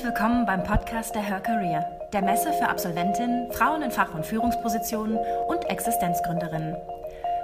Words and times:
Herzlich 0.00 0.18
willkommen 0.18 0.46
beim 0.46 0.64
Podcast 0.64 1.14
der 1.14 1.20
Her 1.20 1.40
Career, 1.40 1.84
der 2.14 2.22
Messe 2.22 2.54
für 2.54 2.70
Absolventinnen, 2.70 3.52
Frauen 3.52 3.82
in 3.82 3.90
Fach- 3.90 4.14
und 4.14 4.24
Führungspositionen 4.24 5.18
und 5.46 5.68
Existenzgründerinnen. 5.68 6.74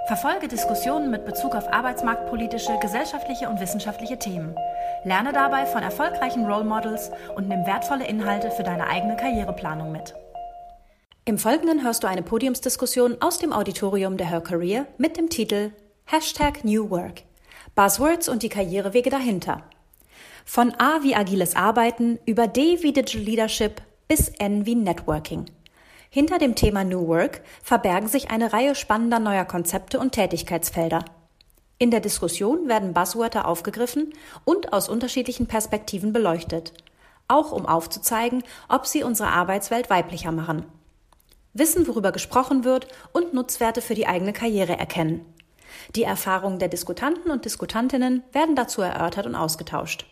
Verfolge 0.07 0.47
Diskussionen 0.47 1.11
mit 1.11 1.23
Bezug 1.23 1.53
auf 1.53 1.71
arbeitsmarktpolitische, 1.71 2.79
gesellschaftliche 2.81 3.47
und 3.47 3.59
wissenschaftliche 3.59 4.17
Themen. 4.17 4.55
Lerne 5.03 5.33
dabei 5.33 5.67
von 5.67 5.83
erfolgreichen 5.83 6.47
Role 6.47 6.63
Models 6.63 7.11
und 7.35 7.47
nimm 7.47 7.63
wertvolle 7.67 8.07
Inhalte 8.07 8.49
für 8.49 8.63
deine 8.63 8.87
eigene 8.87 9.17
Karriereplanung 9.17 9.91
mit. 9.91 10.15
Im 11.25 11.37
Folgenden 11.37 11.83
hörst 11.83 12.03
du 12.03 12.07
eine 12.07 12.23
Podiumsdiskussion 12.23 13.17
aus 13.19 13.37
dem 13.37 13.53
Auditorium 13.53 14.17
der 14.17 14.31
Her 14.31 14.41
Career 14.41 14.87
mit 14.97 15.15
dem 15.15 15.29
Titel 15.29 15.73
Hashtag 16.05 16.63
New 16.63 16.89
Work. 16.89 17.21
Buzzwords 17.75 18.27
und 18.27 18.41
die 18.41 18.49
Karrierewege 18.49 19.11
dahinter. 19.11 19.61
Von 20.49 20.73
A 20.79 21.03
wie 21.03 21.13
agiles 21.13 21.57
Arbeiten 21.57 22.19
über 22.25 22.47
D 22.47 22.81
wie 22.81 22.93
Digital 22.93 23.21
Leadership 23.21 23.81
bis 24.07 24.29
N 24.29 24.65
wie 24.65 24.75
Networking. 24.75 25.45
Hinter 26.09 26.37
dem 26.37 26.55
Thema 26.55 26.85
New 26.85 27.05
Work 27.05 27.41
verbergen 27.61 28.07
sich 28.07 28.31
eine 28.31 28.53
Reihe 28.53 28.73
spannender 28.73 29.19
neuer 29.19 29.43
Konzepte 29.43 29.99
und 29.99 30.13
Tätigkeitsfelder. 30.13 31.03
In 31.79 31.91
der 31.91 31.99
Diskussion 31.99 32.69
werden 32.69 32.93
Buzzwörter 32.93 33.45
aufgegriffen 33.45 34.13
und 34.45 34.71
aus 34.71 34.87
unterschiedlichen 34.87 35.47
Perspektiven 35.47 36.13
beleuchtet, 36.13 36.71
auch 37.27 37.51
um 37.51 37.65
aufzuzeigen, 37.65 38.41
ob 38.69 38.87
sie 38.87 39.03
unsere 39.03 39.29
Arbeitswelt 39.29 39.89
weiblicher 39.89 40.31
machen. 40.31 40.63
Wissen, 41.53 41.87
worüber 41.89 42.13
gesprochen 42.13 42.63
wird 42.63 42.87
und 43.11 43.33
Nutzwerte 43.33 43.81
für 43.81 43.95
die 43.95 44.07
eigene 44.07 44.31
Karriere 44.31 44.79
erkennen. 44.79 45.25
Die 45.93 46.03
Erfahrungen 46.03 46.57
der 46.57 46.69
Diskutanten 46.69 47.31
und 47.31 47.43
Diskutantinnen 47.43 48.23
werden 48.31 48.55
dazu 48.55 48.81
erörtert 48.81 49.25
und 49.25 49.35
ausgetauscht. 49.35 50.05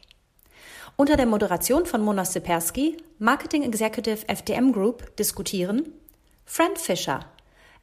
Unter 0.98 1.18
der 1.18 1.26
Moderation 1.26 1.86
von 1.86 2.02
Mona 2.02 2.24
Sipersky, 2.24 2.96
Marketing 3.20 3.64
Executive 3.64 4.30
FDM 4.30 4.72
Group, 4.72 5.14
diskutieren 5.18 5.92
Fran 6.46 6.78
Fischer, 6.78 7.26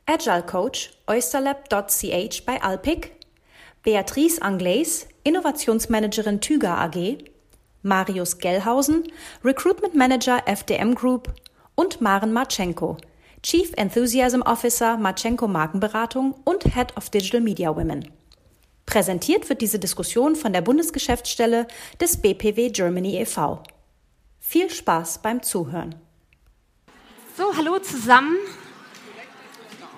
Agile 0.06 0.42
Coach, 0.42 0.92
oysterlab.ch 1.06 2.46
bei 2.46 2.62
Alpic, 2.62 3.10
Beatrice 3.82 4.40
Anglaise, 4.40 5.06
Innovationsmanagerin 5.24 6.40
Tüger 6.40 6.78
AG, 6.78 7.18
Marius 7.82 8.38
Gellhausen, 8.38 9.04
Recruitment 9.44 9.94
Manager 9.94 10.40
FDM 10.46 10.94
Group 10.94 11.34
und 11.74 12.00
Maren 12.00 12.32
Marchenko, 12.32 12.96
Chief 13.42 13.72
Enthusiasm 13.76 14.40
Officer 14.40 14.96
Marchenko 14.96 15.48
Markenberatung 15.48 16.34
und 16.44 16.64
Head 16.64 16.96
of 16.96 17.10
Digital 17.10 17.42
Media 17.42 17.76
Women. 17.76 18.21
Präsentiert 18.92 19.48
wird 19.48 19.62
diese 19.62 19.78
Diskussion 19.78 20.36
von 20.36 20.52
der 20.52 20.60
Bundesgeschäftsstelle 20.60 21.66
des 21.98 22.20
BPW 22.20 22.68
Germany 22.68 23.16
e.V. 23.22 23.62
Viel 24.38 24.68
Spaß 24.68 25.22
beim 25.22 25.42
Zuhören. 25.42 25.94
So, 27.34 27.56
hallo 27.56 27.78
zusammen. 27.78 28.36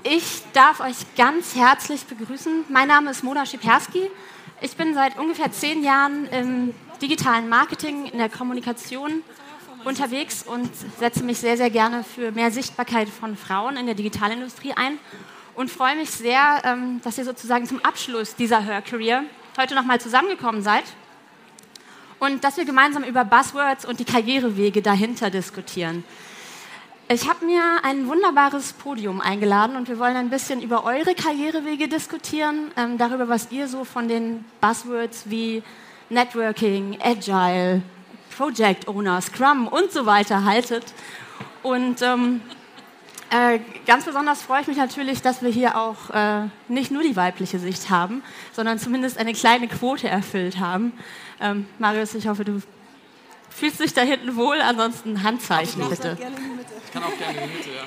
Ich 0.05 0.43
darf 0.53 0.79
euch 0.79 0.95
ganz 1.17 1.57
herzlich 1.57 2.05
begrüßen. 2.05 2.67
Mein 2.69 2.87
Name 2.87 3.11
ist 3.11 3.25
Mona 3.25 3.45
Schiperski. 3.45 4.13
Ich 4.61 4.77
bin 4.77 4.95
seit 4.95 5.19
ungefähr 5.19 5.51
zehn 5.51 5.83
Jahren 5.83 6.27
im 6.27 6.75
digitalen 7.03 7.49
Marketing, 7.49 8.07
in 8.07 8.19
der 8.19 8.29
Kommunikation 8.29 9.25
unterwegs 9.85 10.45
und 10.45 10.71
setze 11.01 11.25
mich 11.25 11.39
sehr, 11.39 11.57
sehr 11.57 11.71
gerne 11.71 12.05
für 12.05 12.31
mehr 12.31 12.53
Sichtbarkeit 12.53 13.09
von 13.09 13.37
Frauen 13.37 13.77
in 13.77 13.87
der 13.87 13.97
Digitalindustrie 13.97 14.73
ein 14.77 15.01
und 15.57 15.71
freue 15.71 15.97
mich 15.97 16.11
sehr, 16.11 16.63
ähm, 16.65 17.01
dass 17.03 17.19
ihr 17.19 17.25
sozusagen 17.25 17.67
zum 17.67 17.85
Abschluss 17.85 18.35
dieser 18.35 18.61
Her 18.61 18.83
Career 18.83 19.25
heute 19.59 19.75
nochmal 19.75 20.01
zusammengekommen 20.01 20.63
seid 20.63 20.85
und 22.19 22.43
dass 22.45 22.57
wir 22.57 22.65
gemeinsam 22.65 23.05
über 23.05 23.25
Buzzwords 23.25 23.85
und 23.85 24.01
die 24.01 24.05
Karrierewege 24.05 24.83
dahinter 24.83 25.31
diskutieren. 25.31 26.05
Ich 27.07 27.29
habe 27.29 27.45
mir 27.45 27.63
ein 27.83 28.09
wunderbares 28.09 28.73
Podium 28.73 29.21
eingeladen 29.21 29.77
und 29.77 29.89
wir 29.89 29.99
wollen 29.99 30.17
ein 30.17 30.31
bisschen 30.31 30.63
über 30.63 30.85
eure 30.85 31.15
Karrierewege 31.15 31.87
diskutieren, 31.87 32.71
ähm, 32.79 32.97
darüber, 32.97 33.29
was 33.29 33.53
ihr 33.53 33.69
so 33.69 33.85
von 33.85 34.09
den 34.09 34.45
Buzzwords 34.63 35.25
wie 35.29 35.63
Networking, 36.09 36.99
Agile, 37.03 37.83
Project 38.37 38.89
Owner, 38.89 39.21
Scrum 39.21 39.69
und 39.69 39.93
so 39.93 40.07
weiter 40.07 40.45
haltet. 40.45 40.85
Und 41.63 42.01
ähm, 42.01 42.41
äh, 43.35 43.59
ganz 43.85 44.05
besonders 44.05 44.43
freue 44.43 44.61
ich 44.61 44.69
mich 44.69 44.77
natürlich, 44.77 45.21
dass 45.21 45.43
wir 45.43 45.51
hier 45.51 45.77
auch 45.77 46.11
äh, 46.11 46.47
nicht 46.69 46.93
nur 46.93 47.03
die 47.03 47.17
weibliche 47.17 47.59
Sicht 47.59 47.91
haben, 47.91 48.23
sondern 48.53 48.79
zumindest 48.79 49.19
eine 49.19 49.33
kleine 49.33 49.67
Quote 49.67 50.09
erfüllt 50.09 50.61
haben. 50.61 50.93
Ähm, 51.41 51.67
Marius, 51.81 52.15
ich 52.15 52.29
hoffe, 52.29 52.45
du 52.45 52.63
fühlst 53.51 53.81
dich 53.81 53.93
da 53.93 54.03
hinten 54.03 54.37
wohl, 54.37 54.61
ansonsten 54.61 55.25
Handzeichen 55.25 55.83
ich 55.83 55.89
bitte. 55.89 56.15
Gerne 56.15 56.37
in 56.37 56.43
die 56.45 56.49
Mitte. 56.51 56.73
Ich 56.87 56.93
kann 56.93 57.03
auch 57.03 57.19
gerne 57.19 57.41
in 57.41 57.51
die 57.51 57.57
Mitte, 57.57 57.71
ja. 57.71 57.83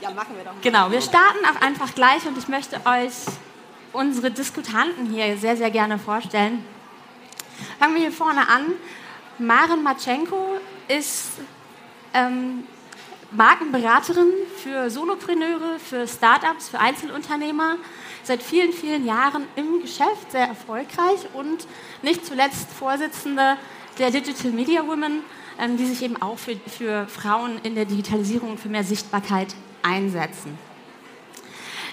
Ja, 0.00 0.10
machen 0.12 0.34
wir 0.34 0.44
doch. 0.44 0.52
Mal. 0.52 0.60
Genau, 0.62 0.90
wir 0.90 1.02
starten 1.02 1.44
auch 1.44 1.60
einfach 1.60 1.94
gleich 1.94 2.26
und 2.26 2.38
ich 2.38 2.48
möchte 2.48 2.76
euch 2.86 3.12
unsere 3.92 4.30
Diskutanten 4.30 5.10
hier 5.10 5.36
sehr, 5.36 5.58
sehr 5.58 5.70
gerne 5.70 5.98
vorstellen. 5.98 6.64
Fangen 7.78 7.94
wir 7.94 8.02
hier 8.02 8.12
vorne 8.12 8.48
an. 8.48 8.72
Maren 9.38 9.82
Matschenko 9.82 10.58
ist 10.88 11.32
ähm, 12.14 12.64
Markenberaterin 13.30 14.32
für 14.62 14.90
Solopreneure, 14.90 15.78
für 15.78 16.06
Startups, 16.06 16.68
für 16.68 16.78
Einzelunternehmer. 16.78 17.76
Seit 18.22 18.42
vielen, 18.42 18.72
vielen 18.72 19.04
Jahren 19.04 19.44
im 19.56 19.80
Geschäft, 19.80 20.32
sehr 20.32 20.46
erfolgreich 20.46 21.26
und 21.34 21.66
nicht 22.02 22.24
zuletzt 22.24 22.70
Vorsitzende 22.72 23.56
der 23.98 24.10
Digital 24.10 24.52
Media 24.52 24.86
Women, 24.86 25.20
ähm, 25.58 25.76
die 25.76 25.86
sich 25.86 26.02
eben 26.02 26.20
auch 26.20 26.38
für, 26.38 26.56
für 26.66 27.06
Frauen 27.08 27.58
in 27.62 27.74
der 27.74 27.84
Digitalisierung 27.84 28.50
und 28.50 28.60
für 28.60 28.68
mehr 28.68 28.84
Sichtbarkeit 28.84 29.54
einsetzen. 29.82 30.58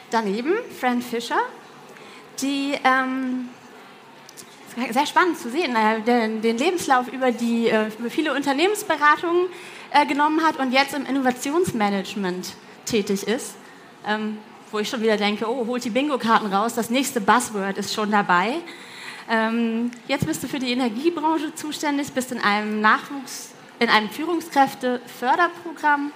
Daneben 0.09 0.53
Fran 0.79 1.01
Fischer, 1.01 1.39
die 2.41 2.73
ähm, 2.83 3.49
sehr 4.91 5.05
spannend 5.05 5.37
zu 5.37 5.49
sehen, 5.49 5.75
äh, 5.75 6.01
den, 6.01 6.57
Lebenslauf 6.57 7.07
über, 7.07 7.31
die, 7.31 7.67
äh, 7.67 7.89
über 7.99 8.09
viele 8.09 8.33
Unternehmensberatungen 8.33 9.47
äh, 9.93 10.05
genommen 10.05 10.43
hat 10.43 10.59
und 10.59 10.71
jetzt 10.71 10.93
im 10.93 11.05
Innovationsmanagement 11.05 12.53
tätig 12.85 13.23
ist. 13.23 13.55
Ähm, 14.05 14.37
wo 14.73 14.79
ich 14.79 14.89
schon 14.89 15.01
wieder 15.01 15.15
denke, 15.17 15.47
oh, 15.47 15.67
holt 15.67 15.85
die 15.85 15.91
Bingo-Karten 15.91 16.51
raus, 16.51 16.73
das 16.73 16.89
nächste 16.89 17.21
Buzzword 17.21 17.77
ist 17.77 17.93
schon 17.93 18.09
dabei. 18.09 18.55
Ähm, 19.29 19.91
jetzt 20.07 20.25
bist 20.25 20.41
du 20.43 20.47
für 20.47 20.57
die 20.59 20.71
Energiebranche 20.71 21.53
zuständig, 21.55 22.11
bist 22.11 22.31
in 22.31 22.39
einem 22.39 22.81
Nachwuchs, 22.81 23.51
in 23.79 23.89
einem 23.89 24.09
Führungskräfte-Förderprogramm 24.09 26.11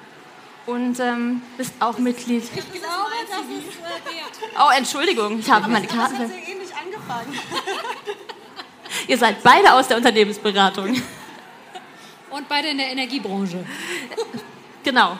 und 0.65 0.99
ähm, 0.99 1.43
bist 1.55 1.71
auch 1.79 1.99
Mitglied. 1.99 2.43
Ich 2.43 2.51
glaube, 2.51 2.75
das 3.29 3.41
ist 3.41 3.77
äh, 3.77 3.81
Oh, 4.59 4.71
Entschuldigung, 4.75 5.39
ich 5.39 5.49
habe 5.49 5.69
meine 5.69 5.87
Karten. 5.87 6.13
Das 6.13 6.23
hat 6.23 6.29
sehr 6.29 6.49
ähnlich 6.49 6.75
angefangen. 6.75 7.39
Ihr 9.07 9.17
seid 9.17 9.41
beide 9.43 9.71
aus 9.73 9.87
der 9.87 9.95
Unternehmensberatung. 9.97 10.99
Und 12.37 12.47
beide 12.47 12.67
in 12.67 12.77
der 12.77 12.91
Energiebranche. 12.91 13.65
Genau. 14.83 15.19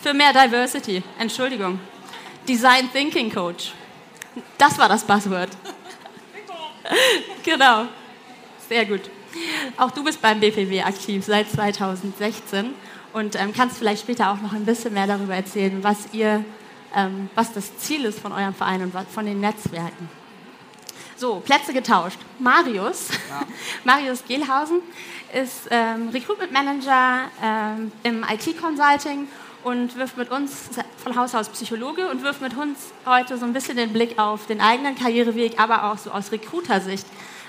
Für 0.00 0.14
mehr 0.14 0.32
Diversity. 0.32 1.02
Entschuldigung. 1.18 1.80
Design 2.46 2.88
Thinking 2.92 3.32
Coach. 3.32 3.72
Das 4.56 4.78
war 4.78 4.88
das 4.88 5.02
Buzzword. 5.02 5.48
genau. 7.42 7.86
Sehr 8.68 8.86
gut. 8.86 9.00
Auch 9.76 9.90
du 9.90 10.04
bist 10.04 10.22
beim 10.22 10.38
BPW 10.38 10.82
aktiv 10.82 11.24
seit 11.24 11.50
2016 11.50 12.72
und 13.12 13.34
ähm, 13.34 13.52
kannst 13.52 13.78
vielleicht 13.78 14.02
später 14.02 14.30
auch 14.30 14.40
noch 14.40 14.52
ein 14.52 14.64
bisschen 14.64 14.94
mehr 14.94 15.08
darüber 15.08 15.34
erzählen, 15.34 15.82
was 15.82 16.12
ihr, 16.12 16.44
ähm, 16.94 17.30
was 17.34 17.52
das 17.52 17.76
Ziel 17.78 18.04
ist 18.04 18.20
von 18.20 18.30
eurem 18.30 18.54
Verein 18.54 18.82
und 18.82 18.94
von 19.10 19.26
den 19.26 19.40
Netzwerken. 19.40 20.08
So, 21.16 21.40
Plätze 21.40 21.72
getauscht. 21.72 22.18
Marius, 22.38 23.08
ja. 23.28 23.42
Marius 23.84 24.24
Gehlhausen 24.24 24.80
ist 25.32 25.68
ähm, 25.70 26.08
Recruitment 26.08 26.52
Manager 26.52 27.30
ähm, 27.42 27.92
im 28.02 28.24
IT-Consulting 28.24 29.28
und 29.62 29.96
wirft 29.96 30.16
mit 30.16 30.30
uns 30.30 30.70
von 31.02 31.16
Haus 31.16 31.34
aus 31.34 31.48
Psychologe 31.50 32.08
und 32.08 32.22
wirft 32.22 32.40
mit 32.40 32.56
uns 32.56 32.78
heute 33.06 33.36
so 33.36 33.44
ein 33.44 33.52
bisschen 33.52 33.76
den 33.76 33.92
Blick 33.92 34.18
auf 34.18 34.46
den 34.46 34.60
eigenen 34.60 34.94
Karriereweg, 34.94 35.60
aber 35.60 35.90
auch 35.90 35.98
so 35.98 36.10
aus 36.10 36.32
Recruiter-Sicht. 36.32 37.06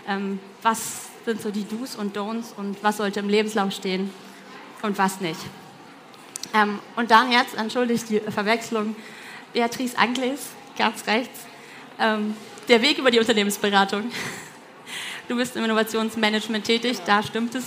Ähm, 0.07 0.39
was 0.61 1.09
sind 1.25 1.41
so 1.41 1.51
die 1.51 1.67
Do's 1.67 1.95
und 1.95 2.17
Don'ts 2.17 2.55
und 2.57 2.83
was 2.83 2.97
sollte 2.97 3.19
im 3.19 3.29
Lebenslauf 3.29 3.71
stehen 3.71 4.11
und 4.81 4.97
was 4.97 5.21
nicht. 5.21 5.39
Ähm, 6.53 6.79
und 6.95 7.11
dann 7.11 7.31
jetzt, 7.31 7.55
entschuldigt 7.55 8.09
die 8.09 8.19
Verwechslung, 8.19 8.95
Beatrice 9.53 9.97
Angles, 9.97 10.47
ganz 10.77 11.05
rechts. 11.07 11.45
Ähm, 11.99 12.35
der 12.67 12.81
Weg 12.81 12.97
über 12.97 13.11
die 13.11 13.19
Unternehmensberatung. 13.19 14.11
Du 15.31 15.37
bist 15.37 15.55
im 15.55 15.63
Innovationsmanagement 15.63 16.65
tätig, 16.65 16.97
da 17.05 17.23
stimmt 17.23 17.55
es. 17.55 17.63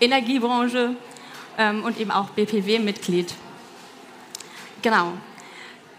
Energiebranche 0.00 0.94
ähm, 1.58 1.82
und 1.82 1.98
eben 1.98 2.12
auch 2.12 2.28
BPW-Mitglied. 2.30 3.34
Genau. 4.82 5.14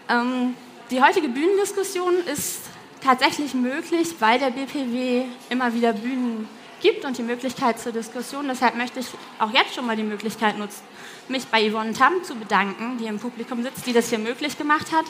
Ähm, 0.08 0.54
die 0.90 1.02
heutige 1.02 1.28
Bühnendiskussion 1.28 2.14
ist 2.32 2.60
tatsächlich 3.04 3.52
möglich, 3.52 4.14
weil 4.18 4.38
der 4.38 4.48
BPW 4.48 5.24
immer 5.50 5.74
wieder 5.74 5.92
Bühnen 5.92 6.48
gibt 6.80 7.04
und 7.04 7.18
die 7.18 7.22
Möglichkeit 7.22 7.78
zur 7.78 7.92
Diskussion. 7.92 8.48
Deshalb 8.48 8.76
möchte 8.76 9.00
ich 9.00 9.08
auch 9.38 9.52
jetzt 9.52 9.74
schon 9.74 9.84
mal 9.84 9.96
die 9.96 10.02
Möglichkeit 10.04 10.56
nutzen, 10.56 10.80
mich 11.28 11.44
bei 11.48 11.70
Yvonne 11.70 11.92
Tam 11.92 12.24
zu 12.24 12.34
bedanken, 12.34 12.96
die 12.96 13.04
im 13.04 13.18
Publikum 13.18 13.62
sitzt, 13.62 13.86
die 13.86 13.92
das 13.92 14.08
hier 14.08 14.18
möglich 14.18 14.56
gemacht 14.56 14.90
hat. 14.90 15.04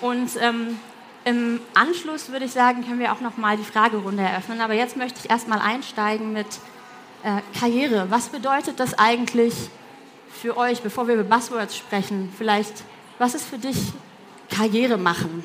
Und 0.00 0.28
ähm, 0.40 0.80
im 1.26 1.60
Anschluss 1.74 2.30
würde 2.30 2.44
ich 2.44 2.52
sagen, 2.52 2.86
können 2.86 3.00
wir 3.00 3.12
auch 3.12 3.20
noch 3.20 3.36
mal 3.36 3.56
die 3.56 3.64
Fragerunde 3.64 4.22
eröffnen. 4.22 4.60
Aber 4.60 4.74
jetzt 4.74 4.96
möchte 4.96 5.18
ich 5.22 5.28
erst 5.28 5.48
mal 5.48 5.58
einsteigen 5.58 6.32
mit 6.32 6.46
äh, 7.24 7.40
Karriere. 7.58 8.06
Was 8.10 8.28
bedeutet 8.28 8.78
das 8.78 8.96
eigentlich 8.96 9.52
für 10.30 10.56
euch, 10.56 10.82
bevor 10.82 11.08
wir 11.08 11.14
über 11.14 11.24
Buzzwords 11.24 11.76
sprechen? 11.76 12.32
Vielleicht, 12.38 12.84
was 13.18 13.34
ist 13.34 13.44
für 13.44 13.58
dich 13.58 13.76
Karriere 14.48 14.98
machen? 14.98 15.44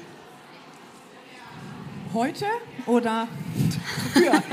Heute 2.13 2.45
oder 2.85 3.27
früher? 4.13 4.43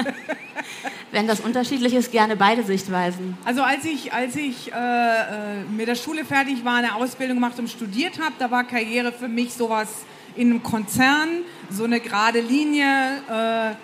Wenn 1.13 1.27
das 1.27 1.41
unterschiedlich 1.41 1.93
ist, 1.93 2.11
gerne 2.11 2.37
beide 2.37 2.63
Sichtweisen. 2.63 3.37
Also 3.45 3.63
als 3.63 3.85
ich, 3.85 4.15
als 4.15 4.35
ich 4.35 4.73
äh, 4.73 4.77
äh, 4.77 5.61
mit 5.77 5.89
der 5.89 5.95
Schule 5.95 6.25
fertig 6.25 6.65
war, 6.65 6.77
eine 6.77 6.95
Ausbildung 6.95 7.37
gemacht 7.37 7.59
und 7.59 7.69
studiert 7.69 8.19
habe, 8.19 8.33
da 8.39 8.51
war 8.51 8.65
Karriere 8.65 9.13
für 9.13 9.29
mich 9.29 9.53
sowas 9.53 9.89
in 10.39 10.51
einem 10.51 10.63
Konzern, 10.63 11.29
so 11.69 11.85
eine 11.85 11.99
gerade 11.99 12.41
Linie, 12.41 12.87
äh, 13.29 13.75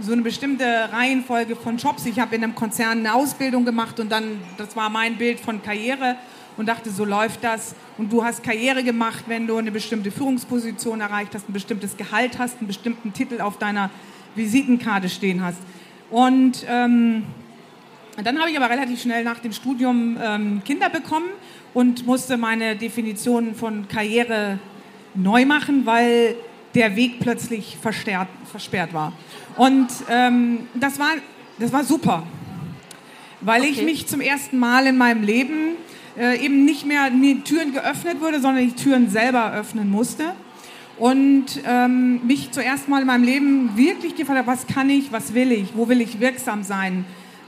so 0.00 0.12
eine 0.12 0.22
bestimmte 0.22 0.64
Reihenfolge 0.92 1.56
von 1.56 1.78
Jobs. 1.78 2.06
Ich 2.06 2.20
habe 2.20 2.36
in 2.36 2.44
einem 2.44 2.54
Konzern 2.54 3.00
eine 3.00 3.14
Ausbildung 3.14 3.64
gemacht 3.64 3.98
und 3.98 4.10
dann, 4.10 4.40
das 4.56 4.76
war 4.76 4.88
mein 4.88 5.16
Bild 5.16 5.40
von 5.40 5.60
Karriere 5.62 6.16
und 6.56 6.66
dachte, 6.66 6.90
so 6.90 7.04
läuft 7.04 7.42
das. 7.42 7.74
Und 7.98 8.12
du 8.12 8.22
hast 8.22 8.42
Karriere 8.42 8.84
gemacht, 8.84 9.24
wenn 9.26 9.46
du 9.48 9.56
eine 9.56 9.72
bestimmte 9.72 10.12
Führungsposition 10.12 11.00
erreicht 11.00 11.34
hast, 11.34 11.48
ein 11.48 11.52
bestimmtes 11.52 11.96
Gehalt 11.96 12.38
hast, 12.38 12.58
einen 12.58 12.68
bestimmten 12.68 13.12
Titel 13.12 13.40
auf 13.40 13.58
deiner 13.58 13.90
Visitenkarte 14.36 15.08
stehen 15.08 15.42
hast. 15.42 15.58
Und 16.10 16.64
ähm, 16.68 17.24
dann 18.22 18.38
habe 18.38 18.50
ich 18.50 18.56
aber 18.56 18.70
relativ 18.70 19.02
schnell 19.02 19.24
nach 19.24 19.40
dem 19.40 19.52
Studium 19.52 20.16
ähm, 20.22 20.62
Kinder 20.64 20.88
bekommen 20.88 21.26
und 21.74 22.06
musste 22.06 22.36
meine 22.36 22.76
Definition 22.76 23.54
von 23.54 23.88
Karriere 23.88 24.60
neu 25.16 25.44
machen, 25.44 25.86
weil 25.86 26.36
der 26.74 26.94
Weg 26.96 27.20
plötzlich 27.20 27.76
versperrt, 27.80 28.28
versperrt 28.50 28.92
war. 28.92 29.12
Und 29.56 29.88
ähm, 30.10 30.68
das, 30.74 30.98
war, 30.98 31.12
das 31.58 31.72
war 31.72 31.84
super, 31.84 32.22
weil 33.40 33.62
okay. 33.62 33.70
ich 33.70 33.82
mich 33.82 34.06
zum 34.06 34.20
ersten 34.20 34.58
Mal 34.58 34.86
in 34.86 34.98
meinem 34.98 35.22
Leben 35.22 35.76
äh, 36.18 36.44
eben 36.44 36.64
nicht 36.64 36.86
mehr 36.86 37.10
die 37.10 37.40
Türen 37.42 37.72
geöffnet 37.72 38.20
wurde, 38.20 38.40
sondern 38.40 38.64
die 38.64 38.74
Türen 38.74 39.08
selber 39.08 39.52
öffnen 39.52 39.90
musste. 39.90 40.34
Und 40.98 41.46
ähm, 41.66 42.26
mich 42.26 42.52
zuerst 42.52 42.88
mal 42.88 43.02
in 43.02 43.06
meinem 43.06 43.24
Leben 43.24 43.76
wirklich 43.76 44.16
gefragt 44.16 44.38
habe, 44.38 44.46
was 44.46 44.66
kann 44.66 44.88
ich, 44.88 45.12
was 45.12 45.34
will 45.34 45.52
ich, 45.52 45.76
wo 45.76 45.88
will 45.88 46.00
ich 46.00 46.20
wirksam 46.20 46.62
sein, 46.62 47.04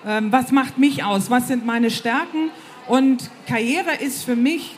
ähm, 0.06 0.30
was 0.30 0.52
macht 0.52 0.76
mich 0.76 1.02
aus, 1.02 1.30
was 1.30 1.48
sind 1.48 1.64
meine 1.64 1.90
Stärken. 1.90 2.50
Und 2.86 3.30
Karriere 3.46 3.94
ist 4.00 4.24
für 4.24 4.36
mich 4.36 4.76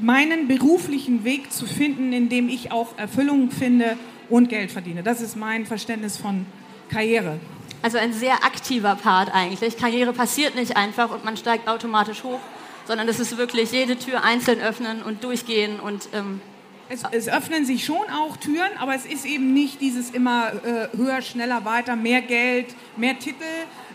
meinen 0.00 0.48
beruflichen 0.48 1.24
Weg 1.24 1.52
zu 1.52 1.66
finden, 1.66 2.12
in 2.12 2.28
dem 2.28 2.48
ich 2.48 2.72
auch 2.72 2.96
Erfüllung 2.98 3.50
finde 3.50 3.96
und 4.28 4.48
Geld 4.48 4.70
verdiene. 4.70 5.02
Das 5.02 5.20
ist 5.20 5.36
mein 5.36 5.66
Verständnis 5.66 6.16
von 6.16 6.46
Karriere. 6.88 7.38
Also 7.82 7.98
ein 7.98 8.12
sehr 8.12 8.44
aktiver 8.44 8.96
Part 8.96 9.32
eigentlich. 9.32 9.76
Karriere 9.76 10.12
passiert 10.12 10.54
nicht 10.54 10.76
einfach 10.76 11.10
und 11.10 11.24
man 11.24 11.36
steigt 11.36 11.68
automatisch 11.68 12.24
hoch, 12.24 12.40
sondern 12.86 13.08
es 13.08 13.20
ist 13.20 13.36
wirklich 13.38 13.72
jede 13.72 13.96
Tür 13.96 14.24
einzeln 14.24 14.60
öffnen 14.60 15.02
und 15.02 15.24
durchgehen 15.24 15.78
und 15.80 16.08
ähm 16.12 16.40
es, 16.90 17.02
es, 17.10 17.28
öffnen 17.28 17.64
sich 17.64 17.84
schon 17.84 18.08
auch 18.10 18.36
Türen, 18.38 18.70
aber 18.78 18.94
es 18.94 19.04
ist 19.04 19.26
eben 19.26 19.52
nicht 19.52 19.80
dieses 19.80 20.10
immer 20.10 20.52
äh, 20.64 20.96
höher, 20.96 21.20
schneller, 21.20 21.64
weiter, 21.64 21.96
mehr 21.96 22.22
Geld, 22.22 22.74
mehr 22.96 23.18
Titel. 23.18 23.44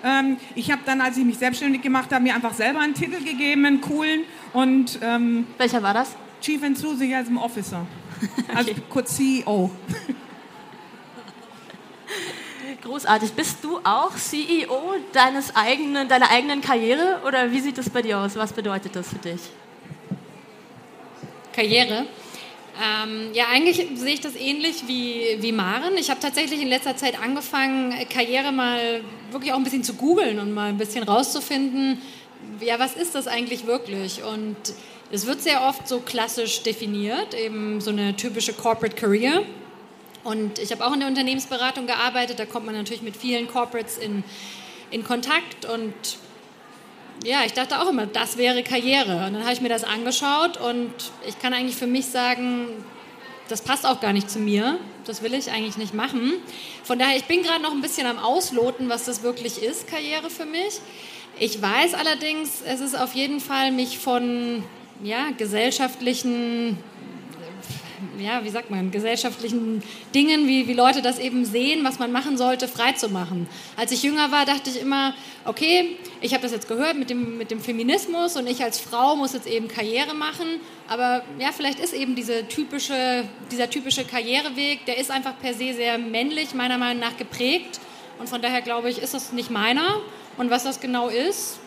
Ähm, 0.03 0.37
ich 0.55 0.71
habe 0.71 0.81
dann, 0.85 1.01
als 1.01 1.17
ich 1.17 1.25
mich 1.25 1.37
selbstständig 1.37 1.81
gemacht 1.81 2.11
habe, 2.11 2.23
mir 2.23 2.35
einfach 2.35 2.53
selber 2.53 2.79
einen 2.79 2.93
Titel 2.93 3.23
gegeben, 3.23 3.65
einen 3.65 3.81
coolen. 3.81 4.21
Und, 4.53 4.99
ähm, 5.01 5.47
Welcher 5.57 5.81
war 5.81 5.93
das? 5.93 6.15
Chief 6.41 6.61
Enthusiasm 6.61 7.37
Officer. 7.37 7.85
Also 8.55 8.71
okay. 8.71 8.81
kurz 8.89 9.17
CEO. 9.17 9.69
Großartig. 12.81 13.33
Bist 13.33 13.63
du 13.63 13.79
auch 13.83 14.15
CEO 14.15 14.95
deines 15.11 15.53
eigenen, 15.55 16.07
deiner 16.07 16.29
eigenen 16.29 16.61
Karriere 16.61 17.21
oder 17.27 17.51
wie 17.51 17.59
sieht 17.59 17.77
das 17.77 17.89
bei 17.89 18.01
dir 18.01 18.19
aus? 18.19 18.35
Was 18.35 18.53
bedeutet 18.53 18.95
das 18.95 19.09
für 19.09 19.17
dich? 19.17 19.41
Karriere? 21.53 22.05
Ähm, 22.81 23.29
ja, 23.33 23.45
eigentlich 23.51 23.87
sehe 23.95 24.13
ich 24.13 24.21
das 24.21 24.35
ähnlich 24.35 24.87
wie, 24.87 25.37
wie 25.39 25.51
Maren. 25.51 25.95
Ich 25.97 26.09
habe 26.09 26.19
tatsächlich 26.19 26.61
in 26.61 26.67
letzter 26.67 26.97
Zeit 26.97 27.21
angefangen, 27.21 27.93
Karriere 28.09 28.51
mal 28.51 29.01
wirklich 29.31 29.53
auch 29.53 29.57
ein 29.57 29.63
bisschen 29.63 29.83
zu 29.83 29.93
googeln 29.93 30.39
und 30.39 30.53
mal 30.53 30.69
ein 30.69 30.77
bisschen 30.77 31.03
rauszufinden, 31.03 32.01
ja, 32.63 32.79
was 32.79 32.95
ist 32.95 33.15
das 33.15 33.27
eigentlich 33.27 33.65
wirklich? 33.65 34.23
Und 34.23 34.57
es 35.11 35.27
wird 35.27 35.41
sehr 35.41 35.61
oft 35.67 35.87
so 35.87 35.99
klassisch 35.99 36.63
definiert, 36.63 37.33
eben 37.33 37.81
so 37.81 37.91
eine 37.91 38.15
typische 38.15 38.53
Corporate 38.53 38.95
Career. 38.95 39.43
Und 40.23 40.57
ich 40.59 40.71
habe 40.71 40.85
auch 40.85 40.93
in 40.93 40.99
der 40.99 41.09
Unternehmensberatung 41.09 41.85
gearbeitet, 41.85 42.39
da 42.39 42.45
kommt 42.45 42.65
man 42.65 42.75
natürlich 42.75 43.03
mit 43.03 43.17
vielen 43.17 43.47
Corporates 43.47 43.97
in, 43.97 44.23
in 44.89 45.03
Kontakt 45.03 45.65
und 45.65 45.93
ja, 47.23 47.43
ich 47.45 47.53
dachte 47.53 47.79
auch 47.81 47.89
immer, 47.89 48.05
das 48.05 48.37
wäre 48.37 48.63
Karriere. 48.63 49.25
Und 49.27 49.33
dann 49.33 49.43
habe 49.43 49.53
ich 49.53 49.61
mir 49.61 49.69
das 49.69 49.83
angeschaut 49.83 50.57
und 50.57 50.91
ich 51.27 51.39
kann 51.39 51.53
eigentlich 51.53 51.75
für 51.75 51.87
mich 51.87 52.07
sagen, 52.07 52.67
das 53.49 53.61
passt 53.61 53.85
auch 53.85 54.01
gar 54.01 54.13
nicht 54.13 54.29
zu 54.29 54.39
mir. 54.39 54.79
Das 55.05 55.21
will 55.21 55.33
ich 55.33 55.51
eigentlich 55.51 55.77
nicht 55.77 55.93
machen. 55.93 56.33
Von 56.83 56.97
daher, 56.97 57.17
ich 57.17 57.25
bin 57.25 57.43
gerade 57.43 57.61
noch 57.61 57.71
ein 57.71 57.81
bisschen 57.81 58.07
am 58.07 58.17
Ausloten, 58.17 58.89
was 58.89 59.05
das 59.05 59.21
wirklich 59.21 59.61
ist, 59.61 59.87
Karriere 59.87 60.29
für 60.29 60.45
mich. 60.45 60.79
Ich 61.39 61.61
weiß 61.61 61.95
allerdings, 61.95 62.61
es 62.65 62.79
ist 62.79 62.97
auf 62.97 63.15
jeden 63.15 63.39
Fall 63.39 63.71
mich 63.71 63.97
von 63.97 64.63
ja, 65.03 65.31
gesellschaftlichen 65.37 66.77
ja, 68.19 68.43
wie 68.43 68.49
sagt 68.49 68.69
man, 68.69 68.91
gesellschaftlichen 68.91 69.81
Dingen, 70.13 70.47
wie, 70.47 70.67
wie 70.67 70.73
Leute 70.73 71.01
das 71.01 71.19
eben 71.19 71.45
sehen, 71.45 71.83
was 71.83 71.99
man 71.99 72.11
machen 72.11 72.37
sollte, 72.37 72.67
freizumachen. 72.67 73.47
Als 73.75 73.91
ich 73.91 74.03
jünger 74.03 74.31
war, 74.31 74.45
dachte 74.45 74.69
ich 74.69 74.79
immer, 74.79 75.13
okay, 75.45 75.97
ich 76.21 76.33
habe 76.33 76.43
das 76.43 76.51
jetzt 76.51 76.67
gehört 76.67 76.97
mit 76.97 77.09
dem, 77.09 77.37
mit 77.37 77.51
dem 77.51 77.59
Feminismus 77.59 78.35
und 78.35 78.47
ich 78.47 78.63
als 78.63 78.79
Frau 78.79 79.15
muss 79.15 79.33
jetzt 79.33 79.47
eben 79.47 79.67
Karriere 79.67 80.13
machen, 80.13 80.59
aber 80.87 81.23
ja, 81.39 81.51
vielleicht 81.51 81.79
ist 81.79 81.93
eben 81.93 82.15
diese 82.15 82.47
typische, 82.47 83.23
dieser 83.51 83.69
typische 83.69 84.05
Karriereweg, 84.05 84.85
der 84.85 84.97
ist 84.97 85.11
einfach 85.11 85.33
per 85.39 85.53
se 85.53 85.73
sehr 85.73 85.97
männlich, 85.97 86.53
meiner 86.53 86.77
Meinung 86.77 87.01
nach 87.01 87.17
geprägt 87.17 87.79
und 88.19 88.29
von 88.29 88.41
daher 88.41 88.61
glaube 88.61 88.89
ich, 88.89 88.99
ist 88.99 89.13
das 89.13 89.31
nicht 89.31 89.49
meiner 89.49 90.01
und 90.37 90.49
was 90.49 90.63
das 90.63 90.79
genau 90.79 91.07
ist, 91.09 91.59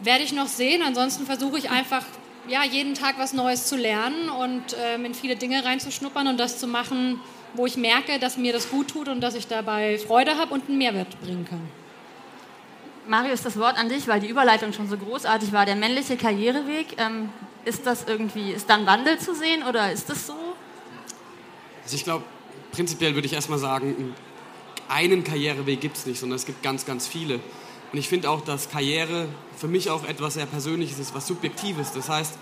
werde 0.00 0.22
ich 0.22 0.32
noch 0.32 0.46
sehen. 0.46 0.82
Ansonsten 0.82 1.26
versuche 1.26 1.58
ich 1.58 1.70
einfach 1.70 2.04
ja, 2.48 2.64
jeden 2.64 2.94
Tag 2.94 3.18
was 3.18 3.32
Neues 3.32 3.66
zu 3.66 3.76
lernen 3.76 4.28
und 4.30 4.76
ähm, 4.80 5.04
in 5.04 5.14
viele 5.14 5.36
Dinge 5.36 5.64
reinzuschnuppern 5.64 6.28
und 6.28 6.38
das 6.38 6.58
zu 6.58 6.66
machen, 6.66 7.20
wo 7.54 7.66
ich 7.66 7.76
merke, 7.76 8.18
dass 8.18 8.36
mir 8.36 8.52
das 8.52 8.70
gut 8.70 8.88
tut 8.88 9.08
und 9.08 9.20
dass 9.20 9.34
ich 9.34 9.46
dabei 9.46 9.98
Freude 9.98 10.36
habe 10.36 10.54
und 10.54 10.68
einen 10.68 10.78
Mehrwert 10.78 11.20
bringen 11.20 11.44
kann. 11.44 11.60
Marius, 13.06 13.42
das 13.42 13.58
Wort 13.58 13.78
an 13.78 13.88
dich, 13.88 14.06
weil 14.06 14.20
die 14.20 14.28
Überleitung 14.28 14.72
schon 14.72 14.88
so 14.88 14.96
großartig 14.96 15.52
war. 15.52 15.64
Der 15.64 15.76
männliche 15.76 16.16
Karriereweg, 16.16 16.96
ähm, 16.98 17.30
ist 17.64 17.86
das 17.86 18.04
irgendwie, 18.06 18.52
ist 18.52 18.68
da 18.68 18.74
ein 18.74 18.86
Wandel 18.86 19.18
zu 19.18 19.34
sehen 19.34 19.62
oder 19.62 19.92
ist 19.92 20.08
das 20.08 20.26
so? 20.26 20.34
Also 21.84 21.96
ich 21.96 22.04
glaube, 22.04 22.24
prinzipiell 22.72 23.14
würde 23.14 23.26
ich 23.26 23.32
erstmal 23.32 23.58
sagen, 23.58 24.14
einen 24.88 25.24
Karriereweg 25.24 25.80
gibt 25.80 25.96
es 25.96 26.06
nicht, 26.06 26.18
sondern 26.18 26.36
es 26.36 26.46
gibt 26.46 26.62
ganz, 26.62 26.86
ganz 26.86 27.06
viele. 27.06 27.40
Und 27.92 27.98
ich 27.98 28.08
finde 28.08 28.30
auch, 28.30 28.42
dass 28.42 28.68
Karriere 28.68 29.28
für 29.56 29.68
mich 29.68 29.90
auch 29.90 30.04
etwas 30.04 30.34
sehr 30.34 30.46
Persönliches 30.46 30.98
ist, 30.98 31.14
was 31.14 31.26
Subjektives. 31.26 31.92
Das 31.92 32.08
heißt, 32.08 32.38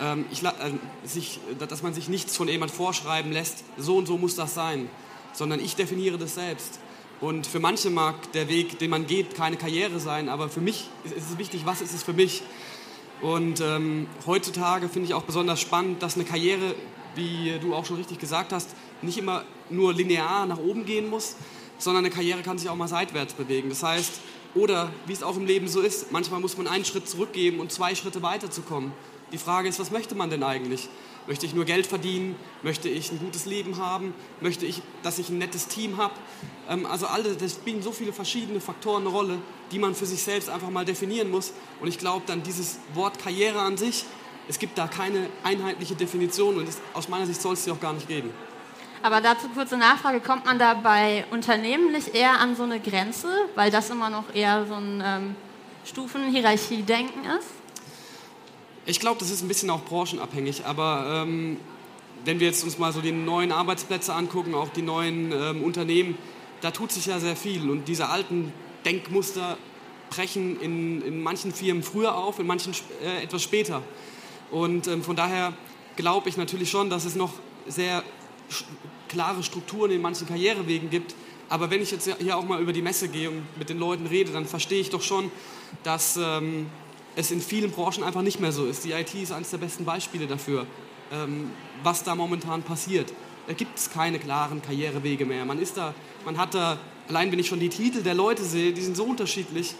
ähm, 0.00 0.26
ich, 0.30 0.42
äh, 0.42 0.50
sich, 1.04 1.40
dass 1.58 1.82
man 1.82 1.94
sich 1.94 2.08
nichts 2.08 2.36
von 2.36 2.48
jemand 2.48 2.70
vorschreiben 2.70 3.32
lässt, 3.32 3.64
so 3.76 3.96
und 3.96 4.06
so 4.06 4.18
muss 4.18 4.36
das 4.36 4.54
sein, 4.54 4.88
sondern 5.32 5.60
ich 5.60 5.76
definiere 5.76 6.18
das 6.18 6.34
selbst. 6.34 6.78
Und 7.20 7.46
für 7.46 7.60
manche 7.60 7.88
mag 7.88 8.32
der 8.32 8.48
Weg, 8.48 8.78
den 8.80 8.90
man 8.90 9.06
geht, 9.06 9.34
keine 9.34 9.56
Karriere 9.56 10.00
sein, 10.00 10.28
aber 10.28 10.48
für 10.48 10.60
mich 10.60 10.88
ist 11.04 11.30
es 11.30 11.38
wichtig, 11.38 11.64
was 11.64 11.80
ist 11.80 11.94
es 11.94 12.02
für 12.02 12.12
mich? 12.12 12.42
Und 13.20 13.60
ähm, 13.60 14.08
heutzutage 14.26 14.88
finde 14.88 15.06
ich 15.06 15.14
auch 15.14 15.22
besonders 15.22 15.60
spannend, 15.60 16.02
dass 16.02 16.16
eine 16.16 16.24
Karriere, 16.24 16.74
wie 17.14 17.56
du 17.60 17.74
auch 17.74 17.86
schon 17.86 17.96
richtig 17.96 18.18
gesagt 18.18 18.52
hast, 18.52 18.70
nicht 19.02 19.18
immer 19.18 19.44
nur 19.70 19.94
linear 19.94 20.46
nach 20.46 20.58
oben 20.58 20.84
gehen 20.84 21.08
muss, 21.08 21.36
sondern 21.82 22.04
eine 22.04 22.14
Karriere 22.14 22.42
kann 22.42 22.58
sich 22.58 22.68
auch 22.68 22.76
mal 22.76 22.88
seitwärts 22.88 23.34
bewegen. 23.34 23.68
Das 23.68 23.82
heißt, 23.82 24.20
oder 24.54 24.92
wie 25.06 25.12
es 25.12 25.22
auch 25.22 25.36
im 25.36 25.46
Leben 25.46 25.66
so 25.66 25.80
ist, 25.80 26.12
manchmal 26.12 26.40
muss 26.40 26.56
man 26.56 26.68
einen 26.68 26.84
Schritt 26.84 27.08
zurückgeben 27.08 27.58
und 27.58 27.72
zwei 27.72 27.94
Schritte 27.94 28.22
weiterzukommen. 28.22 28.92
Die 29.32 29.38
Frage 29.38 29.68
ist, 29.68 29.80
was 29.80 29.90
möchte 29.90 30.14
man 30.14 30.30
denn 30.30 30.42
eigentlich? 30.42 30.88
Möchte 31.26 31.46
ich 31.46 31.54
nur 31.54 31.64
Geld 31.64 31.86
verdienen? 31.86 32.36
Möchte 32.62 32.88
ich 32.88 33.10
ein 33.10 33.18
gutes 33.18 33.46
Leben 33.46 33.78
haben? 33.78 34.12
Möchte 34.40 34.66
ich, 34.66 34.82
dass 35.02 35.18
ich 35.18 35.30
ein 35.30 35.38
nettes 35.38 35.68
Team 35.68 35.96
habe? 35.96 36.14
Ähm, 36.68 36.86
also 36.86 37.06
alle, 37.06 37.34
das 37.34 37.52
spielen 37.52 37.82
so 37.82 37.92
viele 37.92 38.12
verschiedene 38.12 38.60
Faktoren 38.60 39.02
eine 39.02 39.10
Rolle, 39.10 39.38
die 39.70 39.78
man 39.78 39.94
für 39.94 40.06
sich 40.06 40.22
selbst 40.22 40.50
einfach 40.50 40.70
mal 40.70 40.84
definieren 40.84 41.30
muss. 41.30 41.52
Und 41.80 41.88
ich 41.88 41.98
glaube 41.98 42.24
dann 42.26 42.42
dieses 42.42 42.78
Wort 42.94 43.18
Karriere 43.18 43.60
an 43.60 43.76
sich, 43.76 44.04
es 44.48 44.58
gibt 44.58 44.76
da 44.76 44.88
keine 44.88 45.28
einheitliche 45.44 45.94
Definition 45.94 46.58
und 46.58 46.68
aus 46.94 47.08
meiner 47.08 47.26
Sicht 47.26 47.40
soll 47.40 47.54
es 47.54 47.64
sie 47.64 47.70
auch 47.70 47.80
gar 47.80 47.92
nicht 47.92 48.08
geben. 48.08 48.30
Aber 49.02 49.20
dazu 49.20 49.48
kurze 49.48 49.76
Nachfrage, 49.76 50.20
kommt 50.20 50.44
man 50.44 50.58
da 50.58 50.74
bei 50.74 51.24
Unternehmen 51.30 51.90
nicht 51.90 52.14
eher 52.14 52.38
an 52.38 52.54
so 52.54 52.62
eine 52.62 52.78
Grenze, 52.78 53.28
weil 53.56 53.70
das 53.70 53.90
immer 53.90 54.10
noch 54.10 54.32
eher 54.32 54.64
so 54.66 54.74
ein 54.74 55.02
ähm, 55.04 55.36
Stufenhierarchie-Denken 55.84 57.24
ist? 57.38 57.48
Ich 58.86 59.00
glaube, 59.00 59.18
das 59.18 59.30
ist 59.30 59.42
ein 59.42 59.48
bisschen 59.48 59.70
auch 59.70 59.82
branchenabhängig, 59.82 60.64
aber 60.66 61.24
ähm, 61.24 61.58
wenn 62.24 62.38
wir 62.38 62.46
jetzt 62.46 62.62
uns 62.62 62.78
mal 62.78 62.92
so 62.92 63.00
die 63.00 63.10
neuen 63.10 63.50
Arbeitsplätze 63.50 64.14
angucken, 64.14 64.54
auch 64.54 64.68
die 64.68 64.82
neuen 64.82 65.32
ähm, 65.32 65.64
Unternehmen, 65.64 66.16
da 66.60 66.70
tut 66.70 66.92
sich 66.92 67.06
ja 67.06 67.18
sehr 67.18 67.34
viel 67.34 67.70
und 67.70 67.88
diese 67.88 68.08
alten 68.08 68.52
Denkmuster 68.84 69.56
brechen 70.10 70.60
in, 70.60 71.02
in 71.02 71.22
manchen 71.22 71.52
Firmen 71.52 71.82
früher 71.82 72.16
auf, 72.16 72.38
in 72.38 72.46
manchen 72.46 72.72
äh, 73.02 73.24
etwas 73.24 73.42
später. 73.42 73.82
Und 74.52 74.86
ähm, 74.86 75.02
von 75.02 75.16
daher 75.16 75.54
glaube 75.96 76.28
ich 76.28 76.36
natürlich 76.36 76.70
schon, 76.70 76.88
dass 76.90 77.04
es 77.04 77.16
noch 77.16 77.32
sehr 77.66 78.04
klare 79.08 79.42
Strukturen 79.42 79.90
in 79.90 80.00
manchen 80.00 80.26
Karrierewegen 80.26 80.90
gibt. 80.90 81.14
Aber 81.48 81.70
wenn 81.70 81.82
ich 81.82 81.90
jetzt 81.90 82.10
hier 82.18 82.36
auch 82.36 82.44
mal 82.44 82.60
über 82.60 82.72
die 82.72 82.82
Messe 82.82 83.08
gehe 83.08 83.30
und 83.30 83.42
mit 83.58 83.68
den 83.68 83.78
Leuten 83.78 84.06
rede, 84.06 84.32
dann 84.32 84.46
verstehe 84.46 84.80
ich 84.80 84.90
doch 84.90 85.02
schon, 85.02 85.30
dass 85.82 86.16
ähm, 86.16 86.66
es 87.16 87.30
in 87.30 87.40
vielen 87.40 87.70
Branchen 87.70 88.02
einfach 88.02 88.22
nicht 88.22 88.40
mehr 88.40 88.52
so 88.52 88.64
ist. 88.64 88.84
Die 88.84 88.92
IT 88.92 89.14
ist 89.14 89.32
eines 89.32 89.50
der 89.50 89.58
besten 89.58 89.84
Beispiele 89.84 90.26
dafür, 90.26 90.66
ähm, 91.12 91.50
was 91.82 92.04
da 92.04 92.14
momentan 92.14 92.62
passiert. 92.62 93.12
Da 93.46 93.52
gibt 93.52 93.78
es 93.78 93.90
keine 93.90 94.18
klaren 94.18 94.62
Karrierewege 94.62 95.26
mehr. 95.26 95.44
Man 95.44 95.58
ist 95.58 95.76
da, 95.76 95.94
man 96.24 96.38
hat 96.38 96.54
da, 96.54 96.78
allein 97.08 97.30
wenn 97.32 97.38
ich 97.38 97.48
schon 97.48 97.60
die 97.60 97.68
Titel 97.68 98.02
der 98.02 98.14
Leute 98.14 98.44
sehe, 98.44 98.72
die 98.72 98.80
sind 98.80 98.96
so 98.96 99.04
unterschiedlich, 99.04 99.74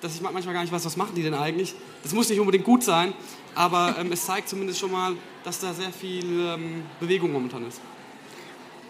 dass 0.00 0.14
ich 0.14 0.22
manchmal 0.22 0.54
gar 0.54 0.62
nicht 0.62 0.72
weiß, 0.72 0.84
was 0.84 0.96
machen 0.96 1.14
die 1.14 1.22
denn 1.22 1.34
eigentlich. 1.34 1.74
Das 2.02 2.14
muss 2.14 2.30
nicht 2.30 2.40
unbedingt 2.40 2.64
gut 2.64 2.82
sein, 2.82 3.12
aber 3.54 3.96
ähm, 3.98 4.10
es 4.12 4.24
zeigt 4.24 4.48
zumindest 4.48 4.78
schon 4.78 4.92
mal, 4.92 5.14
dass 5.44 5.60
da 5.60 5.74
sehr 5.74 5.92
viel 5.92 6.24
ähm, 6.24 6.82
Bewegung 6.98 7.32
momentan 7.32 7.66
ist. 7.66 7.80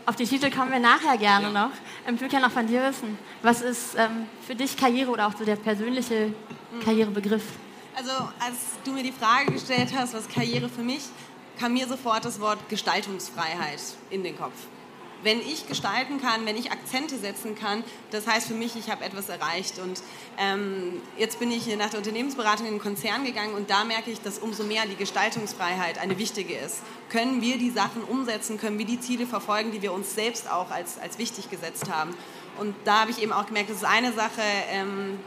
Auf 0.06 0.16
die 0.16 0.24
Titel 0.24 0.50
kommen 0.50 0.72
wir 0.72 0.78
nachher 0.78 1.16
gerne 1.18 1.52
ja. 1.52 1.52
noch. 1.52 1.70
Ich 2.04 2.20
würde 2.20 2.28
gerne 2.28 2.46
noch 2.46 2.52
von 2.52 2.66
dir 2.66 2.82
wissen, 2.82 3.18
was 3.42 3.60
ist 3.60 3.94
ähm, 3.96 4.26
für 4.46 4.54
dich 4.54 4.76
Karriere 4.76 5.10
oder 5.10 5.26
auch 5.26 5.36
so 5.36 5.44
der 5.44 5.56
persönliche 5.56 6.32
Karrierebegriff? 6.84 7.44
Also 7.94 8.10
als 8.38 8.56
du 8.84 8.92
mir 8.92 9.02
die 9.02 9.12
Frage 9.12 9.52
gestellt 9.52 9.92
hast, 9.96 10.14
was 10.14 10.28
Karriere 10.28 10.68
für 10.68 10.82
mich, 10.82 11.02
kam 11.58 11.74
mir 11.74 11.86
sofort 11.86 12.24
das 12.24 12.40
Wort 12.40 12.58
Gestaltungsfreiheit 12.68 13.80
in 14.08 14.24
den 14.24 14.36
Kopf 14.36 14.54
wenn 15.22 15.40
ich 15.40 15.68
gestalten 15.68 16.20
kann, 16.20 16.46
wenn 16.46 16.56
ich 16.56 16.72
Akzente 16.72 17.18
setzen 17.18 17.54
kann, 17.54 17.84
das 18.10 18.26
heißt 18.26 18.48
für 18.48 18.54
mich, 18.54 18.76
ich 18.76 18.90
habe 18.90 19.04
etwas 19.04 19.28
erreicht. 19.28 19.78
Und 19.78 20.02
ähm, 20.38 21.00
jetzt 21.18 21.38
bin 21.38 21.50
ich 21.50 21.66
nach 21.76 21.90
der 21.90 21.98
Unternehmensberatung 21.98 22.66
in 22.66 22.74
den 22.74 22.80
Konzern 22.80 23.24
gegangen 23.24 23.54
und 23.54 23.70
da 23.70 23.84
merke 23.84 24.10
ich, 24.10 24.20
dass 24.20 24.38
umso 24.38 24.64
mehr 24.64 24.86
die 24.86 24.96
Gestaltungsfreiheit 24.96 25.98
eine 25.98 26.18
wichtige 26.18 26.54
ist. 26.54 26.82
Können 27.08 27.42
wir 27.42 27.58
die 27.58 27.70
Sachen 27.70 28.02
umsetzen, 28.04 28.58
können 28.58 28.78
wir 28.78 28.86
die 28.86 29.00
Ziele 29.00 29.26
verfolgen, 29.26 29.72
die 29.72 29.82
wir 29.82 29.92
uns 29.92 30.14
selbst 30.14 30.50
auch 30.50 30.70
als, 30.70 30.98
als 30.98 31.18
wichtig 31.18 31.50
gesetzt 31.50 31.90
haben. 31.90 32.14
Und 32.58 32.74
da 32.84 33.00
habe 33.00 33.10
ich 33.10 33.22
eben 33.22 33.32
auch 33.32 33.46
gemerkt, 33.46 33.70
das 33.70 33.78
ist 33.78 33.84
eine 33.84 34.12
Sache, 34.12 34.42
ähm, 34.70 35.18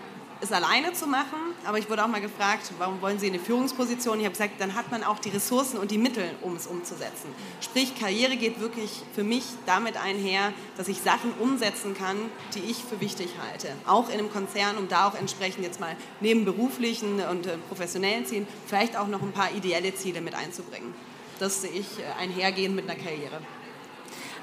es 0.44 0.52
alleine 0.52 0.94
zu 0.94 1.08
machen. 1.08 1.40
Aber 1.66 1.78
ich 1.78 1.90
wurde 1.90 2.04
auch 2.04 2.08
mal 2.08 2.22
gefragt, 2.22 2.72
warum 2.78 3.02
wollen 3.02 3.18
Sie 3.18 3.28
eine 3.28 3.40
Führungsposition? 3.40 4.20
Ich 4.20 4.26
habe 4.26 4.34
gesagt, 4.34 4.60
dann 4.60 4.76
hat 4.76 4.92
man 4.92 5.04
auch 5.04 5.20
die 5.20 5.30
Ressourcen 5.30 5.78
und 5.78 5.90
die 5.92 5.98
Mittel, 5.98 6.30
um 6.42 6.56
es 6.56 6.68
umzusetzen. 6.68 7.34
Sprich, 7.62 7.98
Karriere 8.00 8.36
geht 8.36 8.60
wirklich 8.60 9.02
für 9.16 9.24
mich 9.24 9.46
damit 9.66 9.98
einher, 9.98 10.54
dass 10.78 10.88
ich 10.88 11.02
Sachen 11.02 11.34
umsetzen 11.40 11.96
kann, 11.96 12.18
die 12.54 12.60
ich 12.60 12.84
für 12.84 13.00
wichtig 13.00 13.30
halte. 13.50 13.70
Auch 13.86 14.10
in 14.10 14.20
einem 14.20 14.32
Konzern, 14.32 14.78
um 14.78 14.88
da 14.88 15.08
auch 15.08 15.16
entsprechend 15.16 15.64
jetzt 15.64 15.80
mal 15.80 15.96
neben 16.20 16.46
beruflichen 16.46 17.22
und 17.32 17.48
äh, 17.48 17.58
professionellen 17.70 18.26
Zielen 18.26 18.48
vielleicht 18.68 18.98
auch 18.98 19.08
noch 19.08 19.22
ein 19.22 19.32
paar 19.32 19.52
ideelle 19.52 19.96
Ziele 19.96 20.22
mit 20.22 20.36
einzubringen. 20.36 20.94
Das 21.40 21.62
sehe 21.62 21.72
ich 21.72 22.00
äh, 22.00 22.22
einhergehend 22.22 22.76
mit 22.76 22.90
einer 22.90 23.00
Karriere. 23.00 23.40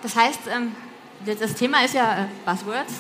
Das 0.03 0.17
heißt, 0.17 0.41
ähm, 0.51 0.75
das 1.27 1.55
Thema 1.55 1.85
ist 1.85 1.95
ja 1.95 2.25
äh, 2.25 2.27
Buzzwords. 2.47 2.95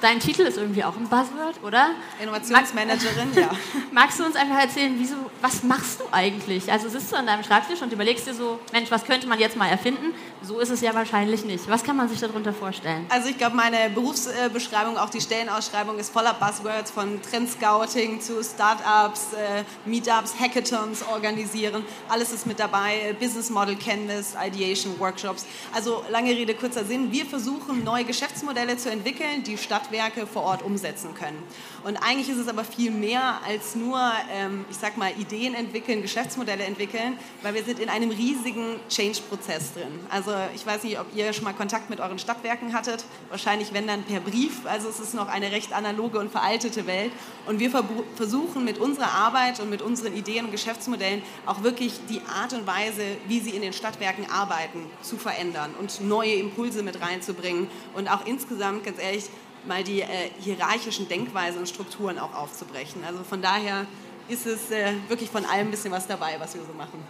Dein 0.00 0.18
Titel 0.18 0.42
ist 0.42 0.56
irgendwie 0.56 0.82
auch 0.82 0.96
ein 0.96 1.08
Buzzword, 1.08 1.62
oder? 1.62 1.90
Innovationsmanagerin, 2.22 3.34
ja. 3.34 3.50
Magst 3.92 4.18
du 4.18 4.24
uns 4.24 4.34
einfach 4.34 4.58
erzählen, 4.58 4.94
wieso, 4.96 5.16
was 5.42 5.62
machst 5.62 6.00
du 6.00 6.04
eigentlich? 6.10 6.72
Also 6.72 6.88
sitzt 6.88 7.12
du 7.12 7.16
an 7.16 7.26
deinem 7.26 7.44
Schreibtisch 7.44 7.82
und 7.82 7.92
überlegst 7.92 8.26
dir 8.26 8.32
so, 8.32 8.58
Mensch, 8.72 8.90
was 8.90 9.04
könnte 9.04 9.26
man 9.26 9.38
jetzt 9.38 9.56
mal 9.56 9.68
erfinden? 9.68 10.14
So 10.42 10.58
ist 10.58 10.70
es 10.70 10.80
ja 10.80 10.94
wahrscheinlich 10.94 11.44
nicht. 11.44 11.68
Was 11.68 11.84
kann 11.84 11.96
man 11.96 12.08
sich 12.08 12.18
darunter 12.18 12.54
vorstellen? 12.54 13.04
Also 13.10 13.28
ich 13.28 13.36
glaube, 13.36 13.56
meine 13.56 13.90
Berufsbeschreibung, 13.90 14.96
auch 14.96 15.10
die 15.10 15.20
Stellenausschreibung 15.20 15.98
ist 15.98 16.10
voller 16.10 16.32
Buzzwords 16.32 16.90
von 16.90 17.20
Trendscouting 17.20 18.22
zu 18.22 18.42
Startups, 18.42 19.34
äh, 19.34 19.64
Meetups, 19.84 20.34
Hackathons 20.40 21.02
organisieren. 21.12 21.84
Alles 22.08 22.32
ist 22.32 22.46
mit 22.46 22.58
dabei. 22.58 23.14
Business 23.20 23.50
Model 23.50 23.76
Canvas, 23.76 24.34
Ideation, 24.42 24.98
Workshops. 24.98 25.44
Also 25.74 26.02
lange 26.10 26.30
Rede, 26.30 26.54
kurzer 26.54 26.84
Sinn. 26.84 27.12
Wir 27.12 27.26
versuchen, 27.26 27.84
neue 27.84 28.04
Geschäftsmodelle 28.04 28.78
zu 28.78 28.90
entwickeln, 28.90 29.44
die 29.44 29.58
Stadtwerke 29.90 30.26
vor 30.26 30.42
Ort 30.42 30.62
umsetzen 30.62 31.14
können. 31.14 31.42
Und 31.82 31.96
eigentlich 31.96 32.28
ist 32.28 32.38
es 32.38 32.48
aber 32.48 32.64
viel 32.64 32.90
mehr 32.90 33.40
als 33.46 33.74
nur, 33.74 33.98
ähm, 34.32 34.64
ich 34.70 34.76
sag 34.76 34.96
mal, 34.96 35.10
Ideen 35.18 35.54
entwickeln, 35.54 36.02
Geschäftsmodelle 36.02 36.64
entwickeln, 36.64 37.18
weil 37.42 37.54
wir 37.54 37.64
sind 37.64 37.78
in 37.78 37.88
einem 37.88 38.10
riesigen 38.10 38.78
Change-Prozess 38.88 39.74
drin. 39.74 39.98
Also 40.10 40.32
ich 40.54 40.64
weiß 40.64 40.84
nicht, 40.84 41.00
ob 41.00 41.06
ihr 41.14 41.32
schon 41.32 41.44
mal 41.44 41.54
Kontakt 41.54 41.90
mit 41.90 42.00
euren 42.00 42.18
Stadtwerken 42.18 42.72
hattet. 42.72 43.04
Wahrscheinlich, 43.30 43.72
wenn 43.72 43.86
dann 43.86 44.04
per 44.04 44.20
Brief. 44.20 44.66
Also 44.66 44.88
es 44.88 45.00
ist 45.00 45.14
noch 45.14 45.28
eine 45.28 45.50
recht 45.50 45.72
analoge 45.72 46.18
und 46.18 46.30
veraltete 46.30 46.86
Welt. 46.86 47.12
Und 47.46 47.58
wir 47.58 47.70
versuchen 48.14 48.64
mit 48.64 48.78
unserer 48.78 49.12
Arbeit 49.12 49.58
und 49.60 49.70
mit 49.70 49.82
unseren 49.82 50.14
Ideen 50.14 50.44
und 50.44 50.50
Geschäftsmodellen 50.52 51.22
auch 51.46 51.62
wirklich 51.62 51.94
die 52.08 52.20
Art 52.40 52.52
und 52.52 52.66
Weise, 52.66 53.02
wie 53.26 53.40
sie 53.40 53.50
in 53.50 53.62
den 53.62 53.72
Stadtwerken 53.72 54.30
arbeiten, 54.30 54.86
zu 55.02 55.16
verändern 55.16 55.74
und 55.80 56.02
neue 56.02 56.34
Impulse 56.34 56.82
mit 56.82 57.00
reinzubringen. 57.00 57.68
Und 57.94 58.08
auch 58.08 58.26
insgesamt, 58.26 58.84
ganz 58.84 59.00
ehrlich, 59.00 59.24
mal 59.66 59.84
die 59.84 60.00
äh, 60.00 60.06
hierarchischen 60.40 61.08
Denkweisen 61.08 61.60
und 61.60 61.68
Strukturen 61.68 62.18
auch 62.18 62.34
aufzubrechen. 62.34 63.02
Also 63.04 63.22
von 63.24 63.42
daher 63.42 63.86
ist 64.28 64.46
es 64.46 64.70
äh, 64.70 64.92
wirklich 65.08 65.30
von 65.30 65.44
allem 65.44 65.68
ein 65.68 65.70
bisschen 65.70 65.92
was 65.92 66.06
dabei, 66.06 66.36
was 66.38 66.54
wir 66.54 66.62
so 66.62 66.72
machen. 66.72 67.02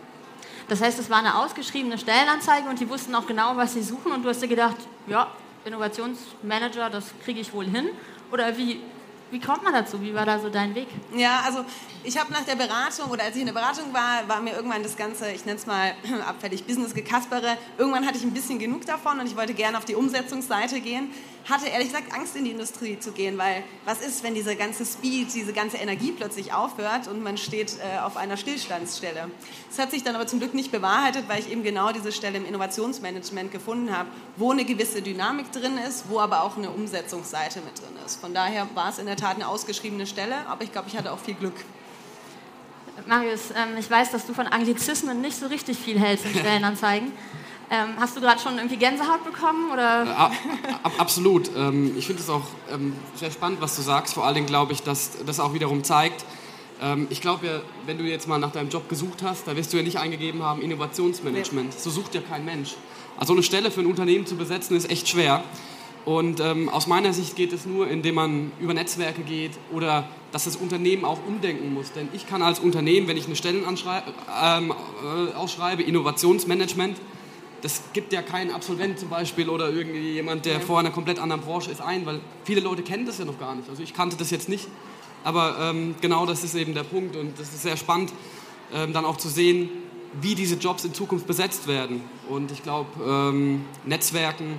Das 0.68 0.80
heißt, 0.80 0.98
es 0.98 1.10
war 1.10 1.18
eine 1.18 1.36
ausgeschriebene 1.36 1.98
Stellenanzeige 1.98 2.68
und 2.68 2.78
die 2.78 2.88
wussten 2.88 3.14
auch 3.14 3.26
genau, 3.26 3.56
was 3.56 3.74
sie 3.74 3.82
suchen 3.82 4.12
und 4.12 4.22
du 4.22 4.28
hast 4.28 4.40
dir 4.40 4.48
gedacht, 4.48 4.76
ja, 5.06 5.26
Innovationsmanager, 5.64 6.90
das 6.90 7.12
kriege 7.24 7.40
ich 7.40 7.52
wohl 7.52 7.66
hin. 7.66 7.88
Oder 8.30 8.56
wie, 8.56 8.80
wie 9.30 9.40
kommt 9.40 9.62
man 9.62 9.72
dazu? 9.72 10.00
Wie 10.00 10.14
war 10.14 10.26
da 10.26 10.38
so 10.38 10.48
dein 10.48 10.74
Weg? 10.74 10.88
Ja, 11.16 11.42
also 11.46 11.64
ich 12.02 12.18
habe 12.18 12.32
nach 12.32 12.44
der 12.44 12.56
Beratung 12.56 13.10
oder 13.10 13.24
als 13.24 13.34
ich 13.34 13.40
in 13.40 13.46
der 13.46 13.52
Beratung 13.52 13.92
war, 13.92 14.26
war 14.26 14.40
mir 14.40 14.54
irgendwann 14.54 14.82
das 14.82 14.96
ganze, 14.96 15.30
ich 15.30 15.44
nenne 15.44 15.58
es 15.58 15.66
mal 15.66 15.94
abfällig 16.26 16.64
Business 16.64 16.94
gekaspere. 16.94 17.56
Irgendwann 17.78 18.06
hatte 18.06 18.18
ich 18.18 18.24
ein 18.24 18.32
bisschen 18.32 18.58
genug 18.58 18.86
davon 18.86 19.20
und 19.20 19.26
ich 19.26 19.36
wollte 19.36 19.54
gerne 19.54 19.78
auf 19.78 19.84
die 19.84 19.94
Umsetzungsseite 19.94 20.80
gehen. 20.80 21.10
Hatte 21.48 21.66
ehrlich 21.66 21.88
gesagt 21.88 22.12
Angst 22.12 22.36
in 22.36 22.44
die 22.44 22.50
Industrie 22.50 22.98
zu 22.98 23.12
gehen, 23.12 23.38
weil 23.38 23.62
was 23.84 24.00
ist, 24.00 24.22
wenn 24.22 24.34
dieser 24.34 24.56
ganze 24.56 24.84
Speed, 24.84 25.34
diese 25.34 25.52
ganze 25.52 25.78
Energie 25.78 26.12
plötzlich 26.12 26.52
aufhört 26.52 27.08
und 27.08 27.22
man 27.22 27.38
steht 27.38 27.76
äh, 27.78 28.00
auf 28.00 28.16
einer 28.16 28.36
Stillstandsstelle. 28.36 29.30
Das 29.68 29.78
hat 29.78 29.90
sich 29.90 30.02
dann 30.02 30.14
aber 30.14 30.26
zum 30.26 30.38
Glück 30.38 30.54
nicht 30.54 30.72
bewahrheitet, 30.72 31.24
weil 31.28 31.40
ich 31.40 31.50
eben 31.50 31.62
genau 31.62 31.92
diese 31.92 32.12
Stelle 32.12 32.38
im 32.38 32.46
Innovationsmanagement 32.46 33.52
gefunden 33.52 33.96
habe, 33.96 34.08
wo 34.36 34.50
eine 34.50 34.64
gewisse 34.64 35.02
Dynamik 35.02 35.52
drin 35.52 35.78
ist, 35.88 36.08
wo 36.08 36.18
aber 36.18 36.42
auch 36.42 36.56
eine 36.56 36.70
Umsetzungsseite 36.70 37.60
mit 37.60 37.78
drin 37.78 37.96
ist. 38.04 38.20
Von 38.20 38.34
daher 38.34 38.66
war 38.74 38.90
es 38.90 38.98
in 38.98 39.06
der 39.06 39.16
Tat 39.20 39.36
eine 39.36 39.48
ausgeschriebene 39.48 40.06
Stelle, 40.06 40.34
aber 40.48 40.64
ich 40.64 40.72
glaube, 40.72 40.88
ich 40.88 40.96
hatte 40.96 41.12
auch 41.12 41.18
viel 41.18 41.34
Glück. 41.34 41.54
Marius, 43.06 43.50
ähm, 43.50 43.76
ich 43.78 43.90
weiß, 43.90 44.10
dass 44.10 44.26
du 44.26 44.34
von 44.34 44.46
Anglizismen 44.46 45.20
nicht 45.20 45.36
so 45.36 45.46
richtig 45.46 45.78
viel 45.78 45.98
hältst 45.98 46.26
in 46.26 46.34
Stellenanzeigen. 46.34 47.12
Ähm, 47.72 47.90
hast 48.00 48.16
du 48.16 48.20
gerade 48.20 48.40
schon 48.40 48.56
irgendwie 48.56 48.78
Gänsehaut 48.78 49.22
bekommen? 49.22 49.70
Oder? 49.70 50.02
Äh, 50.02 50.88
absolut. 50.98 51.52
Ähm, 51.56 51.96
ich 51.96 52.04
finde 52.04 52.20
es 52.20 52.28
auch 52.28 52.42
ähm, 52.68 52.96
sehr 53.14 53.30
spannend, 53.30 53.60
was 53.60 53.76
du 53.76 53.82
sagst. 53.82 54.14
Vor 54.14 54.26
allen 54.26 54.34
Dingen 54.34 54.48
glaube 54.48 54.72
ich, 54.72 54.82
dass 54.82 55.24
das 55.24 55.38
auch 55.38 55.54
wiederum 55.54 55.84
zeigt, 55.84 56.24
ähm, 56.82 57.06
ich 57.10 57.20
glaube 57.20 57.46
ja, 57.46 57.60
wenn 57.86 57.98
du 57.98 58.04
jetzt 58.04 58.26
mal 58.26 58.38
nach 58.38 58.52
deinem 58.52 58.70
Job 58.70 58.88
gesucht 58.88 59.22
hast, 59.22 59.46
da 59.46 59.56
wirst 59.56 59.72
du 59.72 59.76
ja 59.76 59.82
nicht 59.82 59.98
eingegeben 59.98 60.42
haben 60.42 60.62
Innovationsmanagement. 60.62 61.78
So 61.78 61.90
sucht 61.90 62.14
ja 62.14 62.22
kein 62.22 62.44
Mensch. 62.44 62.74
Also 63.18 63.34
eine 63.34 63.42
Stelle 63.42 63.70
für 63.70 63.80
ein 63.80 63.86
Unternehmen 63.86 64.26
zu 64.26 64.36
besetzen 64.36 64.76
ist 64.76 64.90
echt 64.90 65.08
schwer. 65.08 65.44
Und 66.04 66.40
ähm, 66.40 66.68
aus 66.68 66.86
meiner 66.86 67.12
Sicht 67.12 67.36
geht 67.36 67.52
es 67.52 67.66
nur, 67.66 67.88
indem 67.88 68.14
man 68.14 68.52
über 68.58 68.72
Netzwerke 68.72 69.22
geht 69.22 69.52
oder 69.72 70.08
dass 70.32 70.44
das 70.44 70.56
Unternehmen 70.56 71.04
auch 71.04 71.18
umdenken 71.26 71.74
muss. 71.74 71.92
Denn 71.92 72.08
ich 72.12 72.26
kann 72.26 72.42
als 72.42 72.58
Unternehmen, 72.58 73.06
wenn 73.06 73.16
ich 73.16 73.26
eine 73.26 73.36
Stelle 73.36 73.58
ähm, 73.58 74.72
äh, 74.72 75.34
ausschreibe, 75.34 75.82
Innovationsmanagement, 75.82 76.96
das 77.62 77.82
gibt 77.92 78.12
ja 78.12 78.22
keinen 78.22 78.50
Absolvent 78.50 78.98
zum 78.98 79.10
Beispiel 79.10 79.48
oder 79.48 79.68
irgendwie 79.68 80.12
jemand, 80.12 80.46
der 80.46 80.54
ja. 80.54 80.60
vor 80.60 80.78
einer 80.78 80.90
komplett 80.90 81.18
anderen 81.18 81.42
Branche 81.42 81.70
ist, 81.70 81.82
ein, 81.82 82.06
weil 82.06 82.20
viele 82.44 82.60
Leute 82.60 82.82
kennen 82.82 83.04
das 83.04 83.18
ja 83.18 83.24
noch 83.24 83.38
gar 83.38 83.54
nicht. 83.54 83.68
Also 83.68 83.82
ich 83.82 83.92
kannte 83.92 84.16
das 84.16 84.30
jetzt 84.30 84.48
nicht, 84.48 84.66
aber 85.24 85.56
ähm, 85.60 85.94
genau 86.00 86.24
das 86.24 86.42
ist 86.44 86.54
eben 86.54 86.74
der 86.74 86.84
Punkt 86.84 87.16
und 87.16 87.38
das 87.38 87.48
ist 87.48 87.62
sehr 87.62 87.76
spannend, 87.76 88.12
ähm, 88.72 88.92
dann 88.92 89.04
auch 89.04 89.18
zu 89.18 89.28
sehen, 89.28 89.68
wie 90.20 90.34
diese 90.34 90.56
Jobs 90.56 90.84
in 90.84 90.94
Zukunft 90.94 91.26
besetzt 91.26 91.68
werden. 91.68 92.02
Und 92.28 92.50
ich 92.50 92.62
glaube, 92.62 92.88
ähm, 93.04 93.64
Netzwerken, 93.84 94.58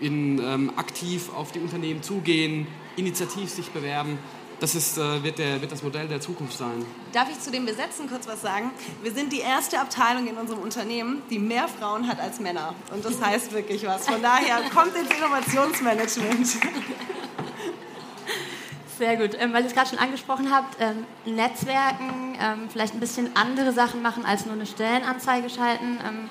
in, 0.00 0.38
ähm, 0.38 0.72
aktiv 0.76 1.30
auf 1.34 1.52
die 1.52 1.60
Unternehmen 1.60 2.02
zugehen, 2.02 2.66
initiativ 2.96 3.50
sich 3.50 3.70
bewerben, 3.70 4.18
das 4.60 4.74
ist, 4.74 4.98
äh, 4.98 5.22
wird, 5.22 5.38
der, 5.38 5.60
wird 5.62 5.72
das 5.72 5.82
Modell 5.82 6.06
der 6.06 6.20
Zukunft 6.20 6.58
sein. 6.58 6.84
Darf 7.14 7.30
ich 7.30 7.40
zu 7.40 7.50
dem 7.50 7.64
Besetzen 7.64 8.08
kurz 8.10 8.28
was 8.28 8.42
sagen? 8.42 8.70
Wir 9.02 9.10
sind 9.10 9.32
die 9.32 9.40
erste 9.40 9.80
Abteilung 9.80 10.26
in 10.26 10.36
unserem 10.36 10.60
Unternehmen, 10.60 11.22
die 11.30 11.38
mehr 11.38 11.66
Frauen 11.66 12.06
hat 12.06 12.20
als 12.20 12.40
Männer. 12.40 12.74
Und 12.92 13.02
das 13.02 13.22
heißt 13.22 13.52
wirklich 13.52 13.86
was. 13.86 14.06
Von 14.06 14.20
daher 14.20 14.60
kommt 14.68 14.94
ins 14.94 15.10
Innovationsmanagement. 15.10 16.46
Sehr 18.98 19.16
gut. 19.16 19.30
Ähm, 19.40 19.54
weil 19.54 19.62
ihr 19.62 19.68
es 19.68 19.74
gerade 19.74 19.88
schon 19.88 19.98
angesprochen 19.98 20.50
habt, 20.52 20.76
ähm, 20.78 21.06
Netzwerken, 21.24 22.36
ähm, 22.38 22.68
vielleicht 22.70 22.92
ein 22.92 23.00
bisschen 23.00 23.34
andere 23.34 23.72
Sachen 23.72 24.02
machen 24.02 24.26
als 24.26 24.44
nur 24.44 24.54
eine 24.54 24.66
Stellenanzeige 24.66 25.48
schalten. 25.48 25.98
Ähm, 26.06 26.28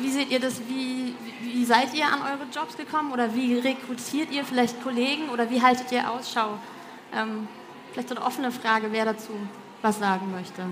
wie 0.00 0.10
seht 0.10 0.30
ihr 0.30 0.38
das? 0.38 0.60
Wie, 0.68 1.16
wie 1.24 1.29
seid 1.64 1.94
ihr 1.94 2.06
an 2.06 2.20
eure 2.22 2.48
Jobs 2.52 2.76
gekommen 2.76 3.12
oder 3.12 3.34
wie 3.34 3.58
rekrutiert 3.58 4.30
ihr 4.30 4.44
vielleicht 4.44 4.82
Kollegen 4.82 5.28
oder 5.30 5.50
wie 5.50 5.62
haltet 5.62 5.90
ihr 5.92 6.10
Ausschau? 6.10 6.58
Ähm, 7.14 7.48
vielleicht 7.92 8.10
eine 8.10 8.22
offene 8.22 8.52
Frage, 8.52 8.88
wer 8.90 9.04
dazu 9.04 9.32
was 9.82 9.98
sagen 9.98 10.30
möchte. 10.30 10.62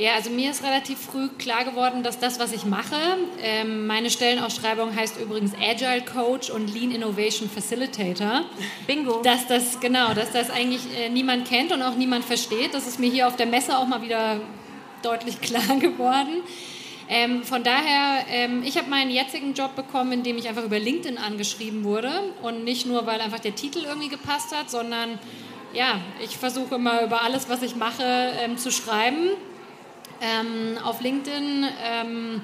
Ja, 0.00 0.14
also 0.14 0.30
mir 0.30 0.50
ist 0.50 0.64
relativ 0.64 0.98
früh 0.98 1.28
klar 1.28 1.62
geworden, 1.66 2.02
dass 2.02 2.18
das, 2.18 2.40
was 2.40 2.52
ich 2.52 2.64
mache, 2.64 2.96
ähm, 3.42 3.86
meine 3.86 4.08
Stellenausschreibung 4.08 4.96
heißt 4.96 5.20
übrigens 5.20 5.52
Agile 5.60 6.02
Coach 6.02 6.48
und 6.48 6.72
Lean 6.72 6.90
Innovation 6.90 7.50
Facilitator. 7.50 8.46
Bingo. 8.86 9.20
Dass 9.22 9.46
das, 9.46 9.78
genau, 9.78 10.14
dass 10.14 10.32
das 10.32 10.48
eigentlich 10.48 10.80
äh, 10.98 11.10
niemand 11.10 11.46
kennt 11.46 11.70
und 11.70 11.82
auch 11.82 11.96
niemand 11.96 12.24
versteht. 12.24 12.72
Das 12.72 12.86
ist 12.86 12.98
mir 12.98 13.10
hier 13.10 13.26
auf 13.26 13.36
der 13.36 13.44
Messe 13.44 13.76
auch 13.76 13.86
mal 13.86 14.00
wieder 14.00 14.40
deutlich 15.02 15.38
klar 15.42 15.76
geworden. 15.78 16.44
Ähm, 17.12 17.42
von 17.42 17.64
daher, 17.64 18.24
ähm, 18.30 18.62
ich 18.64 18.78
habe 18.78 18.88
meinen 18.88 19.10
jetzigen 19.10 19.52
Job 19.52 19.74
bekommen, 19.74 20.12
indem 20.12 20.38
ich 20.38 20.48
einfach 20.48 20.62
über 20.62 20.78
LinkedIn 20.78 21.18
angeschrieben 21.18 21.82
wurde 21.82 22.08
und 22.40 22.62
nicht 22.62 22.86
nur, 22.86 23.04
weil 23.04 23.20
einfach 23.20 23.40
der 23.40 23.56
Titel 23.56 23.80
irgendwie 23.84 24.08
gepasst 24.08 24.56
hat, 24.56 24.70
sondern 24.70 25.18
ja, 25.72 26.00
ich 26.22 26.36
versuche 26.36 26.76
immer 26.76 27.02
über 27.02 27.22
alles, 27.22 27.48
was 27.48 27.62
ich 27.62 27.74
mache, 27.74 28.04
ähm, 28.04 28.58
zu 28.58 28.70
schreiben 28.70 29.30
ähm, 30.20 30.78
auf 30.84 31.00
LinkedIn. 31.00 31.66
Ähm, 31.84 32.42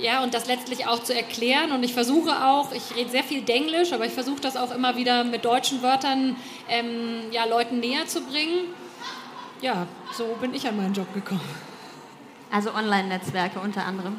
ja, 0.00 0.22
und 0.22 0.32
das 0.32 0.46
letztlich 0.46 0.86
auch 0.86 1.02
zu 1.02 1.14
erklären. 1.14 1.72
Und 1.72 1.82
ich 1.82 1.92
versuche 1.92 2.46
auch, 2.46 2.72
ich 2.72 2.96
rede 2.96 3.10
sehr 3.10 3.22
viel 3.22 3.42
Denglisch, 3.42 3.92
aber 3.92 4.06
ich 4.06 4.12
versuche 4.12 4.40
das 4.40 4.56
auch 4.56 4.74
immer 4.74 4.96
wieder 4.96 5.24
mit 5.24 5.44
deutschen 5.44 5.82
Wörtern 5.82 6.36
ähm, 6.70 7.24
ja, 7.32 7.44
Leuten 7.44 7.80
näher 7.80 8.06
zu 8.06 8.22
bringen. 8.22 8.72
Ja, 9.60 9.86
so 10.16 10.24
bin 10.40 10.54
ich 10.54 10.66
an 10.66 10.78
meinen 10.78 10.94
Job 10.94 11.12
gekommen. 11.12 11.71
Also 12.52 12.74
Online-Netzwerke 12.74 13.58
unter 13.60 13.86
anderem. 13.86 14.18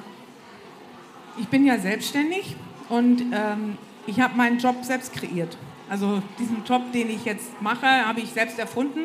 Ich 1.37 1.47
bin 1.49 1.67
ja 1.67 1.77
selbstständig 1.77 2.55
und 2.89 3.21
ähm, 3.31 3.77
ich 4.07 4.19
habe 4.19 4.35
meinen 4.35 4.57
Job 4.57 4.83
selbst 4.83 5.13
kreiert. 5.13 5.55
Also 5.87 6.23
diesen 6.39 6.63
Job, 6.65 6.91
den 6.93 7.11
ich 7.11 7.25
jetzt 7.25 7.61
mache, 7.61 7.85
habe 7.85 8.21
ich 8.21 8.31
selbst 8.31 8.57
erfunden 8.57 9.01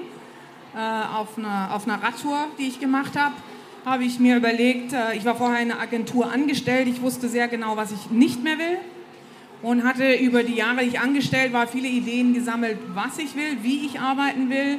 äh, 0.75 0.79
auf, 0.79 1.37
einer, 1.37 1.75
auf 1.75 1.87
einer 1.87 2.03
Radtour, 2.03 2.47
die 2.59 2.69
ich 2.69 2.81
gemacht 2.81 3.19
habe, 3.19 3.35
habe 3.85 4.05
ich 4.05 4.19
mir 4.19 4.37
überlegt, 4.37 4.95
äh, 4.95 5.15
ich 5.15 5.27
war 5.27 5.35
vorher 5.35 5.61
in 5.61 5.73
einer 5.73 5.81
Agentur 5.81 6.33
angestellt, 6.33 6.89
ich 6.89 7.03
wusste 7.03 7.29
sehr 7.29 7.49
genau, 7.49 7.77
was 7.77 7.93
ich 7.93 8.11
nicht 8.11 8.43
mehr 8.43 8.59
will 8.59 8.79
und 9.61 9.85
hatte 9.85 10.15
über 10.15 10.43
die 10.43 10.55
Jahre, 10.55 10.81
die 10.85 10.89
ich 10.89 11.01
angestellt 11.01 11.53
war, 11.53 11.67
viele 11.67 11.89
Ideen 11.89 12.33
gesammelt, 12.33 12.79
was 12.95 13.19
ich 13.19 13.37
will, 13.37 13.59
wie 13.61 13.85
ich 13.85 14.01
arbeiten 14.01 14.49
will 14.49 14.79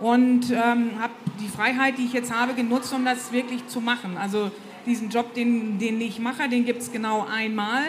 und 0.00 0.50
ähm, 0.50 0.92
habe 1.00 1.12
die 1.40 1.48
Freiheit, 1.48 1.98
die 1.98 2.04
ich 2.04 2.12
jetzt 2.12 2.34
habe, 2.34 2.54
genutzt, 2.54 2.92
um 2.92 3.04
das 3.04 3.32
wirklich 3.32 3.66
zu 3.68 3.80
machen. 3.80 4.16
Also 4.16 4.50
diesen 4.86 5.10
Job, 5.10 5.34
den, 5.34 5.78
den 5.78 6.00
ich 6.00 6.18
mache, 6.18 6.48
den 6.48 6.64
gibt 6.64 6.82
es 6.82 6.90
genau 6.90 7.26
einmal 7.30 7.82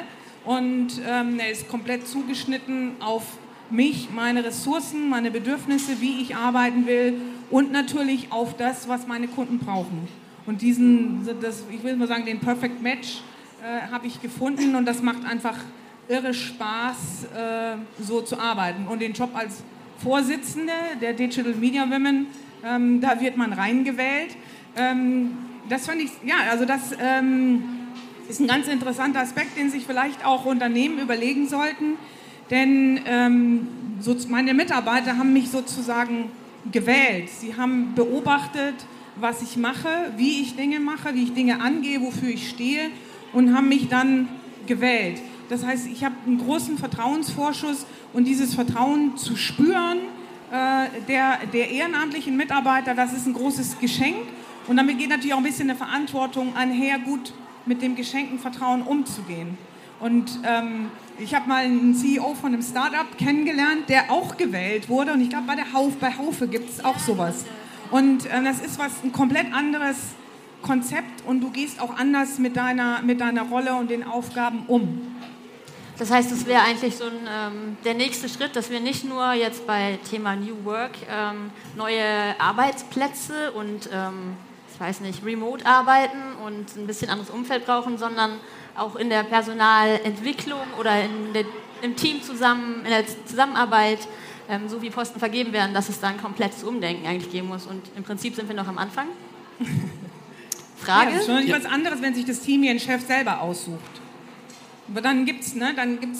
und 0.43 1.01
ähm, 1.07 1.39
er 1.39 1.51
ist 1.51 1.69
komplett 1.69 2.07
zugeschnitten 2.07 2.93
auf 2.99 3.23
mich, 3.69 4.09
meine 4.13 4.43
Ressourcen, 4.43 5.09
meine 5.09 5.31
Bedürfnisse, 5.31 6.01
wie 6.01 6.21
ich 6.21 6.35
arbeiten 6.35 6.85
will 6.85 7.21
und 7.49 7.71
natürlich 7.71 8.31
auf 8.31 8.57
das, 8.57 8.89
was 8.89 9.07
meine 9.07 9.27
Kunden 9.27 9.59
brauchen. 9.59 10.07
Und 10.45 10.61
diesen, 10.61 11.27
das, 11.41 11.63
ich 11.71 11.83
will 11.83 11.95
mal 11.95 12.07
sagen, 12.07 12.25
den 12.25 12.39
Perfect 12.39 12.81
Match 12.81 13.21
äh, 13.61 13.89
habe 13.91 14.07
ich 14.07 14.21
gefunden 14.21 14.75
und 14.75 14.85
das 14.85 15.01
macht 15.01 15.23
einfach 15.25 15.57
irre 16.09 16.33
Spaß, 16.33 17.25
äh, 17.35 17.75
so 18.01 18.21
zu 18.21 18.37
arbeiten. 18.37 18.87
Und 18.87 19.01
den 19.01 19.13
Job 19.13 19.29
als 19.33 19.63
Vorsitzende 20.03 20.73
der 21.01 21.13
Digital 21.13 21.53
Media 21.53 21.89
Women, 21.89 22.27
ähm, 22.65 23.01
da 23.01 23.19
wird 23.19 23.37
man 23.37 23.53
reingewählt. 23.53 24.35
Ähm, 24.75 25.37
das 25.69 25.85
fand 25.85 26.01
ich, 26.01 26.11
ja, 26.25 26.35
also 26.49 26.65
das 26.65 26.91
ähm, 26.99 27.63
ist 28.29 28.39
ein 28.39 28.47
ganz 28.47 28.67
interessanter 28.67 29.19
Aspekt, 29.19 29.57
den 29.57 29.69
sich 29.69 29.85
vielleicht 29.85 30.25
auch 30.25 30.45
Unternehmen 30.45 30.99
überlegen 30.99 31.47
sollten. 31.47 31.97
Denn 32.49 32.99
ähm, 33.05 33.67
so, 33.99 34.15
meine 34.27 34.53
Mitarbeiter 34.53 35.17
haben 35.17 35.33
mich 35.33 35.49
sozusagen 35.49 36.31
gewählt. 36.71 37.29
Sie 37.29 37.55
haben 37.55 37.93
beobachtet, 37.95 38.75
was 39.15 39.41
ich 39.41 39.57
mache, 39.57 39.89
wie 40.17 40.41
ich 40.41 40.55
Dinge 40.55 40.79
mache, 40.79 41.13
wie 41.13 41.23
ich 41.23 41.33
Dinge 41.33 41.61
angehe, 41.61 42.01
wofür 42.01 42.29
ich 42.29 42.49
stehe 42.49 42.89
und 43.33 43.55
haben 43.55 43.69
mich 43.69 43.87
dann 43.87 44.27
gewählt. 44.67 45.21
Das 45.51 45.65
heißt, 45.65 45.87
ich 45.87 46.05
habe 46.05 46.15
einen 46.25 46.37
großen 46.37 46.77
Vertrauensvorschuss 46.77 47.85
und 48.13 48.23
dieses 48.23 48.55
Vertrauen 48.55 49.17
zu 49.17 49.35
spüren 49.35 49.97
äh, 50.49 50.87
der, 51.09 51.39
der 51.51 51.71
ehrenamtlichen 51.71 52.37
Mitarbeiter, 52.37 52.95
das 52.95 53.11
ist 53.11 53.27
ein 53.27 53.33
großes 53.33 53.77
Geschenk. 53.79 54.15
Und 54.69 54.77
damit 54.77 54.97
geht 54.97 55.09
natürlich 55.09 55.33
auch 55.33 55.39
ein 55.39 55.43
bisschen 55.43 55.69
eine 55.69 55.77
Verantwortung 55.77 56.55
einher, 56.55 56.99
gut 56.99 57.33
mit 57.65 57.81
dem 57.81 57.97
geschenkten 57.97 58.39
Vertrauen 58.39 58.81
umzugehen. 58.81 59.57
Und 59.99 60.39
ähm, 60.45 60.89
ich 61.19 61.35
habe 61.35 61.49
mal 61.49 61.65
einen 61.65 61.95
CEO 61.95 62.33
von 62.33 62.53
einem 62.53 62.63
Startup 62.63 63.17
kennengelernt, 63.17 63.89
der 63.89 64.09
auch 64.09 64.37
gewählt 64.37 64.87
wurde. 64.87 65.11
Und 65.11 65.19
ich 65.19 65.29
glaube, 65.29 65.47
bei, 65.47 65.55
der 65.55 65.73
Hauf, 65.73 65.97
bei 65.97 66.17
Haufe 66.17 66.47
gibt 66.47 66.69
es 66.69 66.85
auch 66.85 66.97
sowas. 66.97 67.43
Und 67.91 68.25
äh, 68.25 68.41
das 68.41 68.61
ist 68.61 68.79
was 68.79 69.03
ein 69.03 69.11
komplett 69.11 69.53
anderes 69.53 69.97
Konzept 70.61 71.25
und 71.27 71.41
du 71.41 71.49
gehst 71.49 71.81
auch 71.81 71.97
anders 71.97 72.39
mit 72.39 72.55
deiner, 72.55 73.01
mit 73.01 73.19
deiner 73.19 73.43
Rolle 73.43 73.75
und 73.75 73.89
den 73.89 74.05
Aufgaben 74.05 74.63
um. 74.67 75.10
Das 76.01 76.09
heißt, 76.09 76.31
es 76.31 76.47
wäre 76.47 76.63
eigentlich 76.63 76.95
so 76.95 77.03
ein, 77.03 77.29
ähm, 77.31 77.77
der 77.85 77.93
nächste 77.93 78.27
Schritt, 78.27 78.55
dass 78.55 78.71
wir 78.71 78.79
nicht 78.79 79.07
nur 79.07 79.33
jetzt 79.33 79.67
bei 79.67 79.99
Thema 80.09 80.35
New 80.35 80.65
Work 80.65 80.93
ähm, 81.07 81.51
neue 81.75 82.03
Arbeitsplätze 82.39 83.51
und 83.51 83.87
ähm, 83.93 84.35
ich 84.73 84.79
weiß 84.79 85.01
nicht, 85.01 85.23
remote 85.23 85.63
arbeiten 85.63 86.17
und 86.43 86.75
ein 86.75 86.87
bisschen 86.87 87.11
anderes 87.11 87.29
Umfeld 87.29 87.67
brauchen, 87.67 87.99
sondern 87.99 88.31
auch 88.75 88.95
in 88.95 89.11
der 89.11 89.21
Personalentwicklung 89.21 90.61
oder 90.79 91.03
in 91.03 91.33
der, 91.33 91.45
im 91.83 91.95
Team 91.95 92.23
zusammen, 92.23 92.77
in 92.83 92.89
der 92.89 93.05
Zusammenarbeit, 93.27 93.99
ähm, 94.49 94.69
so 94.69 94.81
wie 94.81 94.89
Posten 94.89 95.19
vergeben 95.19 95.53
werden, 95.53 95.75
dass 95.75 95.87
es 95.87 95.99
da 95.99 96.07
ein 96.07 96.19
komplettes 96.19 96.63
Umdenken 96.63 97.05
eigentlich 97.05 97.31
geben 97.31 97.49
muss. 97.49 97.67
Und 97.67 97.83
im 97.95 98.03
Prinzip 98.03 98.33
sind 98.33 98.47
wir 98.47 98.55
noch 98.55 98.67
am 98.67 98.79
Anfang. 98.79 99.05
Frage? 100.77 101.11
Ja, 101.11 101.17
das 101.17 101.27
ist 101.27 101.31
schon 101.31 101.45
ja. 101.45 101.57
was 101.57 101.65
anderes, 101.65 102.01
wenn 102.01 102.15
sich 102.15 102.25
das 102.25 102.39
Team 102.39 102.63
ihren 102.63 102.79
Chef 102.79 103.05
selber 103.05 103.41
aussucht. 103.41 104.00
Aber 104.91 105.01
dann 105.01 105.25
gibt 105.25 105.41
es 105.43 105.55
ne, 105.55 105.73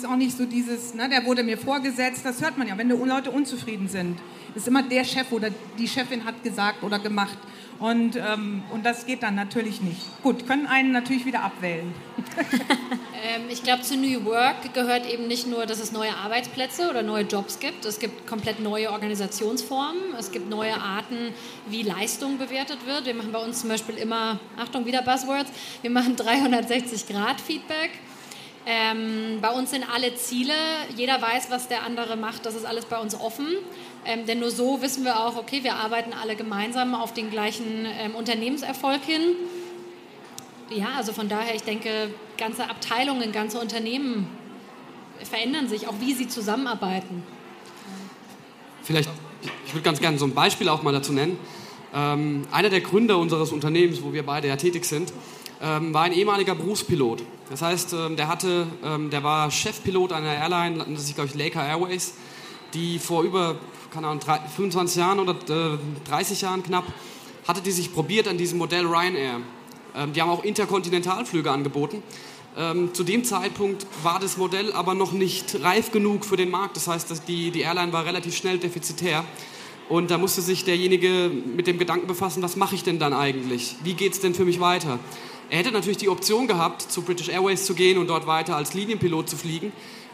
auch 0.08 0.16
nicht 0.16 0.34
so 0.34 0.46
dieses, 0.46 0.94
ne, 0.94 1.06
der 1.06 1.26
wurde 1.26 1.42
mir 1.42 1.58
vorgesetzt, 1.58 2.24
das 2.24 2.40
hört 2.40 2.56
man 2.56 2.66
ja, 2.66 2.78
wenn 2.78 2.88
die 2.88 2.94
Leute 2.94 3.30
unzufrieden 3.30 3.86
sind. 3.86 4.18
Ist 4.54 4.66
immer 4.66 4.82
der 4.82 5.04
Chef 5.04 5.30
oder 5.30 5.50
die 5.78 5.86
Chefin 5.86 6.24
hat 6.24 6.42
gesagt 6.42 6.82
oder 6.82 6.98
gemacht. 6.98 7.36
Und, 7.78 8.16
ähm, 8.16 8.62
und 8.72 8.86
das 8.86 9.04
geht 9.06 9.22
dann 9.22 9.34
natürlich 9.34 9.80
nicht. 9.82 10.00
Gut, 10.22 10.46
können 10.46 10.66
einen 10.66 10.92
natürlich 10.92 11.26
wieder 11.26 11.42
abwählen. 11.42 11.92
ähm, 13.24 13.42
ich 13.50 13.62
glaube, 13.62 13.82
zu 13.82 13.96
New 13.96 14.24
Work 14.24 14.72
gehört 14.72 15.04
eben 15.10 15.26
nicht 15.26 15.48
nur, 15.48 15.66
dass 15.66 15.80
es 15.80 15.92
neue 15.92 16.14
Arbeitsplätze 16.14 16.88
oder 16.88 17.02
neue 17.02 17.24
Jobs 17.24 17.58
gibt. 17.58 17.84
Es 17.84 17.98
gibt 17.98 18.26
komplett 18.26 18.60
neue 18.60 18.90
Organisationsformen. 18.90 20.14
Es 20.18 20.30
gibt 20.30 20.48
neue 20.48 20.74
Arten, 20.80 21.34
wie 21.68 21.82
Leistung 21.82 22.38
bewertet 22.38 22.86
wird. 22.86 23.04
Wir 23.04 23.14
machen 23.14 23.32
bei 23.32 23.44
uns 23.44 23.60
zum 23.60 23.68
Beispiel 23.68 23.96
immer, 23.96 24.38
Achtung, 24.56 24.86
wieder 24.86 25.02
Buzzwords, 25.02 25.50
wir 25.82 25.90
machen 25.90 26.16
360-Grad-Feedback. 26.16 27.90
Ähm, 28.64 29.40
bei 29.40 29.50
uns 29.50 29.70
sind 29.70 29.84
alle 29.92 30.14
Ziele, 30.14 30.54
jeder 30.96 31.20
weiß, 31.20 31.50
was 31.50 31.66
der 31.66 31.82
andere 31.82 32.16
macht, 32.16 32.46
das 32.46 32.54
ist 32.54 32.64
alles 32.64 32.84
bei 32.84 32.98
uns 32.98 33.14
offen. 33.14 33.46
Ähm, 34.04 34.26
denn 34.26 34.38
nur 34.38 34.50
so 34.50 34.80
wissen 34.82 35.04
wir 35.04 35.20
auch, 35.20 35.36
okay, 35.36 35.64
wir 35.64 35.74
arbeiten 35.74 36.12
alle 36.12 36.36
gemeinsam 36.36 36.94
auf 36.94 37.12
den 37.12 37.30
gleichen 37.30 37.86
ähm, 37.86 38.14
Unternehmenserfolg 38.14 39.02
hin. 39.02 39.22
Ja, 40.70 40.90
also 40.96 41.12
von 41.12 41.28
daher, 41.28 41.54
ich 41.54 41.62
denke, 41.62 42.10
ganze 42.38 42.68
Abteilungen, 42.68 43.32
ganze 43.32 43.58
Unternehmen 43.58 44.28
verändern 45.24 45.68
sich, 45.68 45.88
auch 45.88 45.94
wie 46.00 46.14
sie 46.14 46.28
zusammenarbeiten. 46.28 47.22
Vielleicht, 48.82 49.08
ich 49.66 49.74
würde 49.74 49.84
ganz 49.84 50.00
gerne 50.00 50.18
so 50.18 50.24
ein 50.24 50.34
Beispiel 50.34 50.68
auch 50.68 50.82
mal 50.82 50.92
dazu 50.92 51.12
nennen. 51.12 51.38
Ähm, 51.94 52.46
einer 52.50 52.70
der 52.70 52.80
Gründer 52.80 53.18
unseres 53.18 53.52
Unternehmens, 53.52 54.02
wo 54.02 54.12
wir 54.12 54.24
beide 54.24 54.48
ja 54.48 54.56
tätig 54.56 54.84
sind, 54.84 55.12
ähm, 55.62 55.94
war 55.94 56.02
ein 56.02 56.12
ehemaliger 56.12 56.54
Berufspilot. 56.54 57.22
Das 57.48 57.62
heißt, 57.62 57.92
ähm, 57.92 58.16
der, 58.16 58.28
hatte, 58.28 58.66
ähm, 58.84 59.10
der 59.10 59.22
war 59.22 59.50
Chefpilot 59.50 60.12
einer 60.12 60.34
Airline, 60.34 60.84
das 60.88 61.04
ist, 61.04 61.14
glaube 61.14 61.30
ich, 61.30 61.34
Laker 61.34 61.64
Airways, 61.64 62.14
die 62.74 62.98
vor 62.98 63.22
über 63.22 63.56
keine 63.92 64.08
Ahnung, 64.08 64.22
25 64.22 64.96
Jahren 64.96 65.20
oder 65.20 65.36
30 66.08 66.40
Jahren 66.40 66.62
knapp, 66.62 66.84
hatte 67.46 67.60
die 67.60 67.70
sich 67.70 67.92
probiert 67.92 68.26
an 68.26 68.38
diesem 68.38 68.56
Modell 68.56 68.86
Ryanair. 68.86 69.42
die 70.14 70.22
haben 70.22 70.30
auch 70.30 70.44
Interkontinentalflüge 70.44 71.50
angeboten. 71.50 72.02
Ähm, 72.56 72.92
zu 72.92 73.04
dem 73.04 73.24
Zeitpunkt 73.24 73.86
war 74.02 74.18
das 74.18 74.36
Modell 74.36 74.72
aber 74.72 74.94
noch 74.94 75.12
nicht 75.12 75.62
reif 75.62 75.90
genug 75.90 76.24
für 76.24 76.36
den 76.36 76.50
Markt. 76.50 76.76
Das 76.76 76.86
heißt, 76.88 77.28
die, 77.28 77.50
die 77.50 77.60
Airline 77.60 77.92
war 77.92 78.04
relativ 78.04 78.36
schnell 78.36 78.58
defizitär. 78.58 79.24
Und 79.88 80.10
da 80.10 80.18
musste 80.18 80.42
sich 80.42 80.64
derjenige 80.64 81.30
mit 81.30 81.66
dem 81.66 81.78
Gedanken 81.78 82.06
befassen, 82.06 82.42
was 82.42 82.56
mache 82.56 82.74
ich 82.74 82.82
denn 82.82 82.98
dann 82.98 83.12
eigentlich? 83.12 83.76
Wie 83.82 83.94
geht 83.94 84.12
es 84.12 84.20
denn 84.20 84.34
für 84.34 84.44
mich 84.44 84.60
weiter? 84.60 84.98
Er 85.52 85.58
hätte 85.58 85.70
natürlich 85.70 85.98
die 85.98 86.08
Option 86.08 86.46
gehabt, 86.46 86.80
zu 86.80 87.02
British 87.02 87.28
Airways 87.28 87.66
zu 87.66 87.74
gehen 87.74 87.98
und 87.98 88.06
dort 88.06 88.26
weiter 88.26 88.56
als 88.56 88.72
Linienpilot 88.72 89.28
zu 89.28 89.36
fliegen. 89.36 89.70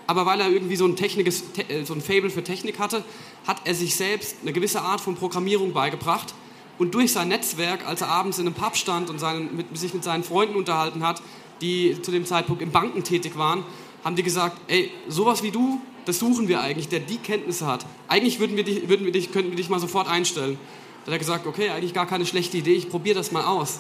Aber 0.09 0.27
weil 0.27 0.40
er 0.40 0.51
irgendwie 0.51 0.74
so 0.74 0.85
ein, 0.85 0.96
Technikes, 0.96 1.44
äh, 1.68 1.85
so 1.85 1.94
ein 1.94 2.01
Fable 2.01 2.29
für 2.29 2.42
Technik 2.42 2.81
hatte, 2.81 3.05
hat 3.46 3.61
er 3.64 3.77
sich 3.77 3.94
selbst 3.94 4.38
eine 4.42 4.53
gewisse 4.53 4.83
Art 4.83 5.01
von 5.01 5.14
Programmierung 5.14 5.72
beigebracht. 5.72 6.35
Und 6.77 6.92
durch 6.96 7.12
sein 7.12 7.29
Netzwerk, 7.29 7.87
als 7.87 8.01
er 8.01 8.09
abends 8.09 8.40
in 8.40 8.48
einem 8.48 8.57
Pub 8.57 8.77
stand 8.77 9.11
und 9.11 9.20
seinen, 9.20 9.57
mit, 9.57 9.79
sich 9.79 9.94
mit 9.94 10.03
seinen 10.03 10.24
Freunden 10.24 10.57
unterhalten 10.57 11.07
hat, 11.07 11.22
die 11.61 12.03
zu 12.03 12.11
dem 12.11 12.27
Zeitpunkt 12.27 12.61
in 12.61 12.72
Banken 12.72 13.05
tätig 13.05 13.38
waren, 13.38 13.62
haben 14.03 14.16
die 14.16 14.24
gesagt, 14.24 14.61
ey, 14.66 14.90
sowas 15.07 15.44
wie 15.44 15.53
du, 15.53 15.81
das 16.05 16.18
suchen 16.18 16.48
wir 16.48 16.62
eigentlich, 16.62 16.88
der 16.88 16.98
die 16.98 17.18
Kenntnisse 17.18 17.64
hat. 17.68 17.87
Eigentlich 18.09 18.40
würden 18.40 18.57
wir 18.57 18.64
dich, 18.64 18.88
würden 18.88 19.05
wir 19.05 19.12
dich, 19.12 19.31
könnten 19.31 19.53
wir 19.53 19.57
dich 19.57 19.68
mal 19.68 19.79
sofort 19.79 20.09
einstellen. 20.09 20.59
Da 21.05 21.12
hat 21.12 21.12
er 21.12 21.18
gesagt, 21.20 21.46
okay, 21.46 21.68
eigentlich 21.70 21.94
gar 21.94 22.07
keine 22.07 22.27
schlechte 22.27 22.57
Idee, 22.57 22.74
ich 22.74 22.90
probiere 22.90 23.14
das 23.14 23.31
mal 23.31 23.44
aus. 23.44 23.79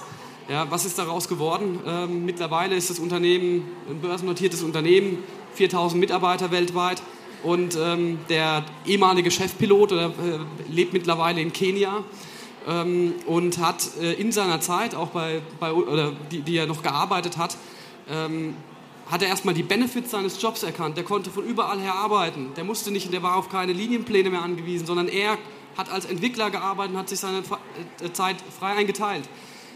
Ja, 0.48 0.70
was 0.70 0.86
ist 0.86 0.98
daraus 0.98 1.28
geworden? 1.28 1.78
Ähm, 1.86 2.24
mittlerweile 2.24 2.74
ist 2.74 2.88
das 2.88 2.98
Unternehmen 2.98 3.70
ein 3.86 4.00
börsennotiertes 4.00 4.62
Unternehmen, 4.62 5.18
4000 5.54 6.00
Mitarbeiter 6.00 6.50
weltweit 6.50 7.02
und 7.42 7.76
ähm, 7.76 8.18
der 8.30 8.64
ehemalige 8.86 9.30
Chefpilot 9.30 9.92
äh, 9.92 10.08
lebt 10.70 10.94
mittlerweile 10.94 11.42
in 11.42 11.52
Kenia 11.52 12.02
ähm, 12.66 13.12
und 13.26 13.58
hat 13.58 13.90
äh, 14.00 14.14
in 14.14 14.32
seiner 14.32 14.62
Zeit, 14.62 14.94
auch 14.94 15.08
bei, 15.08 15.42
bei 15.60 15.70
oder 15.70 16.12
die, 16.30 16.40
die 16.40 16.56
er 16.56 16.66
noch 16.66 16.82
gearbeitet 16.82 17.36
hat, 17.36 17.58
ähm, 18.08 18.54
hat 19.10 19.20
er 19.20 19.28
erstmal 19.28 19.52
die 19.52 19.62
Benefits 19.62 20.12
seines 20.12 20.40
Jobs 20.40 20.62
erkannt. 20.62 20.96
Der 20.96 21.04
konnte 21.04 21.30
von 21.30 21.44
überall 21.44 21.78
her 21.78 21.94
arbeiten. 21.94 22.52
Der 22.56 22.64
musste 22.64 22.90
nicht, 22.90 23.12
der 23.12 23.22
war 23.22 23.36
auf 23.36 23.50
keine 23.50 23.74
Linienpläne 23.74 24.30
mehr 24.30 24.42
angewiesen, 24.42 24.86
sondern 24.86 25.08
er 25.08 25.36
hat 25.76 25.90
als 25.90 26.06
Entwickler 26.06 26.50
gearbeitet 26.50 26.92
und 26.94 26.98
hat 26.98 27.08
sich 27.10 27.20
seine 27.20 27.38
äh, 27.38 28.12
Zeit 28.12 28.36
frei 28.58 28.72
eingeteilt. 28.72 29.28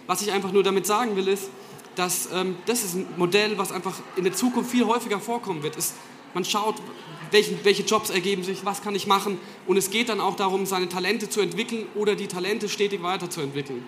Was 0.06 0.22
ich 0.22 0.32
einfach 0.32 0.52
nur 0.52 0.62
damit 0.62 0.86
sagen 0.86 1.16
will, 1.16 1.28
ist, 1.28 1.50
dass 1.94 2.28
ähm, 2.32 2.56
das 2.66 2.82
ist 2.82 2.94
ein 2.94 3.06
Modell, 3.16 3.58
was 3.58 3.72
einfach 3.72 3.94
in 4.16 4.24
der 4.24 4.32
Zukunft 4.32 4.70
viel 4.70 4.86
häufiger 4.86 5.20
vorkommen 5.20 5.62
wird. 5.62 5.76
Ist, 5.76 5.94
man 6.34 6.44
schaut, 6.44 6.76
welchen, 7.30 7.62
welche 7.64 7.82
Jobs 7.82 8.10
ergeben 8.10 8.42
sich, 8.44 8.64
was 8.64 8.82
kann 8.82 8.94
ich 8.94 9.06
machen 9.06 9.38
und 9.66 9.76
es 9.76 9.90
geht 9.90 10.08
dann 10.08 10.20
auch 10.20 10.36
darum, 10.36 10.66
seine 10.66 10.88
Talente 10.88 11.28
zu 11.28 11.40
entwickeln 11.40 11.86
oder 11.94 12.14
die 12.14 12.26
Talente 12.26 12.68
stetig 12.68 13.02
weiterzuentwickeln. 13.02 13.84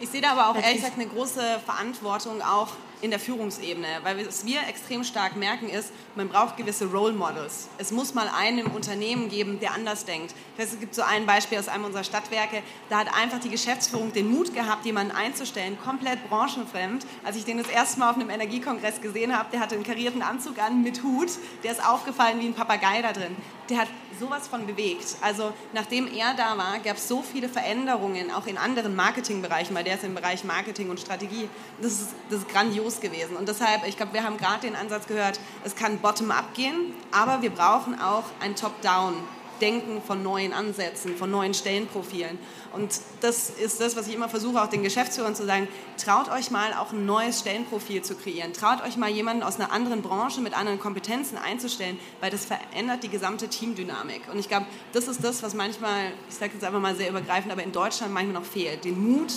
Ich 0.00 0.08
sehe 0.08 0.20
da 0.20 0.32
aber 0.32 0.50
auch 0.50 0.54
ehrlich 0.54 0.76
gesagt 0.76 0.98
eine 0.98 1.08
große 1.08 1.60
Verantwortung 1.64 2.40
auch 2.42 2.68
in 3.00 3.10
der 3.10 3.20
Führungsebene, 3.20 3.86
weil 4.02 4.26
was 4.26 4.44
wir 4.44 4.60
extrem 4.68 5.04
stark 5.04 5.36
merken 5.36 5.68
ist, 5.68 5.92
man 6.16 6.28
braucht 6.28 6.56
gewisse 6.56 6.86
Role 6.86 7.12
Models. 7.12 7.68
Es 7.78 7.92
muss 7.92 8.14
mal 8.14 8.28
einen 8.36 8.58
im 8.58 8.70
Unternehmen 8.72 9.28
geben, 9.28 9.60
der 9.60 9.72
anders 9.72 10.04
denkt. 10.04 10.34
Ich 10.56 10.62
weiß, 10.62 10.72
es 10.72 10.80
gibt 10.80 10.94
so 10.94 11.02
ein 11.02 11.26
Beispiel 11.26 11.58
aus 11.58 11.68
einem 11.68 11.84
unserer 11.84 12.04
Stadtwerke, 12.04 12.62
da 12.90 12.98
hat 12.98 13.08
einfach 13.14 13.38
die 13.38 13.50
Geschäftsführung 13.50 14.12
den 14.12 14.30
Mut 14.30 14.54
gehabt, 14.54 14.84
jemanden 14.84 15.12
einzustellen, 15.12 15.78
komplett 15.82 16.28
branchenfremd. 16.28 17.06
Als 17.24 17.36
ich 17.36 17.44
den 17.44 17.58
das 17.58 17.68
erste 17.68 18.00
Mal 18.00 18.10
auf 18.10 18.16
einem 18.16 18.30
Energiekongress 18.30 19.00
gesehen 19.00 19.36
habe, 19.36 19.50
der 19.52 19.60
hatte 19.60 19.74
einen 19.74 19.84
karierten 19.84 20.22
Anzug 20.22 20.58
an 20.58 20.82
mit 20.82 21.02
Hut, 21.02 21.30
der 21.62 21.72
ist 21.72 21.84
aufgefallen 21.84 22.40
wie 22.40 22.46
ein 22.46 22.54
Papagei 22.54 23.02
da 23.02 23.12
drin. 23.12 23.36
Der 23.70 23.78
hat 23.78 23.88
sowas 24.18 24.48
von 24.48 24.66
bewegt. 24.66 25.16
Also 25.20 25.52
nachdem 25.72 26.12
er 26.12 26.34
da 26.34 26.56
war, 26.56 26.78
gab 26.78 26.96
es 26.96 27.06
so 27.06 27.22
viele 27.22 27.48
Veränderungen, 27.48 28.30
auch 28.32 28.46
in 28.46 28.58
anderen 28.58 28.96
Marketingbereichen, 28.96 29.76
weil 29.76 29.84
der 29.84 29.94
ist 29.94 30.04
im 30.04 30.14
Bereich 30.14 30.42
Marketing 30.42 30.90
und 30.90 30.98
Strategie. 30.98 31.48
Das 31.80 31.92
ist, 31.92 32.08
das 32.30 32.40
ist 32.40 32.48
grandios 32.48 32.87
gewesen. 33.00 33.36
Und 33.36 33.48
deshalb, 33.48 33.86
ich 33.86 33.96
glaube, 33.96 34.14
wir 34.14 34.24
haben 34.24 34.36
gerade 34.36 34.62
den 34.62 34.74
Ansatz 34.74 35.06
gehört, 35.06 35.38
es 35.64 35.76
kann 35.76 35.98
bottom-up 35.98 36.54
gehen, 36.54 36.94
aber 37.12 37.42
wir 37.42 37.50
brauchen 37.50 38.00
auch 38.00 38.24
ein 38.40 38.56
Top-down. 38.56 39.14
Denken 39.60 40.00
von 40.02 40.22
neuen 40.22 40.52
Ansätzen, 40.52 41.16
von 41.16 41.32
neuen 41.32 41.52
Stellenprofilen. 41.52 42.38
Und 42.78 43.00
das 43.22 43.50
ist 43.50 43.80
das, 43.80 43.96
was 43.96 44.06
ich 44.06 44.14
immer 44.14 44.28
versuche, 44.28 44.62
auch 44.62 44.68
den 44.68 44.84
Geschäftsführern 44.84 45.34
zu 45.34 45.44
sagen, 45.44 45.66
traut 45.96 46.30
euch 46.30 46.52
mal 46.52 46.72
auch 46.74 46.92
ein 46.92 47.06
neues 47.06 47.40
Stellenprofil 47.40 48.02
zu 48.02 48.14
kreieren. 48.14 48.52
Traut 48.52 48.84
euch 48.84 48.96
mal 48.96 49.10
jemanden 49.10 49.42
aus 49.42 49.58
einer 49.58 49.72
anderen 49.72 50.00
Branche 50.00 50.40
mit 50.40 50.56
anderen 50.56 50.78
Kompetenzen 50.78 51.38
einzustellen, 51.38 51.98
weil 52.20 52.30
das 52.30 52.44
verändert 52.44 53.02
die 53.02 53.08
gesamte 53.08 53.48
Teamdynamik. 53.48 54.22
Und 54.32 54.38
ich 54.38 54.48
glaube, 54.48 54.66
das 54.92 55.08
ist 55.08 55.24
das, 55.24 55.42
was 55.42 55.54
manchmal, 55.54 56.12
ich 56.28 56.36
sage 56.36 56.52
jetzt 56.54 56.64
einfach 56.64 56.80
mal 56.80 56.94
sehr 56.94 57.10
übergreifend, 57.10 57.50
aber 57.50 57.64
in 57.64 57.72
Deutschland 57.72 58.14
manchmal 58.14 58.34
noch 58.34 58.48
fehlt. 58.48 58.84
Den 58.84 59.00
Mut, 59.00 59.32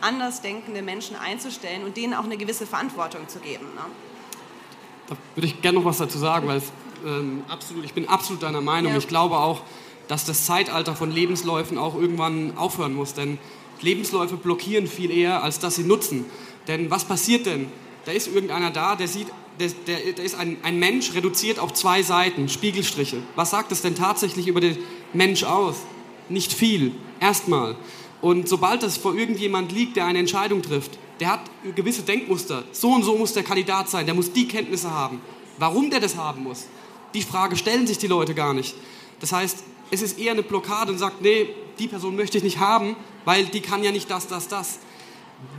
anders 0.00 0.40
denkende 0.40 0.80
Menschen 0.80 1.16
einzustellen 1.16 1.84
und 1.84 1.98
denen 1.98 2.14
auch 2.14 2.24
eine 2.24 2.38
gewisse 2.38 2.66
Verantwortung 2.66 3.28
zu 3.28 3.40
geben. 3.40 3.66
Ne? 3.74 3.82
Da 5.08 5.16
würde 5.34 5.46
ich 5.46 5.60
gerne 5.60 5.78
noch 5.78 5.84
was 5.84 5.98
dazu 5.98 6.16
sagen, 6.16 6.48
weil 6.48 6.58
es, 6.58 6.72
ähm, 7.04 7.44
absolut, 7.48 7.84
ich 7.84 7.92
bin 7.92 8.08
absolut 8.08 8.42
deiner 8.42 8.62
Meinung. 8.62 8.92
Ja. 8.92 8.98
Ich 8.98 9.06
glaube 9.08 9.36
auch, 9.36 9.60
dass 10.08 10.24
das 10.24 10.46
Zeitalter 10.46 10.94
von 10.94 11.10
Lebensläufen 11.10 11.78
auch 11.78 11.94
irgendwann 11.94 12.56
aufhören 12.56 12.94
muss. 12.94 13.14
Denn 13.14 13.38
Lebensläufe 13.80 14.36
blockieren 14.36 14.86
viel 14.86 15.10
eher, 15.10 15.42
als 15.42 15.58
dass 15.58 15.76
sie 15.76 15.84
nutzen. 15.84 16.24
Denn 16.68 16.90
was 16.90 17.04
passiert 17.04 17.46
denn? 17.46 17.68
Da 18.04 18.12
ist 18.12 18.28
irgendeiner 18.28 18.70
da, 18.70 18.96
der 18.96 19.08
sieht, 19.08 19.28
der, 19.58 19.70
der, 19.86 20.12
der 20.12 20.24
ist 20.24 20.36
ein, 20.36 20.58
ein 20.62 20.78
Mensch 20.78 21.14
reduziert 21.14 21.58
auf 21.58 21.72
zwei 21.72 22.02
Seiten, 22.02 22.48
Spiegelstriche. 22.48 23.18
Was 23.34 23.50
sagt 23.50 23.72
es 23.72 23.82
denn 23.82 23.94
tatsächlich 23.94 24.48
über 24.48 24.60
den 24.60 24.78
Mensch 25.12 25.44
aus? 25.44 25.76
Nicht 26.28 26.52
viel, 26.52 26.92
erstmal. 27.20 27.76
Und 28.20 28.48
sobald 28.48 28.82
das 28.82 28.96
vor 28.96 29.14
irgendjemand 29.14 29.72
liegt, 29.72 29.96
der 29.96 30.06
eine 30.06 30.18
Entscheidung 30.18 30.62
trifft, 30.62 30.98
der 31.20 31.32
hat 31.32 31.40
gewisse 31.74 32.02
Denkmuster. 32.02 32.64
So 32.72 32.92
und 32.92 33.02
so 33.02 33.16
muss 33.16 33.32
der 33.32 33.42
Kandidat 33.42 33.88
sein, 33.88 34.06
der 34.06 34.14
muss 34.14 34.32
die 34.32 34.48
Kenntnisse 34.48 34.90
haben. 34.90 35.20
Warum 35.58 35.90
der 35.90 36.00
das 36.00 36.16
haben 36.16 36.42
muss, 36.42 36.66
die 37.14 37.22
Frage 37.22 37.56
stellen 37.56 37.86
sich 37.86 37.98
die 37.98 38.06
Leute 38.06 38.34
gar 38.34 38.52
nicht. 38.52 38.74
Das 39.20 39.32
heißt, 39.32 39.64
es 39.90 40.02
ist 40.02 40.18
eher 40.18 40.32
eine 40.32 40.42
Blockade 40.42 40.92
und 40.92 40.98
sagt, 40.98 41.22
nee, 41.22 41.48
die 41.78 41.88
Person 41.88 42.16
möchte 42.16 42.38
ich 42.38 42.44
nicht 42.44 42.58
haben, 42.58 42.96
weil 43.24 43.44
die 43.44 43.60
kann 43.60 43.82
ja 43.82 43.92
nicht 43.92 44.10
das, 44.10 44.26
das, 44.26 44.48
das. 44.48 44.78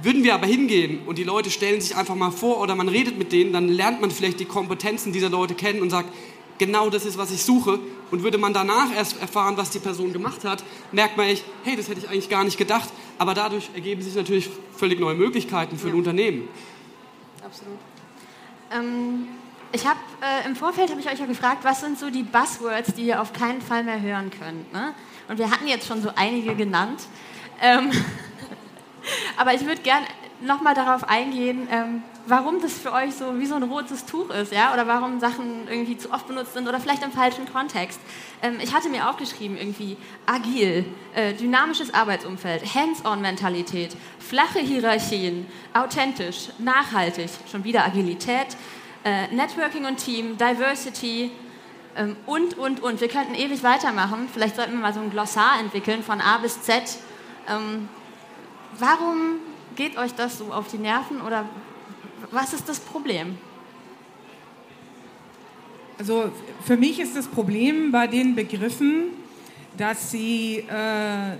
Würden 0.01 0.23
wir 0.23 0.33
aber 0.33 0.47
hingehen 0.47 1.01
und 1.05 1.17
die 1.17 1.23
Leute 1.23 1.51
stellen 1.51 1.81
sich 1.81 1.95
einfach 1.95 2.15
mal 2.15 2.31
vor 2.31 2.59
oder 2.61 2.75
man 2.75 2.89
redet 2.89 3.17
mit 3.17 3.31
denen, 3.31 3.53
dann 3.53 3.67
lernt 3.69 4.01
man 4.01 4.09
vielleicht 4.09 4.39
die 4.39 4.45
Kompetenzen 4.45 5.13
dieser 5.13 5.29
Leute 5.29 5.53
kennen 5.53 5.81
und 5.81 5.91
sagt, 5.91 6.09
genau 6.57 6.89
das 6.89 7.05
ist, 7.05 7.17
was 7.17 7.31
ich 7.31 7.43
suche. 7.43 7.79
Und 8.09 8.23
würde 8.23 8.37
man 8.37 8.53
danach 8.53 8.93
erst 8.95 9.21
erfahren, 9.21 9.57
was 9.57 9.69
die 9.69 9.79
Person 9.79 10.13
gemacht 10.13 10.43
hat, 10.45 10.63
merkt 10.91 11.17
man 11.17 11.27
echt, 11.27 11.43
hey, 11.63 11.75
das 11.75 11.89
hätte 11.89 11.99
ich 11.99 12.09
eigentlich 12.09 12.29
gar 12.29 12.43
nicht 12.43 12.57
gedacht. 12.57 12.89
Aber 13.17 13.33
dadurch 13.33 13.69
ergeben 13.75 14.01
sich 14.01 14.15
natürlich 14.15 14.49
völlig 14.75 14.99
neue 14.99 15.15
Möglichkeiten 15.15 15.77
für 15.77 15.87
ja. 15.87 15.93
ein 15.93 15.99
Unternehmen. 15.99 16.47
Absolut. 17.43 17.77
Ähm, 18.71 19.27
ich 19.71 19.85
habe 19.85 19.99
äh, 20.21 20.45
im 20.47 20.55
Vorfeld 20.55 20.89
habe 20.89 20.99
ich 20.99 21.09
euch 21.09 21.19
ja 21.19 21.25
gefragt, 21.25 21.63
was 21.63 21.81
sind 21.81 21.99
so 21.99 22.09
die 22.09 22.23
Buzzwords, 22.23 22.93
die 22.93 23.03
ihr 23.03 23.21
auf 23.21 23.33
keinen 23.33 23.61
Fall 23.61 23.83
mehr 23.83 24.01
hören 24.01 24.31
könnt. 24.31 24.71
Ne? 24.73 24.93
Und 25.27 25.37
wir 25.37 25.51
hatten 25.51 25.67
jetzt 25.67 25.87
schon 25.87 26.01
so 26.01 26.09
einige 26.15 26.55
genannt. 26.55 27.01
Ähm, 27.61 27.91
aber 29.37 29.53
ich 29.53 29.65
würde 29.65 29.81
gerne 29.81 30.05
nochmal 30.41 30.75
darauf 30.75 31.03
eingehen, 31.09 31.67
ähm, 31.71 32.03
warum 32.27 32.61
das 32.61 32.73
für 32.73 32.93
euch 32.93 33.15
so 33.15 33.39
wie 33.39 33.45
so 33.45 33.55
ein 33.55 33.63
rotes 33.63 34.05
Tuch 34.05 34.29
ist, 34.29 34.51
ja, 34.51 34.73
oder 34.73 34.85
warum 34.85 35.19
Sachen 35.19 35.67
irgendwie 35.67 35.97
zu 35.97 36.11
oft 36.11 36.27
benutzt 36.27 36.53
sind 36.53 36.67
oder 36.67 36.79
vielleicht 36.79 37.03
im 37.03 37.11
falschen 37.11 37.51
Kontext. 37.51 37.99
Ähm, 38.41 38.57
ich 38.61 38.73
hatte 38.73 38.89
mir 38.89 39.09
aufgeschrieben 39.09 39.57
irgendwie 39.57 39.97
agil, 40.25 40.85
äh, 41.15 41.33
dynamisches 41.33 41.93
Arbeitsumfeld, 41.93 42.63
Hands-on-Mentalität, 42.75 43.95
flache 44.19 44.59
Hierarchien, 44.59 45.47
authentisch, 45.73 46.49
nachhaltig, 46.59 47.29
schon 47.49 47.63
wieder 47.63 47.85
Agilität, 47.85 48.57
äh, 49.07 49.33
Networking 49.33 49.85
und 49.85 49.97
Team, 49.97 50.37
Diversity 50.37 51.31
ähm, 51.95 52.17
und, 52.25 52.57
und, 52.57 52.83
und. 52.83 52.99
Wir 52.99 53.07
könnten 53.07 53.35
ewig 53.35 53.63
weitermachen. 53.63 54.27
Vielleicht 54.31 54.57
sollten 54.57 54.73
wir 54.73 54.79
mal 54.79 54.93
so 54.93 54.99
ein 54.99 55.09
Glossar 55.09 55.59
entwickeln 55.61 56.03
von 56.03 56.19
A 56.19 56.39
bis 56.39 56.61
Z. 56.61 56.83
Ähm, 57.47 57.87
warum 58.77 59.37
geht 59.77 59.97
euch 59.97 60.13
das 60.13 60.37
so 60.37 60.51
auf 60.51 60.67
die 60.67 60.77
Nerven 60.77 61.21
oder 61.21 61.45
was 62.31 62.53
ist 62.53 62.67
das 62.67 62.79
Problem? 62.81 63.37
Also 65.97 66.31
für 66.65 66.75
mich 66.75 66.99
ist 66.99 67.15
das 67.15 67.27
Problem 67.27 67.91
bei 67.91 68.07
den 68.07 68.35
Begriffen, 68.35 69.05
dass 69.77 70.11
sie 70.11 70.65
äh, 70.67 71.37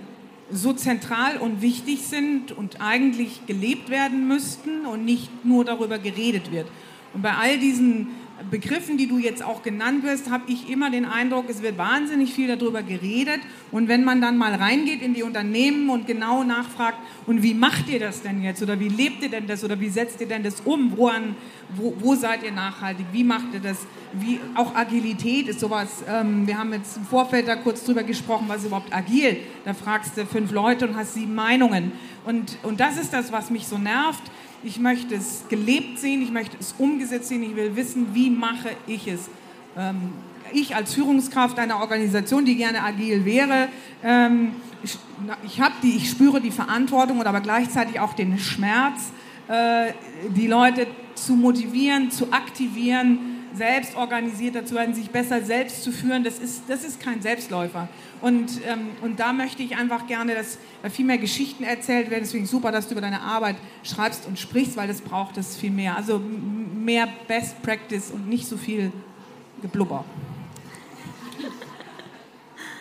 so 0.50 0.72
zentral 0.72 1.36
und 1.36 1.60
wichtig 1.60 2.00
sind 2.06 2.52
und 2.52 2.80
eigentlich 2.80 3.44
gelebt 3.46 3.90
werden 3.90 4.26
müssten 4.26 4.86
und 4.86 5.04
nicht 5.04 5.44
nur 5.44 5.66
darüber 5.66 5.98
geredet 5.98 6.50
wird. 6.50 6.66
Und 7.14 7.22
bei 7.22 7.32
all 7.32 7.58
diesen 7.58 8.08
Begriffen, 8.50 8.96
die 8.96 9.08
du 9.08 9.18
jetzt 9.18 9.42
auch 9.42 9.62
genannt 9.62 10.04
wirst, 10.04 10.30
habe 10.30 10.44
ich 10.50 10.70
immer 10.70 10.90
den 10.90 11.04
Eindruck, 11.04 11.46
es 11.48 11.60
wird 11.60 11.76
wahnsinnig 11.76 12.32
viel 12.32 12.46
darüber 12.46 12.82
geredet. 12.82 13.40
Und 13.72 13.88
wenn 13.88 14.04
man 14.04 14.20
dann 14.20 14.38
mal 14.38 14.54
reingeht 14.54 15.02
in 15.02 15.12
die 15.12 15.24
Unternehmen 15.24 15.90
und 15.90 16.06
genau 16.06 16.44
nachfragt, 16.44 16.98
und 17.26 17.42
wie 17.42 17.54
macht 17.54 17.88
ihr 17.88 17.98
das 17.98 18.22
denn 18.22 18.42
jetzt? 18.42 18.62
Oder 18.62 18.78
wie 18.78 18.88
lebt 18.88 19.22
ihr 19.22 19.28
denn 19.28 19.48
das? 19.48 19.64
Oder 19.64 19.80
wie 19.80 19.88
setzt 19.88 20.20
ihr 20.20 20.28
denn 20.28 20.44
das 20.44 20.60
um? 20.60 20.96
Woran, 20.96 21.34
wo, 21.74 21.94
wo 21.98 22.14
seid 22.14 22.44
ihr 22.44 22.52
nachhaltig? 22.52 23.06
Wie 23.12 23.24
macht 23.24 23.54
ihr 23.54 23.60
das? 23.60 23.78
Wie, 24.12 24.38
auch 24.54 24.74
Agilität 24.74 25.48
ist 25.48 25.58
sowas. 25.58 26.04
Ähm, 26.08 26.46
wir 26.46 26.58
haben 26.58 26.72
jetzt 26.72 26.96
im 26.96 27.04
Vorfeld 27.04 27.48
da 27.48 27.56
kurz 27.56 27.84
drüber 27.84 28.04
gesprochen, 28.04 28.44
was 28.46 28.58
ist 28.58 28.66
überhaupt 28.66 28.94
agil? 28.94 29.38
Da 29.64 29.74
fragst 29.74 30.16
du 30.16 30.24
fünf 30.24 30.52
Leute 30.52 30.86
und 30.86 30.96
hast 30.96 31.14
sieben 31.14 31.34
Meinungen. 31.34 31.92
Und, 32.24 32.56
und 32.62 32.78
das 32.78 32.96
ist 32.96 33.12
das, 33.12 33.32
was 33.32 33.50
mich 33.50 33.66
so 33.66 33.78
nervt 33.78 34.22
Ich 34.64 34.80
möchte 34.80 35.14
es 35.14 35.44
gelebt 35.48 36.00
sehen, 36.00 36.20
ich 36.20 36.32
möchte 36.32 36.56
es 36.58 36.74
umgesetzt 36.78 37.28
sehen, 37.28 37.44
ich 37.44 37.54
will 37.54 37.76
wissen, 37.76 38.08
wie 38.12 38.28
mache 38.28 38.70
ich 38.88 39.06
es. 39.06 39.30
Ähm, 39.76 40.12
ich 40.52 40.74
als 40.74 40.94
Führungskraft 40.94 41.58
einer 41.58 41.78
Organisation, 41.80 42.44
die 42.44 42.56
gerne 42.56 42.82
agil 42.82 43.24
wäre, 43.24 43.68
ähm, 44.02 44.52
ich, 44.82 44.98
ich, 45.44 45.60
die, 45.82 45.96
ich 45.96 46.10
spüre 46.10 46.40
die 46.40 46.50
Verantwortung 46.50 47.20
und 47.20 47.26
aber 47.26 47.40
gleichzeitig 47.40 48.00
auch 48.00 48.14
den 48.14 48.38
Schmerz, 48.38 49.12
äh, 49.46 49.92
die 50.36 50.48
Leute 50.48 50.88
zu 51.14 51.34
motivieren, 51.34 52.10
zu 52.10 52.32
aktivieren, 52.32 53.37
selbst 53.54 53.96
organisierter 53.96 54.64
zu 54.64 54.74
werden, 54.74 54.94
sich 54.94 55.10
besser 55.10 55.42
selbst 55.42 55.82
zu 55.82 55.92
führen, 55.92 56.24
das 56.24 56.38
ist, 56.38 56.62
das 56.68 56.84
ist 56.84 57.00
kein 57.00 57.22
Selbstläufer. 57.22 57.88
Und, 58.20 58.60
ähm, 58.66 58.88
und 59.02 59.20
da 59.20 59.32
möchte 59.32 59.62
ich 59.62 59.76
einfach 59.76 60.06
gerne, 60.06 60.34
dass 60.34 60.58
da 60.82 60.90
viel 60.90 61.04
mehr 61.04 61.18
Geschichten 61.18 61.64
erzählt 61.64 62.10
werden. 62.10 62.22
Deswegen 62.24 62.46
super, 62.46 62.72
dass 62.72 62.88
du 62.88 62.92
über 62.92 63.00
deine 63.00 63.20
Arbeit 63.20 63.56
schreibst 63.82 64.26
und 64.26 64.38
sprichst, 64.38 64.76
weil 64.76 64.88
das 64.88 65.00
braucht 65.00 65.36
es 65.36 65.56
viel 65.56 65.70
mehr. 65.70 65.96
Also 65.96 66.18
mehr 66.18 67.08
Best 67.26 67.62
Practice 67.62 68.10
und 68.10 68.28
nicht 68.28 68.46
so 68.46 68.56
viel 68.56 68.92
Geblubber. 69.62 70.04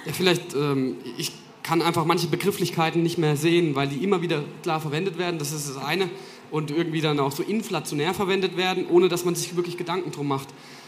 Ja, 0.05 0.13
vielleicht, 0.13 0.53
ähm, 0.55 0.97
ich 1.17 1.31
kann 1.63 1.81
einfach 1.81 2.05
manche 2.05 2.27
Begrifflichkeiten 2.27 3.03
nicht 3.03 3.17
mehr 3.17 3.35
sehen, 3.35 3.75
weil 3.75 3.89
die 3.89 4.03
immer 4.03 4.21
wieder 4.21 4.43
klar 4.63 4.79
verwendet 4.79 5.17
werden. 5.17 5.37
Das 5.37 5.51
ist 5.51 5.69
das 5.69 5.77
eine 5.77 6.09
und 6.51 6.71
irgendwie 6.71 7.01
dann 7.01 7.19
auch 7.19 7.31
so 7.31 7.43
inflationär 7.43 8.13
verwendet 8.13 8.57
werden, 8.57 8.87
ohne 8.89 9.09
dass 9.09 9.25
man 9.25 9.35
sich 9.35 9.55
wirklich 9.55 9.77
Gedanken 9.77 10.11
drum 10.11 10.27
macht. 10.27 10.47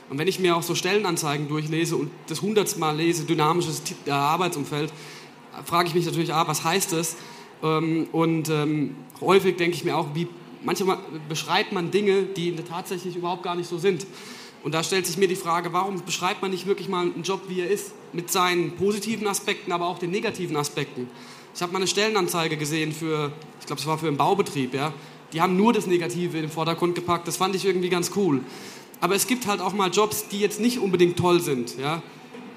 Und 0.09 0.17
wenn 0.17 0.27
ich 0.27 0.39
mir 0.39 0.55
auch 0.55 0.63
so 0.63 0.73
Stellenanzeigen 0.73 1.47
durchlese 1.47 1.95
und 1.95 2.09
das 2.27 2.41
hundertste 2.41 2.79
Mal 2.79 2.95
lese, 2.95 3.25
dynamisches 3.25 3.81
äh, 4.05 4.11
Arbeitsumfeld, 4.11 4.91
frage 5.65 5.87
ich 5.87 5.95
mich 5.95 6.05
natürlich, 6.05 6.33
ah, 6.33 6.47
was 6.47 6.63
heißt 6.63 6.93
das? 6.93 7.17
Ähm, 7.61 8.07
und 8.11 8.49
ähm, 8.49 8.95
häufig 9.21 9.57
denke 9.57 9.75
ich 9.75 9.83
mir 9.83 9.95
auch, 9.95 10.07
wie 10.15 10.27
manchmal 10.63 10.97
beschreibt 11.27 11.73
man 11.73 11.91
Dinge, 11.91 12.23
die 12.23 12.55
tatsächlich 12.55 13.15
überhaupt 13.15 13.43
gar 13.43 13.55
nicht 13.55 13.69
so 13.69 13.77
sind. 13.77 14.07
Und 14.63 14.73
da 14.73 14.83
stellt 14.83 15.05
sich 15.05 15.17
mir 15.17 15.27
die 15.27 15.35
Frage, 15.35 15.71
warum 15.73 16.01
beschreibt 16.03 16.41
man 16.41 16.51
nicht 16.51 16.65
wirklich 16.65 16.89
mal 16.89 17.03
einen 17.03 17.23
Job, 17.23 17.43
wie 17.47 17.61
er 17.61 17.69
ist, 17.69 17.93
mit 18.11 18.31
seinen 18.31 18.71
positiven 18.71 19.27
Aspekten, 19.27 19.71
aber 19.71 19.87
auch 19.87 19.99
den 19.99 20.11
negativen 20.11 20.57
Aspekten. 20.57 21.07
Ich 21.53 21.61
habe 21.61 21.71
mal 21.71 21.79
eine 21.79 21.87
Stellenanzeige 21.87 22.57
gesehen 22.57 22.91
für, 22.91 23.31
ich 23.59 23.67
glaube, 23.67 23.79
es 23.79 23.87
war 23.87 23.97
für 23.97 24.07
einen 24.07 24.17
Baubetrieb, 24.17 24.73
ja 24.73 24.93
die 25.33 25.41
haben 25.41 25.57
nur 25.57 25.73
das 25.73 25.87
Negative 25.87 26.37
in 26.37 26.43
den 26.43 26.51
Vordergrund 26.51 26.95
gepackt. 26.95 27.27
Das 27.27 27.37
fand 27.37 27.55
ich 27.55 27.65
irgendwie 27.65 27.89
ganz 27.89 28.11
cool. 28.15 28.41
Aber 29.01 29.15
es 29.15 29.27
gibt 29.27 29.47
halt 29.47 29.61
auch 29.61 29.73
mal 29.73 29.89
Jobs, 29.89 30.27
die 30.27 30.39
jetzt 30.39 30.59
nicht 30.59 30.79
unbedingt 30.79 31.17
toll 31.17 31.39
sind, 31.41 31.77
ja? 31.77 32.01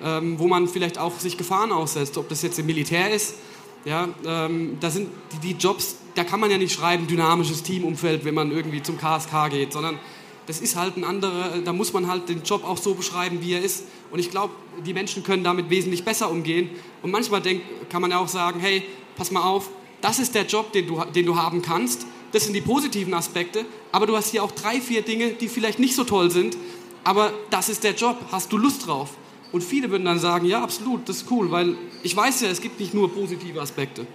Ähm, 0.02 0.38
wo 0.38 0.48
man 0.48 0.66
vielleicht 0.66 0.98
auch 0.98 1.16
sich 1.20 1.38
Gefahren 1.38 1.70
aussetzt, 1.70 2.18
ob 2.18 2.28
das 2.28 2.42
jetzt 2.42 2.58
im 2.58 2.66
Militär 2.66 3.14
ist. 3.14 3.36
Ja? 3.84 4.08
Ähm, 4.26 4.78
da 4.80 4.90
sind 4.90 5.08
die, 5.32 5.52
die, 5.52 5.58
Jobs, 5.58 5.96
da 6.16 6.24
kann 6.24 6.40
man 6.40 6.50
ja 6.50 6.58
nicht 6.58 6.72
schreiben, 6.72 7.06
dynamisches 7.06 7.62
Teamumfeld, 7.62 8.24
wenn 8.24 8.34
man 8.34 8.50
irgendwie 8.50 8.82
zum 8.82 8.98
KSK 8.98 9.50
geht, 9.50 9.72
sondern 9.72 10.00
das 10.46 10.60
ist 10.60 10.74
halt 10.74 10.96
ein 10.96 11.04
anderer, 11.04 11.58
da 11.64 11.72
muss 11.72 11.92
man 11.92 12.08
halt 12.08 12.28
den 12.28 12.42
Job 12.42 12.64
auch 12.64 12.78
so 12.78 12.94
beschreiben, 12.94 13.42
wie 13.42 13.52
er 13.52 13.62
ist. 13.62 13.84
Und 14.10 14.18
ich 14.18 14.30
glaube, 14.30 14.52
die 14.84 14.92
Menschen 14.92 15.22
können 15.22 15.44
damit 15.44 15.70
wesentlich 15.70 16.04
besser 16.04 16.28
umgehen. 16.30 16.70
Und 17.02 17.12
manchmal 17.12 17.40
denk, 17.40 17.62
kann 17.88 18.02
man 18.02 18.10
ja 18.10 18.18
auch 18.18 18.26
sagen, 18.26 18.58
hey, 18.58 18.82
pass 19.14 19.30
mal 19.30 19.42
auf, 19.42 19.70
das 20.00 20.18
ist 20.18 20.34
der 20.34 20.46
Job, 20.46 20.72
den 20.72 20.88
du, 20.88 21.00
den 21.14 21.26
du 21.26 21.36
haben 21.36 21.62
kannst 21.62 22.06
das 22.32 22.44
sind 22.44 22.54
die 22.54 22.60
positiven 22.60 23.14
Aspekte, 23.14 23.64
aber 23.92 24.06
du 24.06 24.16
hast 24.16 24.30
hier 24.30 24.42
auch 24.42 24.52
drei, 24.52 24.80
vier 24.80 25.02
Dinge, 25.02 25.32
die 25.32 25.48
vielleicht 25.48 25.78
nicht 25.78 25.94
so 25.94 26.04
toll 26.04 26.30
sind, 26.30 26.56
aber 27.04 27.32
das 27.50 27.68
ist 27.68 27.84
der 27.84 27.94
Job, 27.94 28.16
hast 28.30 28.52
du 28.52 28.58
Lust 28.58 28.86
drauf? 28.86 29.10
Und 29.52 29.62
viele 29.62 29.90
würden 29.90 30.04
dann 30.04 30.18
sagen, 30.18 30.46
ja, 30.46 30.62
absolut, 30.62 31.08
das 31.08 31.18
ist 31.18 31.30
cool, 31.30 31.50
weil 31.50 31.76
ich 32.02 32.16
weiß 32.16 32.40
ja, 32.40 32.48
es 32.48 32.60
gibt 32.60 32.80
nicht 32.80 32.94
nur 32.94 33.12
positive 33.12 33.60
Aspekte. 33.60 34.06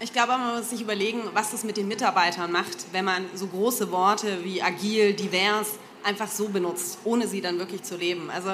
Ich 0.00 0.12
glaube, 0.12 0.32
man 0.32 0.56
muss 0.56 0.70
sich 0.70 0.80
überlegen, 0.80 1.20
was 1.32 1.52
das 1.52 1.62
mit 1.62 1.76
den 1.76 1.86
Mitarbeitern 1.86 2.50
macht, 2.50 2.76
wenn 2.92 3.04
man 3.04 3.24
so 3.34 3.46
große 3.46 3.92
Worte 3.92 4.38
wie 4.42 4.60
agil, 4.60 5.14
divers 5.14 5.78
einfach 6.04 6.28
so 6.28 6.48
benutzt, 6.48 6.98
ohne 7.04 7.26
sie 7.26 7.40
dann 7.40 7.58
wirklich 7.58 7.82
zu 7.82 7.96
leben. 7.96 8.30
Also 8.30 8.50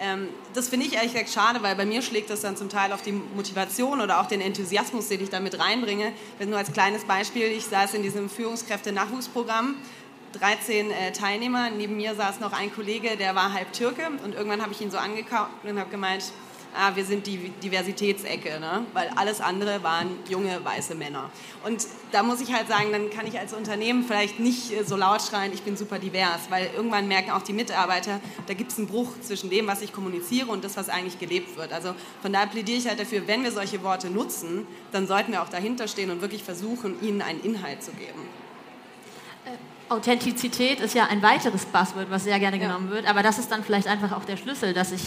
ähm, 0.00 0.28
das 0.54 0.68
finde 0.68 0.86
ich 0.86 0.94
ehrlich 0.94 1.12
gesagt 1.12 1.30
schade, 1.30 1.62
weil 1.62 1.76
bei 1.76 1.84
mir 1.84 2.02
schlägt 2.02 2.30
das 2.30 2.40
dann 2.40 2.56
zum 2.56 2.68
Teil 2.68 2.92
auf 2.92 3.02
die 3.02 3.12
Motivation 3.12 4.00
oder 4.00 4.20
auch 4.20 4.26
den 4.26 4.40
Enthusiasmus, 4.40 5.08
den 5.08 5.22
ich 5.22 5.30
da 5.30 5.40
mit 5.40 5.58
reinbringe. 5.58 6.12
Nur 6.46 6.58
als 6.58 6.72
kleines 6.72 7.04
Beispiel, 7.04 7.46
ich 7.46 7.66
saß 7.66 7.94
in 7.94 8.02
diesem 8.02 8.28
Führungskräfte-Nachwuchsprogramm 8.28 9.74
13 10.32 10.90
äh, 10.90 11.12
Teilnehmer. 11.12 11.70
Neben 11.70 11.96
mir 11.96 12.14
saß 12.14 12.40
noch 12.40 12.52
ein 12.52 12.74
Kollege, 12.74 13.16
der 13.16 13.34
war 13.34 13.52
halb 13.52 13.72
Türke. 13.72 14.08
Und 14.24 14.34
irgendwann 14.34 14.62
habe 14.62 14.72
ich 14.72 14.80
ihn 14.80 14.90
so 14.90 14.98
angeguckt 14.98 15.64
und 15.64 15.78
habe 15.78 15.90
gemeint, 15.90 16.32
ah, 16.74 16.94
wir 16.94 17.04
sind 17.04 17.26
die 17.26 17.50
Diversitätsecke, 17.62 18.58
ne? 18.60 18.86
weil 18.92 19.08
alles 19.16 19.40
andere 19.40 19.82
waren 19.82 20.18
junge 20.28 20.64
weiße 20.64 20.94
Männer. 20.94 21.30
Und 21.64 21.86
da 22.10 22.22
muss 22.22 22.40
ich 22.40 22.52
halt 22.52 22.68
sagen, 22.68 22.92
dann 22.92 23.10
kann 23.10 23.26
ich 23.26 23.38
als 23.38 23.52
Unternehmen 23.52 24.04
vielleicht 24.04 24.40
nicht 24.40 24.72
äh, 24.72 24.84
so 24.84 24.96
laut 24.96 25.22
schreien, 25.22 25.52
ich 25.52 25.62
bin 25.62 25.76
super 25.76 25.98
divers, 25.98 26.42
weil 26.50 26.70
irgendwann 26.74 27.08
merken 27.08 27.30
auch 27.30 27.42
die 27.42 27.52
Mitarbeiter, 27.52 28.20
da 28.46 28.54
gibt 28.54 28.72
es 28.72 28.78
einen 28.78 28.86
Bruch 28.86 29.12
zwischen 29.20 29.50
dem, 29.50 29.66
was 29.66 29.82
ich 29.82 29.92
kommuniziere 29.92 30.50
und 30.50 30.64
das, 30.64 30.76
was 30.76 30.88
eigentlich 30.88 31.18
gelebt 31.18 31.56
wird. 31.56 31.72
Also 31.72 31.94
von 32.20 32.32
daher 32.32 32.46
plädiere 32.46 32.78
ich 32.78 32.88
halt 32.88 33.00
dafür, 33.00 33.26
wenn 33.26 33.44
wir 33.44 33.52
solche 33.52 33.82
Worte 33.82 34.10
nutzen, 34.10 34.66
dann 34.92 35.06
sollten 35.06 35.32
wir 35.32 35.42
auch 35.42 35.48
dahinter 35.48 35.88
stehen 35.88 36.10
und 36.10 36.20
wirklich 36.20 36.42
versuchen, 36.42 37.02
ihnen 37.02 37.22
einen 37.22 37.40
Inhalt 37.40 37.82
zu 37.82 37.92
geben. 37.92 38.28
Äh, 39.44 39.92
Authentizität 39.92 40.80
ist 40.80 40.94
ja 40.94 41.06
ein 41.06 41.22
weiteres 41.22 41.66
Buzzword, 41.66 42.10
was 42.10 42.24
sehr 42.24 42.38
gerne 42.38 42.58
genommen 42.58 42.88
ja. 42.88 42.96
wird, 42.96 43.06
aber 43.06 43.22
das 43.22 43.38
ist 43.38 43.50
dann 43.50 43.62
vielleicht 43.62 43.86
einfach 43.86 44.12
auch 44.12 44.24
der 44.24 44.36
Schlüssel, 44.36 44.72
dass 44.72 44.92
ich 44.92 45.02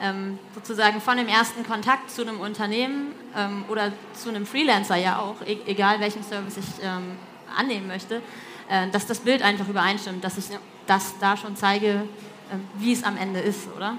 ähm, 0.00 0.38
sozusagen 0.54 1.00
von 1.00 1.16
dem 1.16 1.28
ersten 1.28 1.64
Kontakt 1.64 2.10
zu 2.10 2.22
einem 2.22 2.40
Unternehmen 2.40 3.12
ähm, 3.36 3.64
oder 3.68 3.92
zu 4.14 4.28
einem 4.28 4.46
Freelancer 4.46 4.96
ja 4.96 5.18
auch, 5.18 5.36
e 5.46 5.58
egal 5.66 6.00
welchen 6.00 6.22
Service 6.22 6.56
ich 6.56 6.84
ähm, 6.84 7.16
annehmen 7.56 7.86
möchte, 7.86 8.22
äh, 8.68 8.88
dass 8.90 9.06
das 9.06 9.20
Bild 9.20 9.42
einfach 9.42 9.68
übereinstimmt, 9.68 10.22
dass 10.22 10.38
ich 10.38 10.50
ja. 10.50 10.58
das 10.86 11.14
da 11.20 11.36
schon 11.36 11.56
zeige, 11.56 11.88
äh, 11.88 12.56
wie 12.76 12.92
es 12.92 13.02
am 13.02 13.16
Ende 13.16 13.40
ist, 13.40 13.68
oder? 13.76 13.98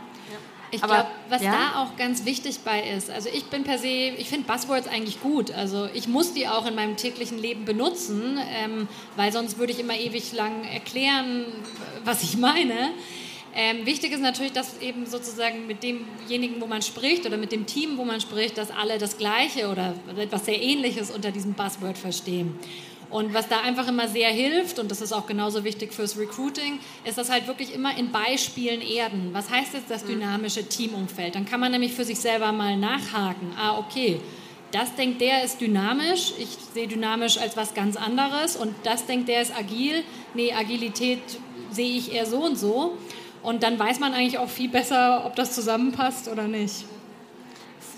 Ich 0.72 0.82
glaube, 0.82 1.08
was 1.30 1.42
ja? 1.42 1.52
da 1.52 1.82
auch 1.82 1.96
ganz 1.98 2.26
wichtig 2.26 2.60
bei 2.60 2.82
ist, 2.82 3.10
also 3.10 3.30
ich 3.34 3.46
bin 3.46 3.64
per 3.64 3.80
se, 3.80 3.88
ich 3.88 4.30
finde 4.30 4.46
Buzzwords 4.46 4.88
eigentlich 4.88 5.20
gut. 5.22 5.52
Also 5.52 5.90
ich 5.94 6.08
muss 6.08 6.34
die 6.34 6.48
auch 6.48 6.68
in 6.68 6.76
meinem 6.76 6.96
täglichen 6.96 7.40
Leben 7.40 7.66
benutzen, 7.66 8.40
ähm, 8.52 8.88
weil 9.16 9.32
sonst 9.32 9.58
würde 9.58 9.74
ich 9.74 9.80
immer 9.80 9.96
ewig 9.96 10.32
lang 10.34 10.64
erklären, 10.66 11.46
was 12.04 12.24
ich 12.24 12.38
meine. 12.38 12.92
Ähm, 13.56 13.86
wichtig 13.86 14.12
ist 14.12 14.22
natürlich, 14.22 14.54
dass 14.54 14.80
eben 14.80 15.06
sozusagen 15.06 15.66
mit 15.68 15.82
demjenigen, 15.82 16.62
wo 16.62 16.68
man 16.68 16.82
spricht 16.82 17.26
oder 17.26 17.38
mit 17.38 17.52
dem 17.52 17.66
Team, 17.66 17.98
wo 17.98 18.06
man 18.06 18.22
spricht, 18.22 18.58
dass 18.58 18.70
alle 18.72 18.98
das 18.98 19.18
Gleiche 19.18 19.70
oder 19.70 19.96
etwas 20.18 20.46
sehr 20.46 20.62
Ähnliches 20.62 21.10
unter 21.12 21.32
diesem 21.32 21.54
Buzzword 21.54 21.98
verstehen. 21.98 22.60
Und 23.10 23.34
was 23.34 23.48
da 23.48 23.62
einfach 23.62 23.88
immer 23.88 24.08
sehr 24.08 24.30
hilft, 24.30 24.78
und 24.78 24.92
das 24.92 25.02
ist 25.02 25.14
auch 25.14 25.26
genauso 25.26 25.64
wichtig 25.64 25.94
fürs 25.94 26.18
Recruiting, 26.18 26.80
ist 27.06 27.18
das 27.18 27.32
halt 27.32 27.48
wirklich 27.48 27.74
immer 27.74 27.98
in 27.98 28.12
Beispielen 28.12 28.82
erden. 28.82 29.30
Was 29.34 29.50
heißt 29.50 29.74
jetzt 29.74 29.90
das 29.90 30.04
mhm. 30.04 30.20
dynamische 30.20 30.68
Teamumfeld? 30.68 31.34
Dann 31.34 31.46
kann 31.46 31.60
man 31.60 31.72
nämlich 31.72 31.94
für 31.94 32.06
sich 32.06 32.20
selber 32.20 32.52
mal 32.52 32.78
nachhaken. 32.78 33.52
Ah, 33.58 33.80
okay, 33.80 34.20
das 34.72 34.94
denkt 34.94 35.22
der 35.22 35.44
ist 35.44 35.60
dynamisch, 35.60 36.34
ich 36.38 36.50
sehe 36.74 36.88
dynamisch 36.88 37.40
als 37.40 37.58
was 37.58 37.74
ganz 37.74 37.96
anderes. 37.96 38.56
Und 38.56 38.76
das 38.84 39.08
denkt 39.08 39.28
der 39.28 39.42
ist 39.42 39.56
agil, 39.58 40.04
nee, 40.36 40.54
Agilität 40.54 41.20
sehe 41.72 41.98
ich 41.98 42.14
eher 42.14 42.28
so 42.28 42.44
und 42.44 42.60
so. 42.60 42.96
Und 43.41 43.63
dann 43.63 43.80
weiß 43.80 43.99
man 43.99 44.13
eigentlich 44.13 44.38
auch 44.38 44.49
viel 44.49 44.69
besser, 44.69 45.25
ob 45.25 45.36
das 45.36 45.54
zusammenpasst 45.56 46.28
oder 46.28 46.47
nicht. 46.47 46.86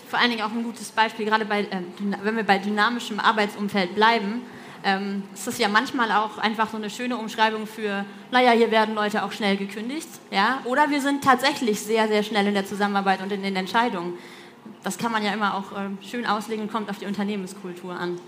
Vor 0.08 0.20
allen 0.20 0.30
Dingen 0.30 0.44
auch 0.44 0.52
ein 0.52 0.64
gutes 0.64 0.90
Beispiel, 0.90 1.26
gerade 1.26 1.46
bei, 1.46 1.62
äh, 1.62 1.82
wenn 2.24 2.36
wir 2.36 2.44
bei 2.44 2.58
dynamischem 2.58 3.20
Arbeitsumfeld 3.20 3.96
bleiben, 3.96 4.42
ähm, 4.84 5.24
ist 5.34 5.48
das 5.48 5.58
ja 5.58 5.68
manchmal 5.68 6.12
auch 6.12 6.38
einfach 6.38 6.70
so 6.70 6.78
eine 6.78 6.90
schöne 6.90 7.18
Umschreibung 7.18 7.68
für, 7.68 8.06
naja, 8.32 8.52
hier 8.52 8.72
werden 8.72 8.96
Leute 8.96 9.24
auch 9.24 9.32
schnell 9.32 9.58
gekündigt, 9.58 10.08
ja, 10.32 10.60
oder 10.66 10.90
wir 10.90 11.02
sind 11.02 11.24
tatsächlich 11.24 11.80
sehr, 11.80 12.08
sehr 12.08 12.24
schnell 12.24 12.48
in 12.48 12.54
der 12.54 12.66
Zusammenarbeit 12.66 13.22
und 13.22 13.32
in 13.32 13.44
den 13.44 13.56
Entscheidungen. 13.56 14.14
Das 14.84 14.98
kann 14.98 15.12
man 15.12 15.24
ja 15.24 15.34
immer 15.34 15.56
auch 15.56 15.72
äh, 15.72 15.90
schön 16.08 16.26
auslegen 16.26 16.64
und 16.64 16.72
kommt 16.72 16.90
auf 16.90 16.98
die 16.98 17.06
Unternehmenskultur 17.06 17.94
an. 17.94 18.20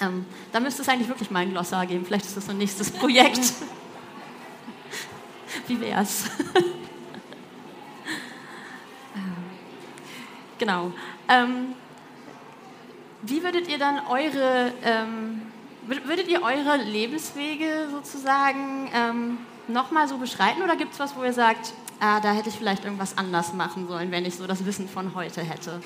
Ähm, 0.00 0.26
da 0.52 0.60
müsste 0.60 0.82
es 0.82 0.88
eigentlich 0.88 1.08
wirklich 1.08 1.30
mal 1.30 1.40
ein 1.40 1.50
Glossar 1.50 1.86
geben. 1.86 2.04
Vielleicht 2.04 2.26
ist 2.26 2.36
das 2.36 2.46
so 2.46 2.50
ein 2.52 2.58
nächstes 2.58 2.90
Projekt. 2.90 3.40
Wie 5.66 5.80
wär's? 5.80 6.24
genau. 10.58 10.92
Ähm, 11.28 11.74
wie 13.22 13.42
würdet 13.42 13.68
ihr 13.68 13.78
dann 13.78 14.00
eure, 14.08 14.72
ähm, 14.84 15.42
würdet 15.86 16.28
ihr 16.28 16.42
eure 16.42 16.76
Lebenswege 16.76 17.88
sozusagen 17.90 18.90
ähm, 18.92 19.38
nochmal 19.68 20.08
so 20.08 20.18
beschreiten 20.18 20.62
oder 20.62 20.76
gibt 20.76 20.92
es 20.94 20.98
was, 20.98 21.16
wo 21.16 21.22
ihr 21.22 21.32
sagt, 21.32 21.72
ah, 22.00 22.20
da 22.20 22.32
hätte 22.32 22.48
ich 22.48 22.56
vielleicht 22.56 22.84
irgendwas 22.84 23.16
anders 23.16 23.52
machen 23.52 23.86
sollen, 23.86 24.10
wenn 24.10 24.24
ich 24.24 24.34
so 24.34 24.46
das 24.46 24.64
Wissen 24.66 24.88
von 24.88 25.14
heute 25.14 25.42
hätte? 25.42 25.80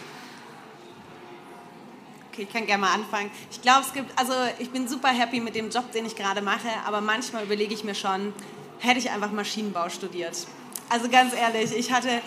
Okay, 2.33 2.42
ich 2.42 2.52
kann 2.52 2.66
gerne 2.66 2.83
mal 2.83 2.94
anfangen. 2.94 3.31
Ich 3.50 3.61
glaube, 3.61 3.81
es 3.81 3.92
gibt, 3.92 4.18
also 4.18 4.33
ich 4.59 4.70
bin 4.70 4.88
super 4.88 5.09
happy 5.09 5.40
mit 5.40 5.55
dem 5.55 5.70
Job, 5.70 5.92
den 5.92 6.07
ich 6.07 6.16
gerade 6.16 6.40
mache, 6.42 6.68
aber 6.87 7.00
manchmal 7.02 7.44
überlege 7.44 7.74
ich 7.74 7.85
mir 7.85 7.94
schon, 7.94 8.33
hätte 8.78 8.98
ich 8.98 9.10
einfach 9.10 9.32
Maschinenbau 9.32 9.88
studiert. 9.88 10.46
Also 10.88 11.08
ganz 11.08 11.34
ehrlich, 11.34 11.76
ich 11.76 11.92
hatte 11.92 12.20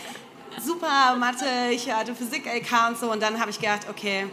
super 0.61 1.15
Mathe, 1.17 1.45
ich 1.71 1.91
hatte 1.91 2.13
Physik 2.15 2.45
LK 2.45 2.89
und 2.89 2.97
so. 2.97 3.11
Und 3.11 3.21
dann 3.21 3.39
habe 3.39 3.51
ich 3.51 3.59
gedacht, 3.59 3.87
okay, 3.89 4.25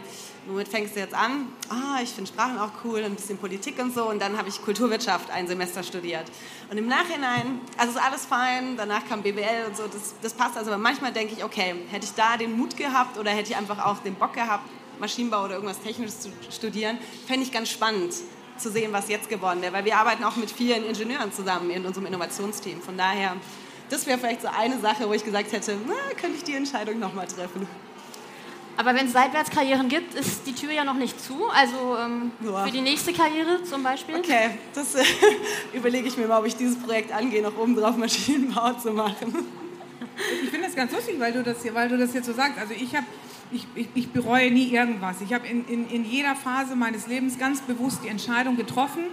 womit 0.47 0.67
fängst 0.67 0.95
du 0.95 0.99
jetzt 0.99 1.13
an? 1.13 1.47
Ah, 1.69 1.99
ich 2.01 2.09
finde 2.09 2.29
Sprachen 2.29 2.57
auch 2.59 2.71
cool, 2.83 3.03
ein 3.03 3.15
bisschen 3.15 3.37
Politik 3.37 3.79
und 3.79 3.93
so. 3.93 4.09
Und 4.09 4.21
dann 4.21 4.37
habe 4.37 4.49
ich 4.49 4.61
Kulturwirtschaft 4.61 5.29
ein 5.31 5.47
Semester 5.47 5.83
studiert. 5.83 6.25
Und 6.69 6.77
im 6.77 6.87
Nachhinein, 6.87 7.61
also 7.77 7.93
ist 7.93 8.03
alles 8.03 8.25
fein, 8.25 8.75
danach 8.77 9.07
kam 9.07 9.21
BWL 9.21 9.67
und 9.67 9.77
so, 9.77 9.83
das, 9.87 10.15
das 10.21 10.33
passt. 10.33 10.57
Also 10.57 10.71
aber 10.71 10.81
manchmal 10.81 11.13
denke 11.13 11.33
ich, 11.37 11.43
okay, 11.43 11.75
hätte 11.89 12.05
ich 12.05 12.13
da 12.13 12.37
den 12.37 12.57
Mut 12.57 12.75
gehabt 12.75 13.17
oder 13.17 13.31
hätte 13.31 13.51
ich 13.51 13.57
einfach 13.57 13.85
auch 13.85 13.99
den 13.99 14.15
Bock 14.15 14.33
gehabt, 14.33 14.69
Maschinenbau 14.99 15.45
oder 15.45 15.55
irgendwas 15.55 15.79
Technisches 15.81 16.21
zu 16.21 16.29
studieren, 16.49 16.97
fände 17.27 17.43
ich 17.43 17.51
ganz 17.51 17.69
spannend 17.69 18.13
zu 18.59 18.71
sehen, 18.71 18.93
was 18.93 19.09
jetzt 19.09 19.29
geworden 19.29 19.61
wäre. 19.61 19.73
Weil 19.73 19.85
wir 19.85 19.97
arbeiten 19.97 20.23
auch 20.23 20.35
mit 20.35 20.51
vielen 20.51 20.85
Ingenieuren 20.85 21.31
zusammen 21.31 21.69
in 21.69 21.85
unserem 21.85 22.07
Innovationsteam. 22.07 22.81
Von 22.81 22.97
daher, 22.97 23.35
das 23.89 24.05
wäre 24.05 24.17
vielleicht 24.17 24.41
so 24.41 24.47
eine 24.47 24.79
Sache, 24.79 25.07
wo 25.07 25.13
ich 25.13 25.23
gesagt 25.23 25.51
hätte, 25.51 25.77
na, 25.87 25.93
könnte 26.19 26.37
ich 26.37 26.43
die 26.43 26.53
Entscheidung 26.53 26.99
nochmal 26.99 27.27
treffen. 27.27 27.67
Aber 28.77 28.93
wenn 28.93 29.07
es 29.07 29.13
Seitwärtskarrieren 29.13 29.89
gibt, 29.89 30.13
ist 30.13 30.45
die 30.45 30.53
Tür 30.53 30.71
ja 30.71 30.83
noch 30.83 30.93
nicht 30.93 31.19
zu. 31.19 31.47
Also 31.49 31.97
ähm, 31.97 32.31
ja. 32.45 32.63
für 32.63 32.71
die 32.71 32.81
nächste 32.81 33.11
Karriere 33.11 33.63
zum 33.63 33.81
Beispiel. 33.81 34.15
Okay, 34.15 34.51
das 34.75 34.93
äh, 34.93 35.03
überlege 35.73 36.07
ich 36.07 36.15
mir 36.15 36.27
mal, 36.27 36.39
ob 36.39 36.45
ich 36.45 36.55
dieses 36.55 36.77
Projekt 36.77 37.11
angehe, 37.11 37.41
noch 37.41 37.57
oben 37.57 37.75
drauf 37.75 37.97
Maschinenbau 37.97 38.73
zu 38.73 38.91
machen. 38.91 39.47
Ich 40.43 40.49
finde 40.49 40.67
das 40.67 40.75
ganz 40.75 40.91
lustig, 40.91 41.19
weil 41.19 41.33
du 41.33 41.41
das, 41.41 41.57
weil 41.73 41.89
du 41.89 41.97
das 41.97 42.13
jetzt 42.13 42.27
so 42.27 42.33
sagst. 42.33 42.59
Also 42.59 42.73
ich 42.73 42.95
habe 42.95 43.05
ich, 43.51 43.65
ich, 43.75 43.87
ich, 43.95 44.09
bereue 44.09 44.51
nie 44.51 44.67
irgendwas. 44.67 45.21
Ich 45.21 45.33
habe 45.33 45.47
in, 45.47 45.65
in, 45.67 45.89
in 45.89 46.05
jeder 46.05 46.35
Phase 46.35 46.75
meines 46.75 47.07
Lebens 47.07 47.37
ganz 47.37 47.61
bewusst 47.61 48.01
die 48.03 48.09
Entscheidung 48.09 48.57
getroffen. 48.57 49.03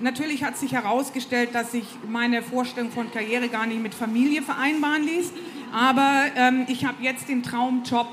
Natürlich 0.00 0.42
hat 0.44 0.56
sich 0.56 0.72
herausgestellt, 0.72 1.50
dass 1.54 1.72
sich 1.72 1.84
meine 2.08 2.42
Vorstellung 2.42 2.90
von 2.90 3.10
Karriere 3.12 3.48
gar 3.48 3.66
nicht 3.66 3.82
mit 3.82 3.94
Familie 3.94 4.42
vereinbaren 4.42 5.04
ließ. 5.04 5.32
Aber 5.72 6.24
ähm, 6.36 6.64
ich 6.68 6.84
habe 6.84 7.02
jetzt 7.02 7.28
den 7.28 7.42
Traumjob, 7.42 8.08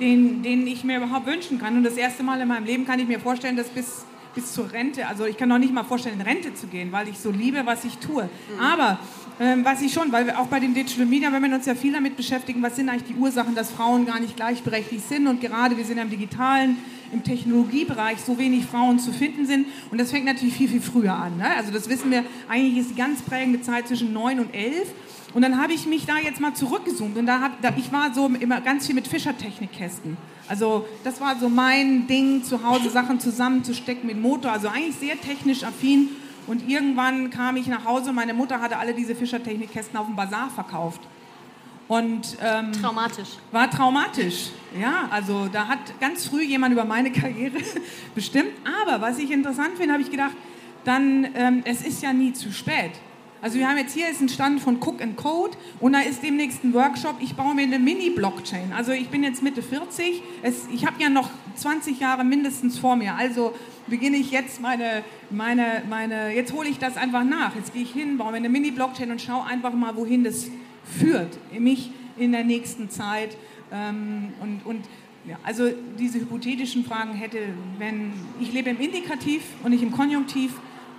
den, 0.00 0.42
den 0.42 0.66
ich 0.66 0.84
mir 0.84 0.98
überhaupt 0.98 1.26
wünschen 1.26 1.58
kann. 1.58 1.76
Und 1.76 1.84
das 1.84 1.96
erste 1.96 2.22
Mal 2.22 2.40
in 2.40 2.48
meinem 2.48 2.64
Leben 2.64 2.86
kann 2.86 2.98
ich 2.98 3.08
mir 3.08 3.20
vorstellen, 3.20 3.56
dass 3.56 3.68
bis, 3.68 4.04
bis 4.34 4.52
zur 4.52 4.72
Rente, 4.72 5.06
also 5.06 5.24
ich 5.24 5.36
kann 5.36 5.48
noch 5.48 5.58
nicht 5.58 5.72
mal 5.72 5.84
vorstellen, 5.84 6.20
in 6.20 6.26
Rente 6.26 6.54
zu 6.54 6.66
gehen, 6.66 6.92
weil 6.92 7.08
ich 7.08 7.18
so 7.18 7.30
liebe, 7.30 7.62
was 7.64 7.84
ich 7.84 7.98
tue. 7.98 8.24
Mhm. 8.24 8.60
Aber 8.60 8.98
ähm, 9.40 9.64
weiß 9.64 9.82
ich 9.82 9.92
schon, 9.92 10.12
weil 10.12 10.26
wir 10.26 10.38
auch 10.38 10.46
bei 10.46 10.60
den 10.60 10.74
Digital 10.74 11.06
Media, 11.06 11.32
wenn 11.32 11.42
wir 11.42 11.52
uns 11.54 11.66
ja 11.66 11.74
viel 11.74 11.92
damit 11.92 12.16
beschäftigen, 12.16 12.62
was 12.62 12.76
sind 12.76 12.88
eigentlich 12.88 13.04
die 13.04 13.14
Ursachen, 13.14 13.54
dass 13.54 13.70
Frauen 13.70 14.06
gar 14.06 14.20
nicht 14.20 14.36
gleichberechtigt 14.36 15.08
sind 15.08 15.26
und 15.26 15.40
gerade 15.40 15.76
wir 15.76 15.84
sind 15.84 15.98
im 15.98 16.08
digitalen, 16.08 16.76
im 17.12 17.24
Technologiebereich 17.24 18.18
so 18.20 18.38
wenig 18.38 18.64
Frauen 18.64 18.98
zu 18.98 19.12
finden 19.12 19.46
sind 19.46 19.66
und 19.90 20.00
das 20.00 20.10
fängt 20.10 20.24
natürlich 20.24 20.54
viel, 20.54 20.68
viel 20.68 20.80
früher 20.80 21.14
an. 21.14 21.36
Ne? 21.38 21.46
Also 21.56 21.72
das 21.72 21.88
wissen 21.88 22.10
wir, 22.10 22.24
eigentlich 22.48 22.78
ist 22.78 22.90
die 22.90 22.94
ganz 22.94 23.22
prägende 23.22 23.60
Zeit 23.60 23.88
zwischen 23.88 24.12
9 24.12 24.38
und 24.38 24.54
11 24.54 24.92
und 25.34 25.42
dann 25.42 25.60
habe 25.60 25.72
ich 25.72 25.86
mich 25.86 26.06
da 26.06 26.16
jetzt 26.16 26.40
mal 26.40 26.54
zurückgezoomt 26.54 27.16
und 27.16 27.26
da, 27.26 27.40
hab, 27.40 27.60
da 27.60 27.72
ich 27.76 27.92
war 27.92 28.14
so 28.14 28.30
immer 28.38 28.60
ganz 28.60 28.86
viel 28.86 28.94
mit 28.94 29.08
Fischertechnikkästen. 29.08 30.16
Also 30.46 30.86
das 31.02 31.20
war 31.20 31.38
so 31.40 31.48
mein 31.48 32.06
Ding, 32.06 32.44
zu 32.44 32.62
Hause 32.62 32.90
Sachen 32.90 33.18
zusammenzustecken 33.18 34.06
mit 34.06 34.20
Motor, 34.20 34.52
also 34.52 34.68
eigentlich 34.68 34.94
sehr 34.96 35.20
technisch 35.20 35.64
affin 35.64 36.10
und 36.46 36.68
irgendwann 36.68 37.30
kam 37.30 37.56
ich 37.56 37.66
nach 37.66 37.84
Hause, 37.84 38.12
meine 38.12 38.34
Mutter 38.34 38.60
hatte 38.60 38.76
alle 38.76 38.94
diese 38.94 39.14
Fischertechnikkästen 39.14 39.96
auf 39.96 40.06
dem 40.06 40.16
Bazar 40.16 40.50
verkauft. 40.50 41.00
Und, 41.86 42.38
ähm, 42.42 42.72
traumatisch. 42.72 43.28
War 43.52 43.70
traumatisch, 43.70 44.50
ja. 44.80 45.06
Also 45.10 45.48
da 45.52 45.68
hat 45.68 46.00
ganz 46.00 46.26
früh 46.26 46.42
jemand 46.42 46.72
über 46.72 46.84
meine 46.84 47.12
Karriere 47.12 47.58
bestimmt. 48.14 48.52
Aber 48.82 49.02
was 49.02 49.18
ich 49.18 49.30
interessant 49.30 49.76
finde, 49.76 49.92
habe 49.92 50.02
ich 50.02 50.10
gedacht, 50.10 50.34
dann, 50.84 51.28
ähm, 51.34 51.62
es 51.64 51.82
ist 51.82 52.02
ja 52.02 52.12
nie 52.12 52.32
zu 52.32 52.52
spät. 52.52 52.92
Also 53.44 53.58
wir 53.58 53.68
haben 53.68 53.76
jetzt 53.76 53.92
hier 53.92 54.08
ist 54.08 54.22
ein 54.22 54.30
Stand 54.30 54.62
von 54.62 54.76
Cook 54.76 55.02
and 55.02 55.18
Code 55.18 55.54
und 55.78 55.92
da 55.92 56.00
ist 56.00 56.22
demnächst 56.22 56.64
ein 56.64 56.72
Workshop. 56.72 57.16
Ich 57.20 57.34
baue 57.34 57.54
mir 57.54 57.64
eine 57.64 57.78
Mini-Blockchain. 57.78 58.72
Also 58.74 58.92
ich 58.92 59.10
bin 59.10 59.22
jetzt 59.22 59.42
Mitte 59.42 59.60
40. 59.60 60.22
Es, 60.40 60.66
ich 60.72 60.86
habe 60.86 61.02
ja 61.02 61.10
noch 61.10 61.28
20 61.56 62.00
Jahre 62.00 62.24
mindestens 62.24 62.78
vor 62.78 62.96
mir. 62.96 63.14
Also 63.16 63.52
beginne 63.86 64.16
ich 64.16 64.30
jetzt 64.30 64.60
meine, 64.60 65.04
meine, 65.30 65.82
meine, 65.88 66.34
jetzt 66.34 66.52
hole 66.52 66.68
ich 66.68 66.78
das 66.78 66.96
einfach 66.96 67.24
nach. 67.24 67.54
Jetzt 67.56 67.72
gehe 67.72 67.82
ich 67.82 67.92
hin, 67.92 68.18
baue 68.18 68.32
mir 68.32 68.38
eine 68.38 68.48
Mini-Blockchain 68.48 69.10
und 69.10 69.20
schaue 69.20 69.44
einfach 69.44 69.72
mal, 69.72 69.96
wohin 69.96 70.24
das 70.24 70.48
führt. 70.84 71.38
Mich 71.58 71.90
in 72.16 72.32
der 72.32 72.44
nächsten 72.44 72.90
Zeit. 72.90 73.36
Ähm, 73.72 74.32
und, 74.40 74.64
und 74.64 74.84
ja, 75.26 75.38
also 75.42 75.70
diese 75.98 76.20
hypothetischen 76.20 76.84
Fragen 76.84 77.14
hätte, 77.14 77.38
wenn 77.78 78.12
ich 78.40 78.52
lebe 78.52 78.70
im 78.70 78.80
Indikativ 78.80 79.42
und 79.62 79.70
nicht 79.70 79.82
im 79.82 79.92
Konjunktiv, 79.92 80.52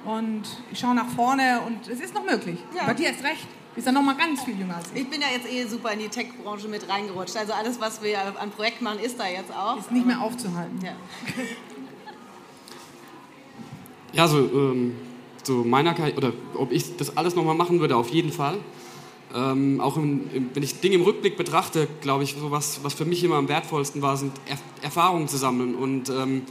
und 0.06 0.44
ich 0.72 0.80
schaue 0.80 0.96
nach 0.96 1.10
vorne 1.10 1.62
und 1.66 1.88
es 1.88 2.00
ist 2.00 2.14
noch 2.14 2.24
möglich. 2.24 2.60
Ja. 2.76 2.86
Bei 2.86 2.94
dir 2.94 3.10
ist 3.10 3.24
recht. 3.24 3.44
Du 3.44 3.76
bist 3.76 3.88
ja 3.88 3.92
noch 3.92 4.04
mal 4.04 4.16
ganz 4.16 4.44
viel 4.44 4.58
jünger 4.58 4.78
als 4.78 4.90
ich. 4.94 5.02
Ich 5.02 5.10
bin 5.10 5.20
ja 5.20 5.28
jetzt 5.36 5.52
eh 5.52 5.66
super 5.66 5.92
in 5.92 6.00
die 6.00 6.08
Tech-Branche 6.08 6.70
mit 6.70 6.88
reingerutscht. 6.88 7.36
Also 7.36 7.52
alles, 7.52 7.80
was 7.82 8.02
wir 8.02 8.20
an 8.40 8.52
Projekt 8.52 8.82
machen, 8.82 9.00
ist 9.00 9.20
da 9.20 9.28
jetzt 9.28 9.52
auch. 9.52 9.78
Ist 9.78 9.92
nicht 9.92 10.06
mehr 10.06 10.22
aufzuhalten. 10.22 10.80
Ja, 10.82 10.94
ja 14.16 14.28
so, 14.28 14.38
ähm, 14.40 14.94
so 15.44 15.64
meiner 15.64 15.94
Karriere, 15.94 16.18
oder 16.18 16.34
ob 16.56 16.72
ich 16.72 16.96
das 16.98 17.16
alles 17.18 17.36
noch 17.36 17.44
mal 17.44 17.54
machen 17.54 17.80
würde, 17.80 17.96
auf 17.96 18.10
jeden 18.10 18.32
Fall. 18.32 18.58
Ähm, 19.36 19.82
auch 19.82 19.98
im, 19.98 20.30
im, 20.34 20.50
wenn 20.54 20.64
ich 20.64 20.80
Dinge 20.80 20.96
im 20.96 21.02
Rückblick 21.02 21.36
betrachte, 21.36 21.88
glaube 22.02 22.24
ich, 22.24 22.36
so 22.40 22.52
was, 22.52 22.84
was 22.84 22.94
für 22.94 23.06
mich 23.06 23.24
immer 23.24 23.36
am 23.36 23.50
wertvollsten 23.50 24.02
war, 24.02 24.16
sind 24.16 24.32
er 24.48 24.58
Erfahrungen 24.82 25.28
zu 25.28 25.38
sammeln 25.38 25.76
und 25.76 26.10
ähm, 26.10 26.44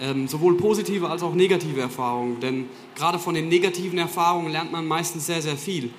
ähm, 0.00 0.26
sowohl 0.26 0.56
positive 0.56 1.10
als 1.10 1.22
auch 1.22 1.34
negative 1.34 1.80
Erfahrungen. 1.80 2.40
Denn 2.40 2.66
gerade 2.96 3.18
von 3.18 3.34
den 3.34 3.48
negativen 3.48 3.98
Erfahrungen 3.98 4.50
lernt 4.50 4.72
man 4.72 4.86
meistens 4.86 5.26
sehr, 5.26 5.42
sehr 5.42 5.56
viel. 5.56 5.90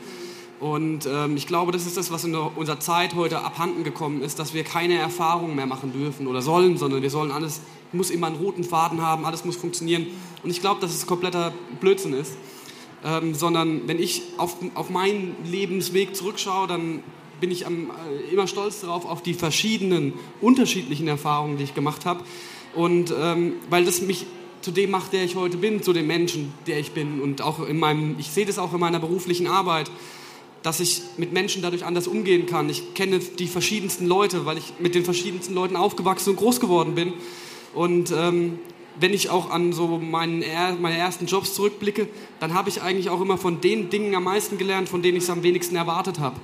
Und 0.59 1.07
ähm, 1.07 1.37
ich 1.37 1.47
glaube, 1.47 1.71
das 1.71 1.85
ist 1.85 1.97
das, 1.97 2.11
was 2.11 2.23
in 2.23 2.35
unserer 2.35 2.79
Zeit 2.79 3.15
heute 3.15 3.43
abhanden 3.43 3.83
gekommen 3.83 4.21
ist, 4.21 4.39
dass 4.39 4.53
wir 4.53 4.63
keine 4.63 4.95
Erfahrungen 4.95 5.55
mehr 5.55 5.65
machen 5.65 5.91
dürfen 5.91 6.27
oder 6.27 6.41
sollen, 6.41 6.77
sondern 6.77 7.01
wir 7.01 7.09
sollen 7.09 7.31
alles, 7.31 7.61
muss 7.93 8.09
immer 8.09 8.27
einen 8.27 8.37
roten 8.37 8.63
Faden 8.63 9.01
haben, 9.01 9.25
alles 9.25 9.45
muss 9.45 9.55
funktionieren. 9.55 10.07
Und 10.43 10.49
ich 10.49 10.61
glaube, 10.61 10.81
dass 10.81 10.93
es 10.93 11.05
kompletter 11.05 11.53
Blödsinn 11.79 12.13
ist. 12.13 12.33
Ähm, 13.03 13.33
sondern 13.33 13.87
wenn 13.87 13.97
ich 13.97 14.21
auf, 14.37 14.57
auf 14.75 14.91
meinen 14.91 15.35
Lebensweg 15.43 16.15
zurückschaue, 16.15 16.67
dann 16.67 17.01
bin 17.39 17.49
ich 17.49 17.65
am, 17.65 17.89
äh, 17.89 18.31
immer 18.31 18.45
stolz 18.45 18.81
darauf, 18.81 19.05
auf 19.05 19.23
die 19.23 19.33
verschiedenen, 19.33 20.13
unterschiedlichen 20.39 21.07
Erfahrungen, 21.07 21.57
die 21.57 21.63
ich 21.63 21.73
gemacht 21.73 22.05
habe. 22.05 22.23
Und 22.75 23.11
ähm, 23.19 23.53
weil 23.69 23.85
das 23.85 24.01
mich 24.01 24.27
zu 24.61 24.71
dem 24.71 24.91
macht, 24.91 25.13
der 25.13 25.23
ich 25.23 25.35
heute 25.35 25.57
bin, 25.57 25.81
zu 25.81 25.93
dem 25.93 26.05
Menschen, 26.05 26.53
der 26.67 26.79
ich 26.79 26.91
bin. 26.91 27.21
Und 27.21 27.41
auch 27.41 27.65
in 27.67 27.79
meinem, 27.79 28.15
ich 28.19 28.29
sehe 28.29 28.45
das 28.45 28.59
auch 28.59 28.73
in 28.73 28.79
meiner 28.79 28.99
beruflichen 28.99 29.47
Arbeit, 29.47 29.89
dass 30.61 30.79
ich 30.79 31.01
mit 31.17 31.33
Menschen 31.33 31.63
dadurch 31.63 31.83
anders 31.83 32.07
umgehen 32.07 32.45
kann. 32.45 32.69
Ich 32.69 32.93
kenne 32.93 33.17
die 33.19 33.47
verschiedensten 33.47 34.05
Leute, 34.05 34.45
weil 34.45 34.59
ich 34.59 34.73
mit 34.77 34.93
den 34.93 35.03
verschiedensten 35.03 35.55
Leuten 35.55 35.75
aufgewachsen 35.75 36.31
und 36.31 36.35
groß 36.35 36.59
geworden 36.59 36.93
bin. 36.93 37.13
Und 37.73 38.11
ähm, 38.11 38.59
wenn 38.99 39.13
ich 39.13 39.29
auch 39.29 39.49
an 39.49 39.73
so 39.73 39.97
meinen, 39.97 40.43
meine 40.81 40.97
ersten 40.97 41.25
Jobs 41.25 41.53
zurückblicke, 41.53 42.07
dann 42.39 42.53
habe 42.53 42.69
ich 42.69 42.81
eigentlich 42.81 43.09
auch 43.09 43.21
immer 43.21 43.37
von 43.37 43.61
den 43.61 43.89
Dingen 43.89 44.15
am 44.15 44.25
meisten 44.25 44.57
gelernt, 44.57 44.89
von 44.89 45.01
denen 45.01 45.17
ich 45.17 45.23
es 45.23 45.29
am 45.29 45.43
wenigsten 45.43 45.75
erwartet 45.75 46.19
habe. 46.19 46.39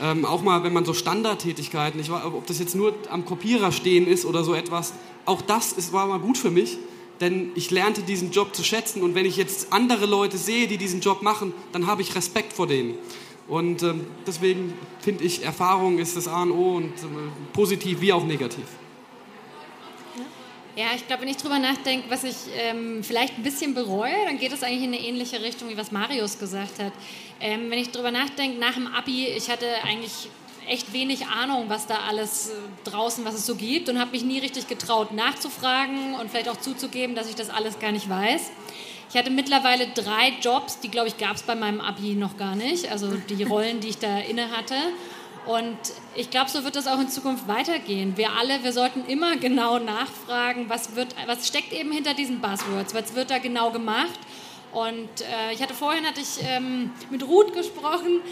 Ähm, 0.00 0.24
auch 0.24 0.42
mal, 0.42 0.64
wenn 0.64 0.72
man 0.72 0.84
so 0.84 0.94
Standardtätigkeiten, 0.94 2.00
ich 2.00 2.10
weiß, 2.10 2.24
ob 2.24 2.46
das 2.46 2.58
jetzt 2.58 2.74
nur 2.74 2.94
am 3.10 3.24
Kopierer 3.24 3.72
stehen 3.72 4.06
ist 4.06 4.24
oder 4.24 4.42
so 4.42 4.54
etwas, 4.54 4.94
auch 5.26 5.42
das 5.42 5.72
ist, 5.72 5.92
war 5.92 6.06
mal 6.06 6.18
gut 6.18 6.38
für 6.38 6.50
mich, 6.50 6.78
denn 7.20 7.50
ich 7.54 7.70
lernte 7.70 8.02
diesen 8.02 8.30
Job 8.32 8.54
zu 8.54 8.64
schätzen 8.64 9.02
und 9.02 9.14
wenn 9.14 9.26
ich 9.26 9.36
jetzt 9.36 9.72
andere 9.72 10.06
Leute 10.06 10.38
sehe, 10.38 10.66
die 10.66 10.78
diesen 10.78 11.00
Job 11.00 11.22
machen, 11.22 11.52
dann 11.72 11.86
habe 11.86 12.02
ich 12.02 12.14
Respekt 12.16 12.52
vor 12.52 12.66
denen. 12.66 12.94
Und 13.48 13.82
ähm, 13.82 14.06
deswegen 14.26 14.72
finde 15.00 15.24
ich, 15.24 15.44
Erfahrung 15.44 15.98
ist 15.98 16.16
das 16.16 16.26
A 16.26 16.42
und 16.42 16.52
O 16.52 16.76
und 16.76 16.86
äh, 16.86 17.52
positiv 17.52 18.00
wie 18.00 18.12
auch 18.12 18.24
negativ. 18.24 18.64
Ja, 20.74 20.86
ich 20.96 21.06
glaube, 21.06 21.22
wenn 21.22 21.28
ich 21.28 21.36
drüber 21.36 21.58
nachdenke, 21.58 22.08
was 22.08 22.24
ich 22.24 22.34
ähm, 22.56 23.04
vielleicht 23.04 23.36
ein 23.36 23.42
bisschen 23.42 23.74
bereue, 23.74 24.14
dann 24.24 24.38
geht 24.38 24.52
es 24.52 24.62
eigentlich 24.62 24.84
in 24.84 24.94
eine 24.94 25.00
ähnliche 25.00 25.42
Richtung, 25.42 25.68
wie 25.68 25.76
was 25.76 25.92
Marius 25.92 26.38
gesagt 26.38 26.78
hat. 26.78 26.92
Ähm, 27.40 27.70
wenn 27.70 27.78
ich 27.78 27.90
drüber 27.90 28.10
nachdenke, 28.10 28.58
nach 28.58 28.72
dem 28.72 28.86
Abi, 28.86 29.26
ich 29.26 29.50
hatte 29.50 29.66
eigentlich 29.84 30.30
echt 30.66 30.94
wenig 30.94 31.26
Ahnung, 31.26 31.64
was 31.68 31.86
da 31.86 31.98
alles 32.08 32.48
äh, 32.48 32.52
draußen, 32.84 33.22
was 33.26 33.34
es 33.34 33.44
so 33.44 33.54
gibt 33.54 33.90
und 33.90 33.98
habe 34.00 34.12
mich 34.12 34.24
nie 34.24 34.38
richtig 34.38 34.66
getraut, 34.66 35.12
nachzufragen 35.12 36.14
und 36.14 36.30
vielleicht 36.30 36.48
auch 36.48 36.56
zuzugeben, 36.56 37.14
dass 37.14 37.28
ich 37.28 37.34
das 37.34 37.50
alles 37.50 37.78
gar 37.78 37.92
nicht 37.92 38.08
weiß. 38.08 38.50
Ich 39.10 39.18
hatte 39.18 39.30
mittlerweile 39.30 39.88
drei 39.88 40.32
Jobs, 40.40 40.80
die, 40.80 40.88
glaube 40.88 41.08
ich, 41.08 41.18
gab 41.18 41.36
es 41.36 41.42
bei 41.42 41.54
meinem 41.54 41.82
Abi 41.82 42.14
noch 42.14 42.38
gar 42.38 42.54
nicht, 42.56 42.90
also 42.90 43.10
die 43.28 43.42
Rollen, 43.42 43.80
die 43.80 43.88
ich 43.88 43.98
da 43.98 44.20
inne 44.20 44.50
hatte. 44.56 44.74
Und 45.46 45.76
ich 46.14 46.30
glaube, 46.30 46.50
so 46.50 46.62
wird 46.64 46.76
das 46.76 46.86
auch 46.86 47.00
in 47.00 47.08
Zukunft 47.08 47.48
weitergehen. 47.48 48.16
Wir 48.16 48.32
alle, 48.32 48.62
wir 48.62 48.72
sollten 48.72 49.04
immer 49.06 49.36
genau 49.40 49.78
nachfragen, 49.78 50.68
was, 50.68 50.94
wird, 50.94 51.14
was 51.26 51.48
steckt 51.48 51.72
eben 51.72 51.92
hinter 51.92 52.14
diesen 52.14 52.40
Buzzwords, 52.40 52.94
was 52.94 53.14
wird 53.14 53.30
da 53.30 53.38
genau 53.38 53.70
gemacht. 53.70 54.18
Und 54.72 55.20
äh, 55.20 55.52
ich 55.52 55.62
hatte 55.62 55.74
vorhin 55.74 56.06
hatte 56.06 56.22
ich 56.22 56.42
ähm, 56.48 56.92
mit 57.10 57.22
Ruth 57.26 57.52
gesprochen, 57.52 58.22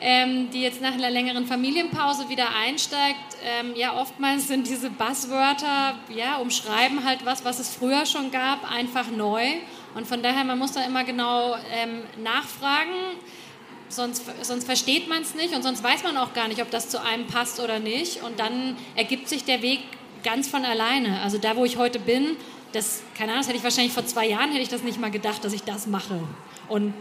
ähm, 0.00 0.48
die 0.52 0.62
jetzt 0.62 0.80
nach 0.80 0.92
einer 0.92 1.10
längeren 1.10 1.44
Familienpause 1.44 2.28
wieder 2.28 2.54
einsteigt. 2.54 3.36
Ähm, 3.42 3.74
ja, 3.74 4.00
oftmals 4.00 4.46
sind 4.46 4.68
diese 4.68 4.90
Buzzwörter, 4.90 5.98
ja, 6.14 6.36
umschreiben 6.36 7.04
halt 7.04 7.24
was, 7.24 7.44
was 7.44 7.58
es 7.58 7.74
früher 7.74 8.06
schon 8.06 8.30
gab, 8.30 8.70
einfach 8.70 9.10
neu. 9.10 9.42
Und 9.96 10.06
von 10.06 10.22
daher, 10.22 10.44
man 10.44 10.60
muss 10.60 10.70
da 10.70 10.84
immer 10.84 11.02
genau 11.02 11.56
ähm, 11.72 12.02
nachfragen 12.22 12.94
sonst, 13.88 14.22
sonst 14.42 14.64
versteht 14.64 15.08
man 15.08 15.22
es 15.22 15.34
nicht 15.34 15.54
und 15.54 15.62
sonst 15.62 15.82
weiß 15.82 16.02
man 16.02 16.16
auch 16.16 16.34
gar 16.34 16.48
nicht, 16.48 16.62
ob 16.62 16.70
das 16.70 16.88
zu 16.88 17.02
einem 17.02 17.26
passt 17.26 17.60
oder 17.60 17.78
nicht. 17.78 18.22
Und 18.22 18.38
dann 18.40 18.76
ergibt 18.94 19.28
sich 19.28 19.44
der 19.44 19.62
Weg 19.62 19.80
ganz 20.22 20.48
von 20.48 20.64
alleine. 20.64 21.20
Also 21.20 21.38
da, 21.38 21.56
wo 21.56 21.64
ich 21.64 21.76
heute 21.76 21.98
bin, 21.98 22.36
das, 22.72 23.02
keine 23.16 23.32
Ahnung, 23.32 23.40
das 23.40 23.48
hätte 23.48 23.58
ich 23.58 23.64
wahrscheinlich 23.64 23.92
vor 23.92 24.06
zwei 24.06 24.26
Jahren 24.26 24.50
hätte 24.50 24.62
ich 24.62 24.68
das 24.68 24.82
nicht 24.82 25.00
mal 25.00 25.10
gedacht, 25.10 25.44
dass 25.44 25.52
ich 25.52 25.62
das 25.62 25.86
mache. 25.86 26.20
Und 26.68 26.94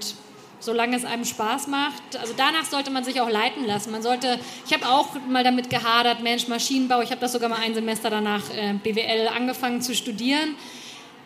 solange 0.60 0.96
es 0.96 1.06
einem 1.06 1.26
Spaß 1.26 1.68
macht, 1.68 2.16
also 2.20 2.34
danach 2.36 2.66
sollte 2.66 2.90
man 2.90 3.04
sich 3.04 3.22
auch 3.22 3.30
leiten 3.30 3.66
lassen. 3.66 3.92
Man 3.92 4.02
sollte, 4.02 4.40
ich 4.66 4.74
habe 4.74 4.88
auch 4.88 5.10
mal 5.28 5.44
damit 5.44 5.70
gehadert, 5.70 6.24
Mensch, 6.24 6.48
Maschinenbau, 6.48 7.02
ich 7.02 7.12
habe 7.12 7.22
das 7.22 7.34
sogar 7.34 7.50
mal 7.50 7.60
ein 7.60 7.74
Semester 7.74 8.10
danach 8.10 8.50
äh, 8.52 8.74
BWL 8.74 9.28
angefangen 9.28 9.82
zu 9.82 9.94
studieren. 9.94 10.56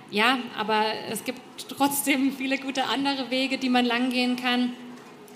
Ja, 0.10 0.40
aber 0.58 0.84
es 1.10 1.24
gibt 1.24 1.40
trotzdem 1.70 2.36
viele 2.36 2.58
gute 2.58 2.86
andere 2.86 3.30
Wege, 3.30 3.58
die 3.58 3.70
man 3.70 3.86
lang 3.86 4.10
gehen 4.10 4.36
kann. 4.36 4.74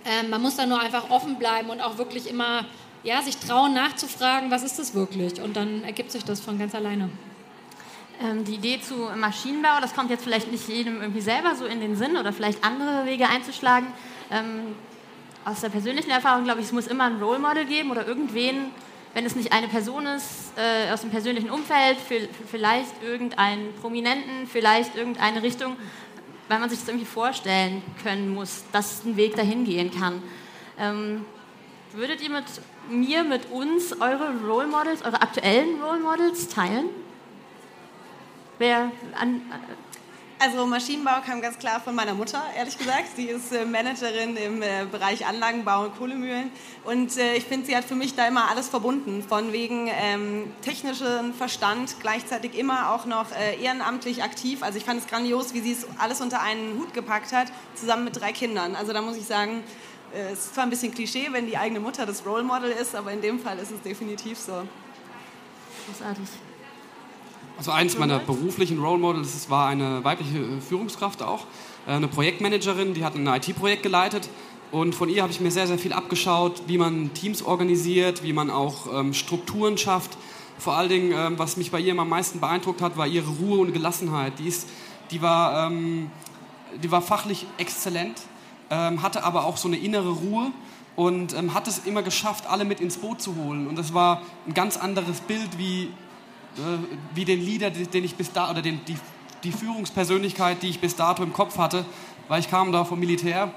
Ähm, 0.06 0.30
man 0.30 0.42
muss 0.42 0.56
da 0.56 0.66
nur 0.66 0.80
einfach 0.80 1.10
offen 1.10 1.38
bleiben 1.38 1.70
und 1.70 1.82
auch 1.82 1.98
wirklich 1.98 2.30
immer 2.30 2.66
ja, 3.04 3.22
sich 3.22 3.38
trauen 3.38 3.74
nachzufragen, 3.74 4.52
was 4.52 4.64
ist 4.64 4.80
das 4.80 4.96
wirklich? 4.96 5.42
Und 5.42 5.56
dann 5.56 5.84
ergibt 5.84 6.12
sich 6.12 6.24
das 6.24 6.42
von 6.42 6.58
ganz 6.58 6.74
alleine. 6.74 7.10
Ähm, 8.22 8.44
die 8.46 8.56
Idee 8.56 8.80
zu 8.82 8.96
Maschinenbau, 9.16 9.80
das 9.82 9.94
kommt 9.94 10.10
jetzt 10.10 10.24
vielleicht 10.24 10.52
nicht 10.52 10.68
jedem 10.68 11.02
irgendwie 11.02 11.22
selber 11.22 11.56
so 11.56 11.66
in 11.66 11.80
den 11.80 11.96
Sinn 11.96 12.18
oder 12.18 12.34
vielleicht 12.34 12.64
andere 12.64 13.06
Wege 13.06 13.28
einzuschlagen. 13.28 13.88
Ähm, 14.32 14.76
aus 15.44 15.62
der 15.62 15.70
persönlichen 15.70 16.10
Erfahrung 16.10 16.44
glaube 16.46 16.62
ich, 16.62 16.68
es 16.68 16.72
muss 16.72 16.88
immer 16.88 17.04
ein 17.04 17.22
Role 17.22 17.40
Model 17.40 17.66
geben 17.66 17.92
oder 17.92 18.08
irgendwen, 18.08 18.72
wenn 19.14 19.26
es 19.26 19.36
nicht 19.36 19.54
eine 19.54 19.68
Person 19.68 20.08
ist 20.08 20.54
äh, 20.58 20.92
aus 20.92 21.02
dem 21.02 21.12
persönlichen 21.12 21.50
Umfeld, 21.50 21.98
vielleicht 22.50 23.04
irgendeinen 23.04 23.74
Prominenten, 23.82 24.48
vielleicht 24.48 24.96
irgendeine 24.96 25.44
Richtung, 25.44 25.78
weil 26.48 26.60
man 26.60 26.70
sich 26.70 26.80
das 26.80 26.88
irgendwie 26.88 27.06
vorstellen 27.06 27.82
können 28.04 28.34
muss, 28.34 28.64
dass 28.72 29.04
ein 29.04 29.18
Weg 29.18 29.36
dahin 29.36 29.66
gehen 29.66 29.92
kann. 29.92 30.22
Ähm, 30.78 31.26
würdet 31.94 32.22
ihr 32.22 32.30
mit 32.30 32.46
mir, 32.90 33.24
mit 33.24 33.50
uns 33.52 34.00
eure 34.00 34.34
Role 34.46 34.68
Models, 34.68 35.04
eure 35.04 35.22
aktuellen 35.22 35.82
Role 35.82 36.00
Models 36.00 36.48
teilen? 36.50 36.90
Wer 38.58 38.92
an, 39.20 39.42
also 40.40 40.66
Maschinenbau 40.66 41.22
kam 41.26 41.42
ganz 41.42 41.58
klar 41.58 41.80
von 41.80 41.96
meiner 41.96 42.14
Mutter, 42.14 42.44
ehrlich 42.58 42.78
gesagt. 42.78 43.16
Sie 43.16 43.26
ist 43.26 43.52
äh, 43.52 43.66
Managerin 43.66 44.36
im 44.36 44.62
äh, 44.62 44.86
Bereich 44.92 45.26
Anlagenbau 45.26 45.84
und 45.86 45.98
Kohlemühlen. 45.98 46.52
Und 46.84 47.18
äh, 47.18 47.36
ich 47.36 47.46
finde, 47.46 47.66
sie 47.66 47.76
hat 47.76 47.86
für 47.86 47.96
mich 47.96 48.16
da 48.16 48.28
immer 48.28 48.50
alles 48.50 48.68
verbunden. 48.68 49.24
Von 49.24 49.54
wegen 49.54 49.90
ähm, 49.92 50.52
technischen 50.62 51.34
Verstand, 51.34 51.96
gleichzeitig 52.02 52.58
immer 52.58 52.92
auch 52.92 53.06
noch 53.06 53.32
äh, 53.32 53.62
ehrenamtlich 53.62 54.24
aktiv. 54.24 54.62
Also 54.62 54.78
ich 54.78 54.84
fand 54.84 55.02
es 55.02 55.08
grandios, 55.08 55.54
wie 55.54 55.62
sie 55.62 55.72
es 55.72 55.88
alles 55.98 56.22
unter 56.22 56.42
einen 56.42 56.80
Hut 56.80 56.94
gepackt 56.94 57.32
hat, 57.32 57.48
zusammen 57.76 58.04
mit 58.04 58.20
drei 58.20 58.32
Kindern. 58.32 58.76
Also 58.76 58.94
da 58.94 59.02
muss 59.02 59.18
ich 59.18 59.26
sagen, 59.26 59.64
es 60.14 60.46
ist 60.46 60.56
zwar 60.56 60.66
ein 60.66 60.70
bisschen 60.70 60.94
Klischee, 60.94 61.28
wenn 61.32 61.46
die 61.46 61.58
eigene 61.58 61.80
Mutter 61.80 62.06
das 62.06 62.26
Role 62.26 62.44
Model 62.44 62.72
ist, 62.72 62.96
aber 62.96 63.12
in 63.12 63.22
dem 63.22 63.40
Fall 63.40 63.58
ist 63.60 63.72
es 63.72 63.82
definitiv 63.82 64.38
so. 64.38 64.64
Großartig. 65.88 66.30
Also 67.58 67.72
eins 67.72 67.98
meiner 67.98 68.20
beruflichen 68.20 68.80
Role 68.80 69.00
Models 69.00 69.50
war 69.50 69.68
eine 69.68 70.04
weibliche 70.04 70.40
äh, 70.40 70.62
Führungskraft 70.62 71.24
auch, 71.24 71.46
äh, 71.88 71.92
eine 71.92 72.08
Projektmanagerin, 72.08 72.94
die 72.94 73.06
hat 73.06 73.16
ein 73.16 73.28
IT-Projekt 73.28 73.84
geleitet 73.84 74.30
und 74.72 74.94
von 74.94 75.08
ihr 75.08 75.22
habe 75.22 75.32
ich 75.32 75.40
mir 75.40 75.52
sehr, 75.52 75.68
sehr 75.68 75.78
viel 75.78 75.94
abgeschaut, 75.94 76.64
wie 76.68 76.78
man 76.78 77.14
Teams 77.14 77.42
organisiert, 77.42 78.24
wie 78.24 78.34
man 78.34 78.50
auch 78.50 78.94
ähm, 78.94 79.14
Strukturen 79.14 79.78
schafft. 79.78 80.18
Vor 80.58 80.76
allen 80.76 80.90
Dingen, 80.90 81.14
ähm, 81.16 81.40
was 81.40 81.56
mich 81.56 81.72
bei 81.72 81.80
ihr 81.80 81.98
am 81.98 82.10
meisten 82.10 82.42
beeindruckt 82.42 82.82
hat, 82.82 82.98
war 82.98 83.08
ihre 83.08 83.30
Ruhe 83.30 83.60
und 83.60 83.72
Gelassenheit. 83.72 84.34
Die, 84.40 84.48
ist, 84.48 84.68
die, 85.12 85.22
war, 85.22 85.68
ähm, 85.68 86.12
die 86.84 86.92
war 86.92 87.02
fachlich 87.02 87.46
exzellent, 87.58 88.22
ähm, 88.70 89.02
hatte 89.02 89.24
aber 89.24 89.46
auch 89.46 89.56
so 89.56 89.70
eine 89.70 89.78
innere 89.78 90.10
Ruhe 90.10 90.52
und 90.98 91.34
ähm, 91.34 91.54
hat 91.54 91.70
es 91.70 91.80
immer 91.86 92.04
geschafft, 92.04 92.46
alle 92.50 92.66
mit 92.66 92.82
ins 92.82 92.98
Boot 92.98 93.22
zu 93.22 93.36
holen. 93.36 93.68
Und 93.68 93.78
das 93.78 93.94
war 93.94 94.24
ein 94.46 94.54
ganz 94.54 94.76
anderes 94.76 95.22
Bild, 95.22 95.58
wie 95.58 95.90
wie 97.14 97.26
den 97.26 97.42
Leader, 97.42 97.70
den 97.70 98.04
ich 98.04 98.16
bis 98.16 98.32
da 98.32 98.50
oder 98.50 98.62
den, 98.62 98.84
die, 98.86 98.96
die 99.44 99.52
Führungspersönlichkeit, 99.52 100.62
die 100.62 100.70
ich 100.70 100.80
bis 100.80 100.96
dato 100.96 101.24
im 101.24 101.34
Kopf 101.34 101.58
hatte, 101.58 101.86
weil 102.28 102.40
ich 102.40 102.50
kam 102.50 102.72
da 102.72 102.86
vom 102.86 103.00
Militär. 103.00 103.54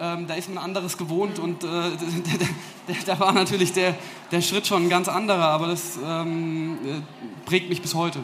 Ähm, 0.00 0.26
da 0.26 0.34
ist 0.34 0.48
man 0.48 0.62
anderes 0.62 0.96
gewohnt 0.96 1.38
und 1.38 1.62
äh, 1.64 1.66
da 3.06 3.20
war 3.20 3.32
natürlich 3.32 3.72
der, 3.72 3.94
der 4.30 4.40
Schritt 4.40 4.66
schon 4.66 4.84
ein 4.84 4.88
ganz 4.88 5.08
anderer, 5.08 5.44
aber 5.44 5.68
das 5.68 5.98
ähm, 6.04 6.78
äh, 6.84 7.46
prägt 7.46 7.68
mich 7.68 7.82
bis 7.82 7.94
heute. 7.94 8.20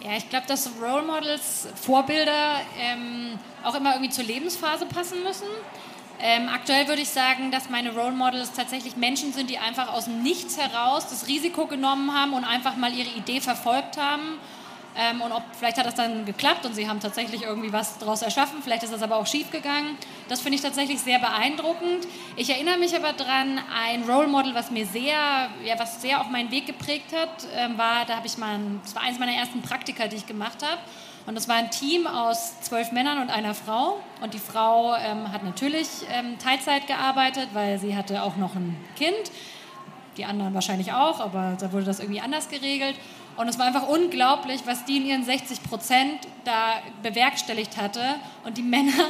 Ja, 0.00 0.16
ich 0.16 0.28
glaube, 0.30 0.46
dass 0.46 0.70
Role 0.80 1.02
Models, 1.02 1.66
Vorbilder 1.74 2.60
ähm, 2.78 3.38
auch 3.64 3.74
immer 3.74 3.94
irgendwie 3.94 4.10
zur 4.10 4.24
Lebensphase 4.24 4.86
passen 4.86 5.22
müssen. 5.24 5.48
Ähm, 6.20 6.48
aktuell 6.52 6.88
würde 6.88 7.02
ich 7.02 7.10
sagen, 7.10 7.52
dass 7.52 7.70
meine 7.70 7.94
Role 7.94 8.12
Models 8.12 8.52
tatsächlich 8.52 8.96
Menschen 8.96 9.32
sind, 9.32 9.50
die 9.50 9.58
einfach 9.58 9.92
aus 9.92 10.06
dem 10.06 10.22
Nichts 10.22 10.58
heraus 10.58 11.08
das 11.08 11.28
Risiko 11.28 11.66
genommen 11.66 12.12
haben 12.12 12.32
und 12.32 12.44
einfach 12.44 12.76
mal 12.76 12.92
ihre 12.92 13.10
Idee 13.10 13.40
verfolgt 13.40 13.96
haben. 13.98 14.38
Ähm, 14.96 15.20
und 15.20 15.30
ob, 15.30 15.42
vielleicht 15.56 15.78
hat 15.78 15.86
das 15.86 15.94
dann 15.94 16.24
geklappt 16.24 16.66
und 16.66 16.74
sie 16.74 16.88
haben 16.88 16.98
tatsächlich 16.98 17.42
irgendwie 17.42 17.72
was 17.72 17.98
daraus 17.98 18.22
erschaffen, 18.22 18.62
vielleicht 18.64 18.82
ist 18.82 18.92
das 18.92 19.00
aber 19.00 19.16
auch 19.16 19.28
schief 19.28 19.48
gegangen. 19.52 19.96
Das 20.28 20.40
finde 20.40 20.56
ich 20.56 20.62
tatsächlich 20.62 20.98
sehr 21.00 21.20
beeindruckend. 21.20 22.08
Ich 22.34 22.50
erinnere 22.50 22.78
mich 22.78 22.96
aber 22.96 23.12
daran, 23.12 23.60
ein 23.72 24.02
Role 24.10 24.26
Model, 24.26 24.56
was 24.56 24.72
mir 24.72 24.86
sehr, 24.86 25.50
ja, 25.64 25.78
was 25.78 26.02
sehr 26.02 26.20
auf 26.20 26.28
meinen 26.30 26.50
Weg 26.50 26.66
geprägt 26.66 27.12
hat, 27.14 27.46
ähm, 27.54 27.78
war, 27.78 28.06
da 28.06 28.16
habe 28.16 28.26
ich 28.26 28.36
mal, 28.38 28.58
das 28.82 28.96
war 28.96 29.02
eines 29.02 29.20
meiner 29.20 29.34
ersten 29.34 29.62
Praktika, 29.62 30.08
die 30.08 30.16
ich 30.16 30.26
gemacht 30.26 30.64
habe. 30.64 30.80
Und 31.28 31.34
das 31.34 31.46
war 31.46 31.56
ein 31.56 31.70
Team 31.70 32.06
aus 32.06 32.58
zwölf 32.62 32.90
Männern 32.90 33.20
und 33.20 33.28
einer 33.28 33.52
Frau. 33.52 34.00
Und 34.22 34.32
die 34.32 34.38
Frau 34.38 34.94
ähm, 34.94 35.30
hat 35.30 35.44
natürlich 35.44 35.86
ähm, 36.10 36.38
Teilzeit 36.38 36.86
gearbeitet, 36.86 37.50
weil 37.52 37.78
sie 37.78 37.94
hatte 37.94 38.22
auch 38.22 38.36
noch 38.36 38.54
ein 38.54 38.74
Kind. 38.96 39.30
Die 40.16 40.24
anderen 40.24 40.54
wahrscheinlich 40.54 40.94
auch, 40.94 41.20
aber 41.20 41.58
da 41.60 41.70
wurde 41.70 41.84
das 41.84 42.00
irgendwie 42.00 42.22
anders 42.22 42.48
geregelt. 42.48 42.94
Und 43.36 43.46
es 43.46 43.58
war 43.58 43.66
einfach 43.66 43.86
unglaublich, 43.86 44.62
was 44.64 44.86
die 44.86 44.96
in 44.96 45.04
ihren 45.04 45.22
60 45.22 45.64
Prozent 45.64 46.16
da 46.46 46.76
bewerkstelligt 47.02 47.76
hatte. 47.76 48.00
Und 48.46 48.56
die 48.56 48.62
Männer 48.76 49.04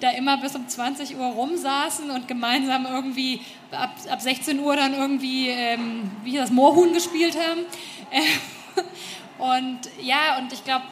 da 0.00 0.12
immer 0.12 0.38
bis 0.38 0.56
um 0.56 0.66
20 0.66 1.18
Uhr 1.18 1.26
rumsaßen 1.26 2.10
und 2.10 2.26
gemeinsam 2.26 2.86
irgendwie 2.86 3.42
ab, 3.72 3.90
ab 4.10 4.22
16 4.22 4.58
Uhr 4.60 4.74
dann 4.74 4.94
irgendwie, 4.94 5.48
ähm, 5.50 6.12
wie 6.24 6.34
das 6.34 6.50
Moorhuhn 6.50 6.94
gespielt 6.94 7.36
haben. 7.36 7.66
und 9.38 9.80
ja, 10.00 10.38
und 10.38 10.50
ich 10.50 10.64
glaube, 10.64 10.84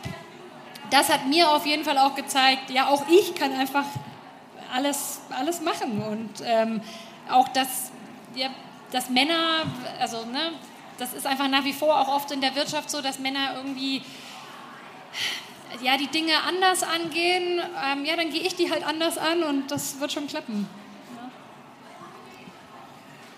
das 0.91 1.09
hat 1.13 1.27
mir 1.27 1.51
auf 1.51 1.67
jeden 1.67 1.85
Fall 1.85 1.99
auch 1.99 2.15
gezeigt, 2.15 2.71
ja, 2.71 2.89
auch 2.89 3.05
ich 3.09 3.35
kann 3.35 3.53
einfach 3.53 3.85
alles, 4.75 5.21
alles 5.31 5.61
machen. 5.61 6.03
Und 6.03 6.31
ähm, 6.45 6.81
auch, 7.31 7.49
dass, 7.49 7.91
ja, 8.35 8.49
dass 8.93 9.11
Männer, 9.11 9.65
also 10.01 10.25
ne, 10.27 10.53
das 10.99 11.13
ist 11.13 11.27
einfach 11.27 11.49
nach 11.49 11.65
wie 11.65 11.73
vor 11.73 12.01
auch 12.01 12.09
oft 12.09 12.31
in 12.31 12.41
der 12.41 12.55
Wirtschaft 12.55 12.91
so, 12.91 13.01
dass 13.01 13.19
Männer 13.19 13.55
irgendwie 13.57 14.03
ja, 15.83 15.97
die 15.97 16.07
Dinge 16.07 16.33
anders 16.47 16.83
angehen, 16.83 17.61
ähm, 17.61 18.05
ja, 18.05 18.17
dann 18.17 18.31
gehe 18.31 18.41
ich 18.41 18.55
die 18.55 18.71
halt 18.71 18.87
anders 18.87 19.19
an 19.19 19.43
und 19.43 19.71
das 19.71 20.01
wird 20.01 20.13
schon 20.13 20.27
klappen. 20.27 20.69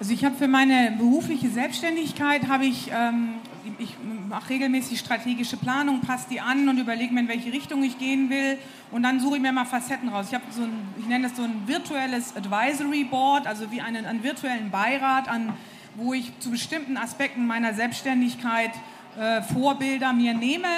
Also 0.00 0.12
ich 0.12 0.24
habe 0.24 0.36
für 0.36 0.46
meine 0.46 0.92
berufliche 0.96 1.48
Selbstständigkeit 1.48 2.46
habe 2.46 2.66
ich, 2.66 2.90
ähm, 2.92 3.34
ich 3.78 3.96
mache 4.28 4.50
regelmäßig 4.50 4.98
strategische 4.98 5.56
Planung, 5.56 6.00
passe 6.00 6.26
die 6.30 6.40
an 6.40 6.68
und 6.68 6.78
überlege 6.78 7.12
mir, 7.12 7.20
in 7.20 7.28
welche 7.28 7.52
Richtung 7.52 7.82
ich 7.82 7.98
gehen 7.98 8.30
will. 8.30 8.58
Und 8.90 9.02
dann 9.02 9.20
suche 9.20 9.36
ich 9.36 9.42
mir 9.42 9.52
mal 9.52 9.64
Facetten 9.64 10.08
raus. 10.08 10.26
Ich 10.28 10.34
habe 10.34 10.44
so 10.50 10.62
ein, 10.62 10.72
ich 10.98 11.06
nenne 11.06 11.28
das 11.28 11.36
so 11.36 11.42
ein 11.42 11.62
virtuelles 11.66 12.36
Advisory 12.36 13.04
Board, 13.04 13.46
also 13.46 13.70
wie 13.70 13.80
einen, 13.80 14.06
einen 14.06 14.22
virtuellen 14.22 14.70
Beirat, 14.70 15.28
an, 15.28 15.54
wo 15.96 16.12
ich 16.12 16.38
zu 16.40 16.50
bestimmten 16.50 16.96
Aspekten 16.96 17.46
meiner 17.46 17.74
Selbstständigkeit 17.74 18.70
äh, 19.18 19.42
Vorbilder 19.42 20.12
mir 20.12 20.34
nehme. 20.34 20.68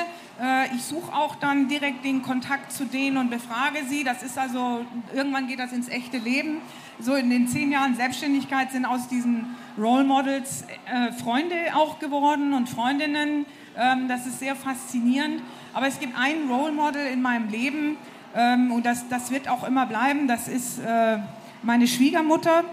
Äh, 0.40 0.74
ich 0.74 0.82
suche 0.82 1.12
auch 1.12 1.34
dann 1.36 1.68
direkt 1.68 2.04
den 2.04 2.22
Kontakt 2.22 2.72
zu 2.72 2.84
denen 2.84 3.16
und 3.16 3.30
befrage 3.30 3.80
sie. 3.88 4.04
Das 4.04 4.22
ist 4.22 4.38
also, 4.38 4.84
irgendwann 5.14 5.46
geht 5.46 5.58
das 5.58 5.72
ins 5.72 5.88
echte 5.88 6.18
Leben 6.18 6.58
so 7.02 7.14
in 7.14 7.30
den 7.30 7.48
zehn 7.48 7.70
Jahren 7.72 7.94
Selbstständigkeit 7.94 8.70
sind 8.72 8.84
aus 8.84 9.08
diesen 9.08 9.56
Role 9.78 10.04
Models 10.04 10.64
äh, 10.86 11.12
Freunde 11.12 11.54
auch 11.74 11.98
geworden 11.98 12.52
und 12.52 12.68
Freundinnen. 12.68 13.46
Ähm, 13.76 14.08
das 14.08 14.26
ist 14.26 14.38
sehr 14.38 14.56
faszinierend. 14.56 15.42
Aber 15.72 15.86
es 15.86 15.98
gibt 15.98 16.18
einen 16.18 16.50
Role 16.50 16.72
Model 16.72 17.06
in 17.06 17.22
meinem 17.22 17.48
Leben 17.48 17.96
ähm, 18.34 18.72
und 18.72 18.84
das, 18.84 19.08
das 19.08 19.30
wird 19.30 19.48
auch 19.48 19.66
immer 19.66 19.86
bleiben. 19.86 20.28
Das 20.28 20.48
ist 20.48 20.78
äh, 20.80 21.18
meine 21.62 21.86
Schwiegermutter, 21.86 22.64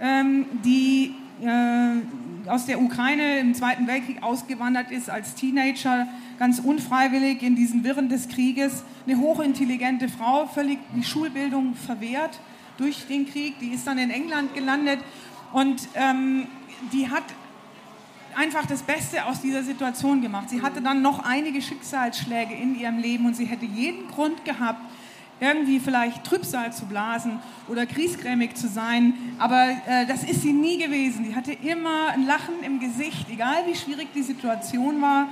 ähm, 0.00 0.46
die 0.64 1.14
äh, 1.42 2.48
aus 2.48 2.66
der 2.66 2.80
Ukraine 2.80 3.38
im 3.38 3.54
Zweiten 3.54 3.86
Weltkrieg 3.86 4.22
ausgewandert 4.22 4.90
ist 4.90 5.10
als 5.10 5.34
Teenager, 5.34 6.08
ganz 6.38 6.58
unfreiwillig 6.58 7.42
in 7.42 7.54
diesen 7.54 7.84
Wirren 7.84 8.08
des 8.08 8.28
Krieges. 8.28 8.84
Eine 9.06 9.18
hochintelligente 9.18 10.08
Frau, 10.08 10.46
völlig 10.46 10.78
die 10.96 11.04
Schulbildung 11.04 11.74
verwehrt 11.74 12.40
durch 12.80 13.06
den 13.06 13.30
Krieg. 13.30 13.58
Die 13.60 13.68
ist 13.68 13.86
dann 13.86 13.98
in 13.98 14.10
England 14.10 14.54
gelandet 14.54 15.00
und 15.52 15.88
ähm, 15.94 16.46
die 16.92 17.08
hat 17.08 17.24
einfach 18.34 18.66
das 18.66 18.82
Beste 18.82 19.26
aus 19.26 19.40
dieser 19.40 19.62
Situation 19.62 20.22
gemacht. 20.22 20.50
Sie 20.50 20.62
hatte 20.62 20.80
dann 20.80 21.02
noch 21.02 21.24
einige 21.24 21.60
Schicksalsschläge 21.60 22.54
in 22.54 22.78
ihrem 22.78 22.98
Leben 22.98 23.26
und 23.26 23.36
sie 23.36 23.44
hätte 23.44 23.66
jeden 23.66 24.08
Grund 24.08 24.44
gehabt, 24.44 24.80
irgendwie 25.40 25.80
vielleicht 25.80 26.24
Trübsal 26.24 26.72
zu 26.72 26.86
blasen 26.86 27.38
oder 27.68 27.86
griesgrämig 27.86 28.54
zu 28.54 28.68
sein, 28.68 29.14
aber 29.38 29.70
äh, 29.86 30.06
das 30.06 30.22
ist 30.22 30.42
sie 30.42 30.52
nie 30.52 30.76
gewesen. 30.78 31.24
Sie 31.24 31.34
hatte 31.34 31.52
immer 31.52 32.10
ein 32.10 32.26
Lachen 32.26 32.62
im 32.62 32.78
Gesicht, 32.78 33.26
egal 33.30 33.66
wie 33.66 33.74
schwierig 33.74 34.08
die 34.14 34.22
Situation 34.22 35.00
war. 35.00 35.28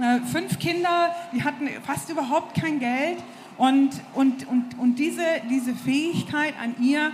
Äh, 0.00 0.20
fünf 0.26 0.58
Kinder, 0.58 1.14
die 1.32 1.44
hatten 1.44 1.68
fast 1.86 2.10
überhaupt 2.10 2.60
kein 2.60 2.80
Geld 2.80 3.18
und, 3.62 3.90
und, 4.14 4.48
und, 4.48 4.76
und 4.76 4.98
diese, 4.98 5.22
diese 5.48 5.72
Fähigkeit 5.72 6.54
an 6.60 6.74
ihr, 6.82 7.12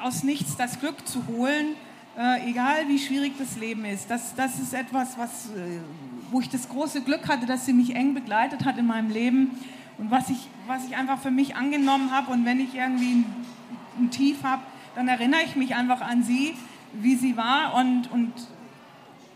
aus 0.00 0.22
nichts 0.22 0.56
das 0.56 0.78
Glück 0.78 1.08
zu 1.08 1.26
holen, 1.26 1.74
äh, 2.16 2.48
egal 2.48 2.86
wie 2.86 3.00
schwierig 3.00 3.32
das 3.36 3.56
Leben 3.56 3.84
ist, 3.84 4.08
das, 4.08 4.36
das 4.36 4.60
ist 4.60 4.72
etwas, 4.72 5.18
was, 5.18 5.46
äh, 5.46 5.80
wo 6.30 6.40
ich 6.40 6.48
das 6.48 6.68
große 6.68 7.00
Glück 7.00 7.26
hatte, 7.26 7.46
dass 7.46 7.66
sie 7.66 7.72
mich 7.72 7.96
eng 7.96 8.14
begleitet 8.14 8.64
hat 8.64 8.78
in 8.78 8.86
meinem 8.86 9.10
Leben 9.10 9.58
und 9.98 10.08
was 10.08 10.30
ich, 10.30 10.46
was 10.68 10.86
ich 10.86 10.96
einfach 10.96 11.18
für 11.18 11.32
mich 11.32 11.56
angenommen 11.56 12.12
habe. 12.12 12.30
Und 12.30 12.44
wenn 12.44 12.60
ich 12.60 12.76
irgendwie 12.76 13.14
ein, 13.14 13.24
ein 13.98 14.10
Tief 14.12 14.44
habe, 14.44 14.62
dann 14.94 15.08
erinnere 15.08 15.40
ich 15.46 15.56
mich 15.56 15.74
einfach 15.74 16.00
an 16.00 16.22
sie, 16.22 16.54
wie 16.92 17.16
sie 17.16 17.36
war. 17.36 17.74
Und, 17.74 18.08
und, 18.12 18.32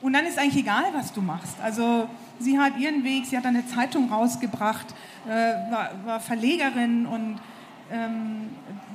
und 0.03 0.13
dann 0.13 0.25
ist 0.27 0.39
eigentlich 0.39 0.65
egal, 0.65 0.85
was 0.95 1.13
du 1.13 1.21
machst. 1.21 1.61
Also 1.63 2.09
sie 2.39 2.59
hat 2.59 2.79
ihren 2.79 3.05
Weg, 3.05 3.27
sie 3.27 3.37
hat 3.37 3.45
eine 3.45 3.67
Zeitung 3.67 4.11
rausgebracht, 4.11 4.87
äh, 5.29 5.31
war, 5.71 5.91
war, 6.05 6.21
Verlegerin 6.21 7.07
und 7.07 7.39
ähm, 7.91 8.51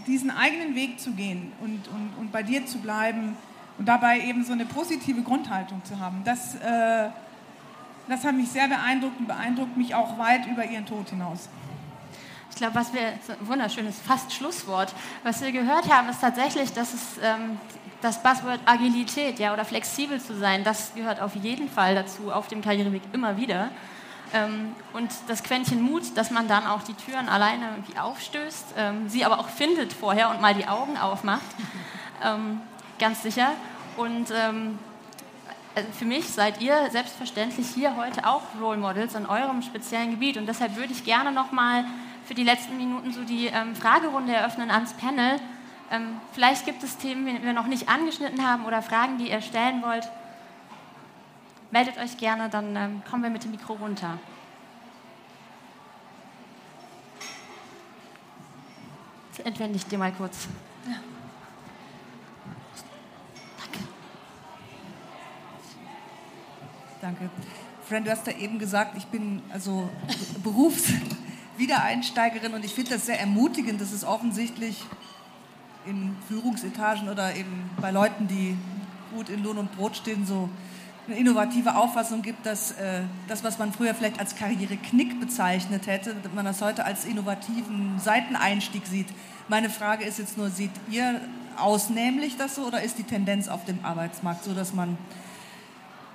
diesen 0.07 0.31
eigenen 0.31 0.75
Weg 0.75 0.99
zu 0.99 1.11
gehen 1.11 1.51
und, 1.61 1.87
und, 1.89 2.13
und 2.19 2.31
bei 2.31 2.43
dir 2.43 2.65
zu 2.65 2.79
bleiben 2.79 3.35
und 3.77 3.87
dabei 3.87 4.21
eben 4.21 4.43
so 4.43 4.53
eine 4.53 4.65
positive 4.65 5.21
Grundhaltung 5.21 5.83
zu 5.83 5.99
haben, 5.99 6.21
das, 6.23 6.55
äh, 6.55 7.09
das 8.07 8.23
hat 8.23 8.35
mich 8.35 8.49
sehr 8.49 8.67
beeindruckt 8.67 9.19
und 9.19 9.27
beeindruckt 9.27 9.77
mich 9.77 9.93
auch 9.93 10.17
weit 10.17 10.47
über 10.47 10.65
ihren 10.65 10.85
Tod 10.85 11.09
hinaus. 11.09 11.49
Ich 12.49 12.55
glaube, 12.55 12.75
was 12.75 12.93
wir, 12.93 13.01
ein 13.01 13.47
wunderschönes 13.47 13.99
fast 13.99 14.31
Schlusswort, 14.31 14.95
was 15.23 15.41
wir 15.41 15.51
gehört 15.51 15.91
haben, 15.91 16.07
ist 16.07 16.21
tatsächlich, 16.21 16.71
dass 16.71 16.93
es 16.93 17.01
ähm, 17.21 17.59
das 18.01 18.21
Buzzword 18.21 18.59
Agilität 18.65 19.39
ja, 19.39 19.53
oder 19.53 19.65
flexibel 19.65 20.19
zu 20.21 20.37
sein, 20.37 20.63
das 20.63 20.93
gehört 20.95 21.21
auf 21.21 21.35
jeden 21.35 21.69
Fall 21.69 21.95
dazu, 21.95 22.31
auf 22.31 22.47
dem 22.47 22.61
Karriereweg 22.61 23.01
immer 23.13 23.37
wieder. 23.37 23.69
Ähm, 24.33 24.75
und 24.93 25.11
das 25.27 25.43
Quäntchen 25.43 25.81
Mut, 25.81 26.17
dass 26.17 26.31
man 26.31 26.47
dann 26.47 26.65
auch 26.65 26.83
die 26.83 26.93
Türen 26.93 27.29
alleine 27.29 27.69
irgendwie 27.69 27.97
aufstößt, 27.97 28.73
ähm, 28.77 29.09
sie 29.09 29.23
aber 29.23 29.39
auch 29.39 29.49
findet 29.49 29.93
vorher 29.93 30.29
und 30.29 30.41
mal 30.41 30.53
die 30.53 30.67
Augen 30.67 30.97
aufmacht, 30.97 31.45
ähm, 32.23 32.61
ganz 32.99 33.23
sicher. 33.23 33.51
Und 33.97 34.31
ähm, 34.31 34.77
also 35.75 35.89
für 35.91 36.05
mich 36.05 36.27
seid 36.29 36.61
ihr 36.61 36.89
selbstverständlich 36.89 37.67
hier 37.67 37.95
heute 37.97 38.25
auch 38.25 38.41
Role 38.61 38.77
Models 38.77 39.13
in 39.13 39.25
eurem 39.25 39.61
speziellen 39.61 40.11
Gebiet. 40.11 40.37
Und 40.37 40.47
deshalb 40.47 40.75
würde 40.75 40.93
ich 40.93 41.03
gerne 41.03 41.31
nochmal 41.31 41.85
für 42.25 42.33
die 42.33 42.43
letzten 42.43 42.77
Minuten 42.77 43.11
so 43.11 43.23
die 43.23 43.47
ähm, 43.47 43.75
Fragerunde 43.75 44.33
eröffnen 44.33 44.71
ans 44.71 44.93
Panel. 44.93 45.39
Ähm, 45.91 46.19
vielleicht 46.33 46.65
gibt 46.65 46.83
es 46.83 46.97
Themen, 46.97 47.25
die 47.25 47.43
wir 47.43 47.53
noch 47.53 47.67
nicht 47.67 47.89
angeschnitten 47.89 48.45
haben 48.45 48.65
oder 48.65 48.81
Fragen, 48.81 49.17
die 49.17 49.29
ihr 49.29 49.41
stellen 49.41 49.81
wollt. 49.83 50.09
Meldet 51.71 51.97
euch 51.97 52.17
gerne, 52.17 52.49
dann 52.49 52.75
ähm, 52.75 53.01
kommen 53.09 53.23
wir 53.23 53.29
mit 53.29 53.43
dem 53.43 53.51
Mikro 53.51 53.73
runter. 53.73 54.17
Jetzt 59.31 59.45
entwende 59.45 59.75
ich 59.75 59.85
dir 59.85 59.97
mal 59.97 60.13
kurz. 60.13 60.47
Ja. 60.87 60.95
Danke. 67.01 67.29
Friend, 67.87 68.07
du 68.07 68.11
hast 68.11 68.25
ja 68.25 68.33
eben 68.33 68.57
gesagt, 68.57 68.97
ich 68.97 69.05
bin 69.05 69.43
also 69.53 69.87
Berufswiedereinsteigerin 70.43 72.53
und 72.55 72.65
ich 72.65 72.73
finde 72.73 72.95
das 72.95 73.05
sehr 73.05 73.19
ermutigend, 73.19 73.79
dass 73.79 73.91
es 73.91 74.03
offensichtlich 74.03 74.83
in 75.85 76.15
Führungsetagen 76.27 77.09
oder 77.09 77.35
eben 77.35 77.69
bei 77.81 77.91
Leuten, 77.91 78.27
die 78.27 78.57
gut 79.15 79.29
in 79.29 79.43
Lohn 79.43 79.57
und 79.57 79.75
Brot 79.75 79.95
stehen, 79.95 80.25
so 80.25 80.49
eine 81.07 81.17
innovative 81.17 81.75
Auffassung 81.75 82.21
gibt, 82.21 82.45
dass 82.45 82.71
äh, 82.71 83.01
das, 83.27 83.43
was 83.43 83.59
man 83.59 83.71
früher 83.71 83.93
vielleicht 83.93 84.19
als 84.19 84.35
Karriereknick 84.35 85.19
bezeichnet 85.19 85.87
hätte, 85.87 86.15
man 86.33 86.45
das 86.45 86.61
heute 86.61 86.83
als 86.85 87.05
innovativen 87.05 87.99
Seiteneinstieg 87.99 88.87
sieht. 88.87 89.07
Meine 89.47 89.69
Frage 89.69 90.03
ist 90.03 90.17
jetzt 90.17 90.37
nur, 90.37 90.49
seht 90.49 90.71
ihr 90.89 91.21
ausnehmlich 91.57 92.37
das 92.37 92.55
so 92.55 92.63
oder 92.63 92.81
ist 92.81 92.97
die 92.97 93.03
Tendenz 93.03 93.47
auf 93.47 93.65
dem 93.65 93.85
Arbeitsmarkt 93.85 94.43
so, 94.43 94.53
dass 94.53 94.73
man 94.73 94.97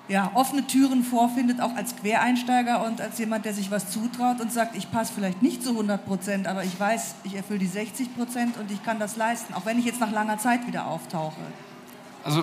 ja, 0.08 0.30
offene 0.34 0.66
Türen 0.66 1.04
vorfindet, 1.04 1.60
auch 1.60 1.74
als 1.76 1.94
Quereinsteiger 1.96 2.84
und 2.84 3.00
als 3.00 3.18
jemand, 3.18 3.44
der 3.44 3.54
sich 3.54 3.70
was 3.70 3.90
zutraut 3.90 4.40
und 4.40 4.52
sagt, 4.52 4.76
ich 4.76 4.90
passe 4.90 5.12
vielleicht 5.14 5.40
nicht 5.42 5.62
zu 5.62 5.70
100 5.70 6.04
Prozent, 6.04 6.48
aber 6.48 6.64
ich 6.64 6.78
weiß, 6.78 7.14
ich 7.24 7.34
erfülle 7.36 7.60
die 7.60 7.66
60 7.66 8.16
Prozent 8.16 8.56
und 8.58 8.70
ich 8.70 8.82
kann 8.82 8.98
das 8.98 9.16
leisten, 9.16 9.54
auch 9.54 9.66
wenn 9.66 9.78
ich 9.78 9.84
jetzt 9.84 10.00
nach 10.00 10.10
langer 10.10 10.38
Zeit 10.38 10.66
wieder 10.66 10.86
auftauche. 10.86 11.40
Also 12.24 12.42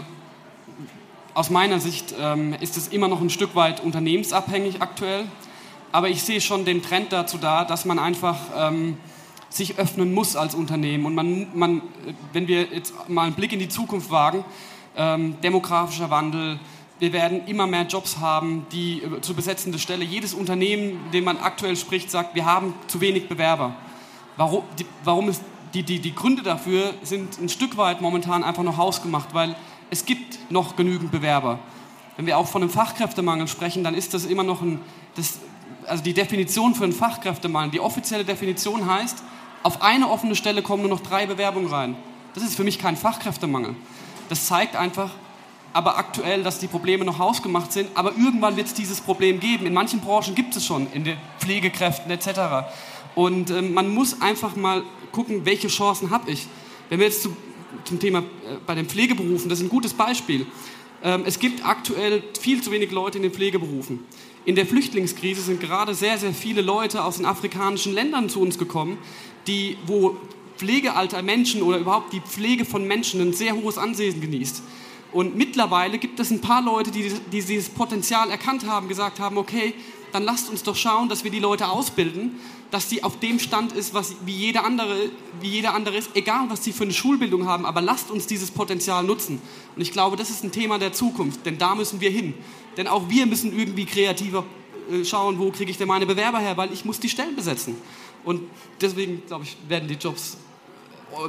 aus 1.34 1.49
meiner 1.49 1.80
Sicht 1.80 2.16
ähm, 2.20 2.55
ist 2.62 2.78
es 2.78 2.88
immer 2.88 3.08
noch 3.08 3.22
ein 3.22 3.30
Stück 3.30 3.53
weit 3.55 3.84
unternehmensabhängig 3.84 4.82
aktuell, 4.82 5.26
aber 5.91 6.10
ich 6.10 6.24
sehe 6.24 6.41
schon 6.41 6.66
den 6.66 6.82
Trend 6.82 7.12
dazu 7.12 7.38
da, 7.38 7.66
dass 7.66 7.86
man 7.86 7.99
einfach 7.99 8.38
ähm, 8.55 8.97
sich 9.49 9.78
öffnen 9.78 10.14
muss 10.14 10.36
als 10.36 10.55
Unternehmen 10.55 11.05
und 11.05 11.16
man, 11.16 11.47
man, 11.53 11.82
wenn 12.34 12.47
wir 12.47 12.64
jetzt 12.74 12.93
mal 13.10 13.24
einen 13.24 13.36
Blick 13.36 13.53
in 13.53 13.60
die 13.60 13.70
Zukunft 13.70 14.10
wagen, 14.10 14.45
ähm, 14.95 15.36
demografischer 15.41 16.10
Wandel, 16.10 16.60
wir 16.99 17.13
werden 17.13 17.45
immer 17.47 17.67
mehr 17.67 17.83
Jobs 17.83 18.17
haben, 18.17 18.65
die 18.71 19.03
äh, 19.03 19.21
zu 19.21 19.33
besetzende 19.33 19.79
Stelle. 19.79 20.03
Jedes 20.03 20.33
Unternehmen, 20.33 20.99
dem 21.11 21.23
man 21.23 21.37
aktuell 21.37 21.75
spricht, 21.75 22.09
sagt, 22.09 22.35
wir 22.35 22.45
haben 22.45 22.73
zu 22.87 23.01
wenig 23.01 23.27
Bewerber. 23.27 23.75
Warum, 24.35 24.63
die, 24.79 24.85
warum 25.03 25.29
ist, 25.29 25.41
die, 25.73 25.83
die, 25.83 25.99
die 25.99 26.15
Gründe 26.15 26.43
dafür 26.43 26.93
sind 27.03 27.39
ein 27.39 27.49
Stück 27.49 27.77
weit 27.77 28.01
momentan 28.01 28.43
einfach 28.43 28.63
noch 28.63 28.77
hausgemacht, 28.77 29.33
weil 29.33 29.55
es 29.89 30.05
gibt 30.05 30.51
noch 30.51 30.75
genügend 30.75 31.11
Bewerber. 31.11 31.59
Wenn 32.15 32.25
wir 32.25 32.37
auch 32.37 32.47
von 32.47 32.61
einem 32.61 32.71
Fachkräftemangel 32.71 33.47
sprechen, 33.47 33.83
dann 33.83 33.93
ist 33.93 34.13
das 34.13 34.25
immer 34.25 34.43
noch 34.43 34.61
ein, 34.61 34.79
das, 35.15 35.39
also 35.85 36.03
die 36.03 36.13
Definition 36.13 36.73
für 36.73 36.83
einen 36.83 36.93
Fachkräftemangel, 36.93 37.71
die 37.71 37.79
offizielle 37.79 38.25
Definition 38.25 38.85
heißt, 38.85 39.23
auf 39.63 39.81
eine 39.81 40.09
offene 40.09 40.35
Stelle 40.35 40.61
kommen 40.61 40.83
nur 40.83 40.89
noch 40.89 41.01
drei 41.01 41.25
Bewerbungen 41.25 41.69
rein. 41.69 41.95
Das 42.33 42.43
ist 42.43 42.55
für 42.55 42.63
mich 42.63 42.79
kein 42.79 42.95
Fachkräftemangel. 42.95 43.75
Das 44.29 44.45
zeigt 44.47 44.75
einfach, 44.75 45.11
aber 45.78 45.99
aktuell, 45.99 46.41
dass 46.41 46.57
die 46.57 46.65
Probleme 46.65 47.05
noch 47.05 47.19
hausgemacht 47.19 47.71
sind. 47.71 47.89
Aber 47.93 48.13
irgendwann 48.17 48.57
wird 48.57 48.65
es 48.65 48.73
dieses 48.73 48.99
Problem 48.99 49.39
geben. 49.39 49.67
In 49.67 49.75
manchen 49.75 50.01
Branchen 50.01 50.34
gibt 50.34 50.55
es 50.55 50.65
schon, 50.65 50.88
in 50.91 51.03
den 51.03 51.17
Pflegekräften 51.38 52.09
etc. 52.09 52.67
Und 53.13 53.51
äh, 53.51 53.61
man 53.61 53.93
muss 53.93 54.19
einfach 54.19 54.55
mal 54.55 54.82
gucken, 55.11 55.45
welche 55.45 55.67
Chancen 55.67 56.09
habe 56.09 56.32
ich. 56.32 56.47
Wenn 56.89 56.97
wir 56.97 57.05
jetzt 57.05 57.21
zu, 57.21 57.38
zum 57.84 57.99
Thema 57.99 58.19
äh, 58.19 58.23
bei 58.65 58.73
den 58.73 58.88
Pflegeberufen, 58.88 59.49
das 59.49 59.59
ist 59.59 59.65
ein 59.65 59.69
gutes 59.69 59.93
Beispiel. 59.93 60.47
Ähm, 61.03 61.25
es 61.28 61.38
gibt 61.38 61.63
aktuell 61.63 62.23
viel 62.41 62.63
zu 62.63 62.71
wenig 62.71 62.91
Leute 62.91 63.19
in 63.19 63.21
den 63.21 63.32
Pflegeberufen. 63.32 63.99
In 64.45 64.55
der 64.55 64.65
Flüchtlingskrise 64.65 65.41
sind 65.41 65.61
gerade 65.61 65.93
sehr, 65.93 66.17
sehr 66.17 66.34
viele 66.34 66.61
Leute 66.63 67.03
aus 67.03 67.17
den 67.17 67.28
afrikanischen 67.28 67.93
Ländern 67.93 68.30
zu 68.30 68.41
uns 68.41 68.57
gekommen, 68.57 68.97
die, 69.45 69.78
wo 69.86 70.17
Pflegealter 70.57 71.21
Menschen 71.21 71.61
oder 71.61 71.78
überhaupt 71.78 72.13
die 72.13 72.21
Pflege 72.21 72.65
von 72.65 72.88
Menschen 72.88 73.21
ein 73.21 73.34
sehr 73.34 73.55
hohes 73.55 73.78
Ansehen 73.78 74.19
genießt. 74.19 74.63
Und 75.12 75.36
mittlerweile 75.36 75.97
gibt 75.97 76.20
es 76.20 76.32
ein 76.32 76.41
paar 76.41 76.62
Leute, 76.62 76.91
die, 76.91 77.10
die 77.32 77.41
dieses 77.41 77.70
Potenzial 77.70 78.30
erkannt 78.30 78.66
haben, 78.68 78.88
gesagt 78.88 79.20
haben, 79.20 79.38
okay, 79.38 79.74
dann 80.12 80.24
lasst 80.24 80.49
uns 80.49 80.64
doch 80.64 80.76
schauen, 80.76 81.10
dass 81.10 81.24
wir 81.24 81.32
die 81.32 81.39
Leute 81.39 81.68
ausbilden, 81.68 82.39
dass 82.72 82.89
sie 82.89 83.03
auf 83.03 83.20
dem 83.20 83.39
Stand 83.39 83.72
ist, 83.72 83.93
was, 83.93 84.16
wie, 84.26 84.34
jeder 84.34 84.66
andere, 84.66 85.10
wie 85.41 85.49
jeder 85.49 85.74
andere 85.74 85.97
ist, 85.97 86.10
egal 86.16 86.49
was 86.49 86.64
sie 86.64 86.74
für 86.74 86.84
eine 86.84 86.93
Schulbildung 86.93 87.45
haben, 87.45 87.66
aber 87.66 87.82
lasst 87.82 88.12
uns 88.12 88.28
dieses 88.28 88.51
Potenzial 88.51 89.03
nutzen. 89.03 89.41
Und 89.76 89.82
ich 89.82 89.91
glaube, 89.91 90.18
das 90.18 90.30
ist 90.30 90.43
ein 90.43 90.51
Thema 90.51 90.78
der 90.78 90.91
Zukunft, 90.93 91.45
denn 91.45 91.58
da 91.58 91.76
müssen 91.76 92.01
wir 92.01 92.10
hin. 92.10 92.34
Denn 92.76 92.88
auch 92.88 93.10
wir 93.10 93.26
müssen 93.26 93.58
irgendwie 93.58 93.86
kreativer 93.86 94.43
äh, 94.91 95.03
schauen, 95.05 95.39
wo 95.39 95.51
kriege 95.51 95.72
ich 95.72 95.78
denn 95.78 95.88
meine 95.88 96.05
Bewerber 96.05 96.39
her, 96.39 96.58
weil 96.58 96.72
ich 96.74 96.84
muss 96.86 96.99
die 96.99 97.10
Stellen 97.10 97.36
besetzen. 97.36 97.76
Und 98.24 98.41
deswegen, 98.82 99.26
glaube 99.26 99.45
ich, 99.45 99.58
werden 99.68 99.88
die 99.88 99.95
Jobs, 99.95 100.38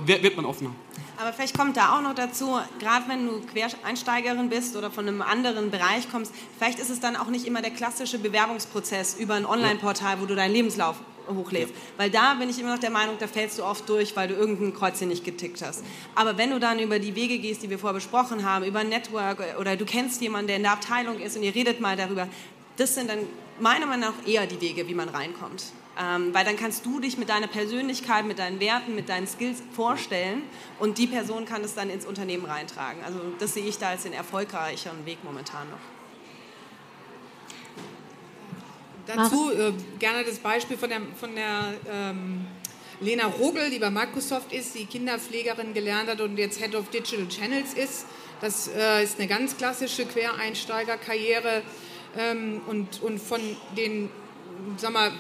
äh, 0.07 0.23
wird 0.23 0.37
man 0.37 0.45
offener. 0.45 0.75
Aber 1.21 1.33
vielleicht 1.33 1.59
kommt 1.59 1.77
da 1.77 1.97
auch 1.97 2.01
noch 2.01 2.15
dazu, 2.15 2.61
gerade 2.79 3.09
wenn 3.09 3.27
du 3.27 3.41
Quereinsteigerin 3.41 4.49
bist 4.49 4.77
oder 4.77 4.89
von 4.89 5.09
einem 5.09 5.21
anderen 5.21 5.73
Bereich 5.73 6.09
kommst, 6.13 6.33
vielleicht 6.57 6.79
ist 6.79 6.91
es 6.91 7.01
dann 7.01 7.17
auch 7.17 7.27
nicht 7.27 7.45
immer 7.45 7.61
der 7.61 7.73
klassische 7.73 8.21
Bewerbungsprozess 8.21 9.17
über 9.19 9.35
ein 9.35 9.45
Online-Portal, 9.45 10.21
wo 10.21 10.27
du 10.27 10.37
deinen 10.37 10.53
Lebenslauf 10.53 10.97
hochlädst. 11.29 11.75
Weil 11.97 12.11
da 12.11 12.35
bin 12.35 12.49
ich 12.49 12.61
immer 12.61 12.73
noch 12.73 12.79
der 12.79 12.91
Meinung, 12.91 13.17
da 13.19 13.27
fällst 13.27 13.59
du 13.59 13.65
oft 13.65 13.89
durch, 13.89 14.15
weil 14.15 14.29
du 14.29 14.35
irgendein 14.35 14.73
Kreuzchen 14.73 15.09
nicht 15.09 15.25
getickt 15.25 15.61
hast. 15.61 15.83
Aber 16.15 16.39
wenn 16.39 16.51
du 16.51 16.61
dann 16.61 16.79
über 16.79 17.01
die 17.01 17.17
Wege 17.17 17.39
gehst, 17.39 17.65
die 17.65 17.71
wir 17.71 17.81
vorher 17.81 17.95
besprochen 17.95 18.45
haben, 18.45 18.65
über 18.65 18.79
ein 18.79 18.89
Network 18.89 19.43
oder 19.59 19.77
du 19.77 19.85
kennst 19.85 20.23
jemanden, 20.23 20.47
der 20.47 20.57
in 20.57 20.63
der 20.63 20.73
Abteilung 20.73 21.19
ist 21.19 21.37
und 21.37 21.43
ihr 21.43 21.55
redet 21.55 21.81
mal 21.81 21.97
darüber, 21.97 22.29
das 22.77 22.95
sind 22.95 23.11
dann 23.11 23.19
meiner 23.61 23.87
Meinung 23.87 24.11
nach 24.11 24.27
eher 24.27 24.47
die 24.47 24.61
Wege, 24.61 24.89
wie 24.89 24.95
man 24.95 25.09
reinkommt. 25.09 25.65
Ähm, 26.01 26.33
weil 26.33 26.45
dann 26.45 26.57
kannst 26.57 26.87
du 26.87 27.01
dich 27.01 27.19
mit 27.19 27.29
deiner 27.29 27.49
Persönlichkeit, 27.49 28.25
mit 28.25 28.39
deinen 28.39 28.61
Werten, 28.61 28.95
mit 28.95 29.09
deinen 29.09 29.27
Skills 29.27 29.61
vorstellen 29.73 30.43
und 30.79 30.97
die 30.97 31.09
Person 31.09 31.45
kann 31.45 31.65
es 31.65 31.75
dann 31.75 31.91
ins 31.91 32.07
Unternehmen 32.07 32.45
reintragen. 32.45 33.03
Also 33.05 33.19
das 33.41 33.55
sehe 33.55 33.65
ich 33.65 33.79
da 33.79 33.89
als 33.89 34.05
den 34.05 34.13
erfolgreicheren 34.13 35.05
Weg 35.07 35.19
momentan 35.25 35.69
noch. 35.71 35.79
Dazu 39.09 39.51
äh, 39.51 39.73
gerne 39.99 40.23
das 40.23 40.39
Beispiel 40.39 40.77
von 40.77 40.89
der, 40.89 41.01
von 41.19 41.35
der 41.35 41.75
ähm, 41.91 42.47
Lena 43.01 43.27
Rogel, 43.27 43.71
die 43.71 43.79
bei 43.79 43.91
Microsoft 43.91 44.53
ist, 44.53 44.75
die 44.75 44.87
Kinderpflegerin 44.87 45.73
gelernt 45.75 46.11
hat 46.11 46.21
und 46.21 46.37
jetzt 46.37 46.61
Head 46.61 46.77
of 46.77 46.91
Digital 46.91 47.27
Channels 47.27 47.75
ist. 47.75 48.07
Das 48.41 48.69
äh, 48.69 49.03
ist 49.03 49.19
eine 49.19 49.27
ganz 49.27 49.57
klassische 49.57 50.05
Quereinsteigerkarriere 50.05 51.63
ähm, 52.17 52.61
und, 52.67 53.03
und 53.03 53.19
von 53.19 53.41
den, 53.77 54.11
sag 54.77 54.93
mal, 54.93 55.13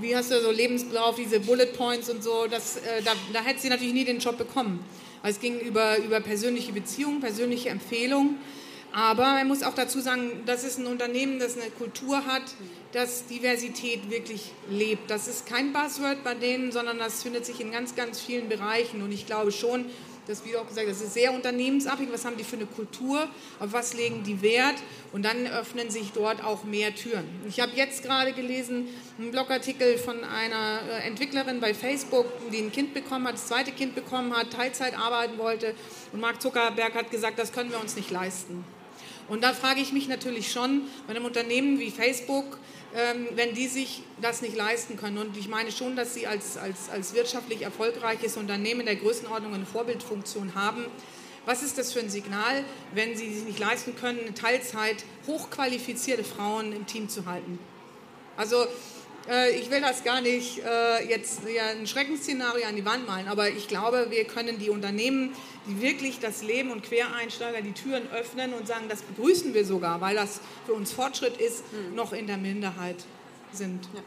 wie 0.00 0.16
hast 0.16 0.30
du 0.30 0.40
so 0.40 0.50
Lebensblauf, 0.50 1.16
diese 1.16 1.40
Bullet 1.40 1.66
Points 1.66 2.08
und 2.08 2.22
so, 2.22 2.46
das, 2.48 2.76
äh, 2.76 3.02
da, 3.04 3.12
da 3.32 3.42
hätte 3.42 3.60
sie 3.60 3.68
natürlich 3.68 3.94
nie 3.94 4.04
den 4.04 4.18
Job 4.18 4.38
bekommen. 4.38 4.84
Also 5.22 5.36
es 5.36 5.40
ging 5.40 5.58
über, 5.60 5.98
über 5.98 6.20
persönliche 6.20 6.72
Beziehungen, 6.72 7.20
persönliche 7.20 7.68
Empfehlungen. 7.68 8.38
Aber 8.92 9.22
man 9.22 9.46
muss 9.46 9.62
auch 9.62 9.74
dazu 9.74 10.00
sagen, 10.00 10.42
das 10.46 10.64
ist 10.64 10.78
ein 10.78 10.86
Unternehmen, 10.86 11.38
das 11.38 11.56
eine 11.56 11.70
Kultur 11.70 12.26
hat, 12.26 12.42
das 12.92 13.26
Diversität 13.26 14.10
wirklich 14.10 14.50
lebt. 14.68 15.10
Das 15.10 15.28
ist 15.28 15.46
kein 15.46 15.72
Buzzword 15.72 16.24
bei 16.24 16.34
denen, 16.34 16.72
sondern 16.72 16.98
das 16.98 17.22
findet 17.22 17.46
sich 17.46 17.60
in 17.60 17.70
ganz, 17.70 17.94
ganz 17.94 18.20
vielen 18.20 18.48
Bereichen. 18.48 19.02
Und 19.02 19.12
ich 19.12 19.26
glaube 19.26 19.52
schon, 19.52 19.86
dass, 20.26 20.44
wie 20.44 20.52
du 20.52 20.60
auch 20.60 20.66
gesagt 20.66 20.88
hast, 20.88 21.00
das 21.00 21.08
ist 21.08 21.14
sehr 21.14 21.32
unternehmensabhängig. 21.32 22.12
Was 22.12 22.24
haben 22.24 22.36
die 22.36 22.44
für 22.44 22.56
eine 22.56 22.66
Kultur? 22.66 23.28
Auf 23.58 23.72
was 23.72 23.94
legen 23.94 24.22
die 24.22 24.42
Wert? 24.42 24.76
Und 25.12 25.24
dann 25.24 25.46
öffnen 25.46 25.90
sich 25.90 26.12
dort 26.12 26.42
auch 26.44 26.64
mehr 26.64 26.94
Türen. 26.94 27.24
Ich 27.48 27.60
habe 27.60 27.72
jetzt 27.74 28.02
gerade 28.02 28.32
gelesen, 28.32 28.88
einen 29.18 29.30
Blogartikel 29.30 29.98
von 29.98 30.22
einer 30.24 30.80
äh, 30.88 31.06
Entwicklerin 31.06 31.60
bei 31.60 31.74
Facebook, 31.74 32.26
die 32.52 32.58
ein 32.58 32.72
Kind 32.72 32.94
bekommen 32.94 33.26
hat, 33.26 33.34
das 33.34 33.46
zweite 33.46 33.72
Kind 33.72 33.94
bekommen 33.94 34.36
hat, 34.36 34.52
Teilzeit 34.52 34.96
arbeiten 34.96 35.38
wollte. 35.38 35.74
Und 36.12 36.20
Mark 36.20 36.40
Zuckerberg 36.40 36.94
hat 36.94 37.10
gesagt, 37.10 37.38
das 37.38 37.52
können 37.52 37.70
wir 37.70 37.80
uns 37.80 37.96
nicht 37.96 38.10
leisten. 38.10 38.64
Und 39.28 39.44
da 39.44 39.52
frage 39.52 39.80
ich 39.80 39.92
mich 39.92 40.08
natürlich 40.08 40.50
schon, 40.50 40.82
bei 41.06 41.14
einem 41.14 41.24
Unternehmen 41.24 41.78
wie 41.78 41.90
Facebook, 41.90 42.58
wenn 43.34 43.54
die 43.54 43.68
sich 43.68 44.02
das 44.20 44.42
nicht 44.42 44.56
leisten 44.56 44.96
können. 44.96 45.18
Und 45.18 45.36
ich 45.36 45.48
meine 45.48 45.70
schon, 45.70 45.96
dass 45.96 46.14
sie 46.14 46.26
als, 46.26 46.56
als, 46.56 46.90
als 46.90 47.14
wirtschaftlich 47.14 47.62
erfolgreiches 47.62 48.36
Unternehmen 48.36 48.86
der 48.86 48.96
Größenordnung 48.96 49.54
eine 49.54 49.66
Vorbildfunktion 49.66 50.54
haben. 50.54 50.86
Was 51.46 51.62
ist 51.62 51.78
das 51.78 51.92
für 51.92 52.00
ein 52.00 52.10
Signal, 52.10 52.64
wenn 52.94 53.16
sie 53.16 53.32
sich 53.32 53.44
nicht 53.44 53.58
leisten 53.58 53.96
können, 53.96 54.18
in 54.18 54.34
Teilzeit 54.34 55.04
hochqualifizierte 55.26 56.24
Frauen 56.24 56.72
im 56.72 56.86
Team 56.86 57.08
zu 57.08 57.26
halten? 57.26 57.58
Also 58.36 58.66
ich 59.52 59.70
will 59.70 59.80
das 59.80 60.02
gar 60.02 60.20
nicht 60.20 60.58
äh, 60.58 61.08
jetzt 61.08 61.42
ja, 61.48 61.66
ein 61.68 61.86
Schreckensszenario 61.86 62.66
an 62.66 62.74
die 62.74 62.84
Wand 62.84 63.06
malen, 63.06 63.28
aber 63.28 63.48
ich 63.48 63.68
glaube, 63.68 64.06
wir 64.10 64.24
können 64.24 64.58
die 64.58 64.70
Unternehmen, 64.70 65.32
die 65.66 65.80
wirklich 65.80 66.18
das 66.18 66.42
Leben 66.42 66.70
und 66.70 66.82
Quereinsteiger 66.82 67.62
die 67.62 67.72
Türen 67.72 68.10
öffnen 68.12 68.52
und 68.54 68.66
sagen, 68.66 68.86
das 68.88 69.02
begrüßen 69.02 69.54
wir 69.54 69.64
sogar, 69.64 70.00
weil 70.00 70.16
das 70.16 70.40
für 70.66 70.72
uns 70.72 70.92
Fortschritt 70.92 71.36
ist, 71.36 71.62
mhm. 71.72 71.94
noch 71.94 72.12
in 72.12 72.26
der 72.26 72.38
Minderheit 72.38 72.96
sind. 73.52 73.88
Ja. 73.94 74.00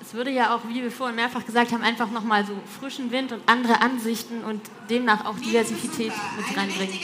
Es 0.00 0.14
würde 0.14 0.30
ja 0.30 0.56
auch, 0.56 0.68
wie 0.68 0.82
wir 0.82 0.90
vorhin 0.90 1.14
mehrfach 1.14 1.46
gesagt 1.46 1.70
haben, 1.70 1.82
einfach 1.82 2.10
nochmal 2.10 2.44
so 2.44 2.54
frischen 2.80 3.12
Wind 3.12 3.30
und 3.30 3.42
andere 3.46 3.80
Ansichten 3.82 4.42
und 4.42 4.60
demnach 4.90 5.24
auch 5.26 5.38
Diversität 5.38 6.12
mit 6.36 6.56
reinbringen. 6.56 6.98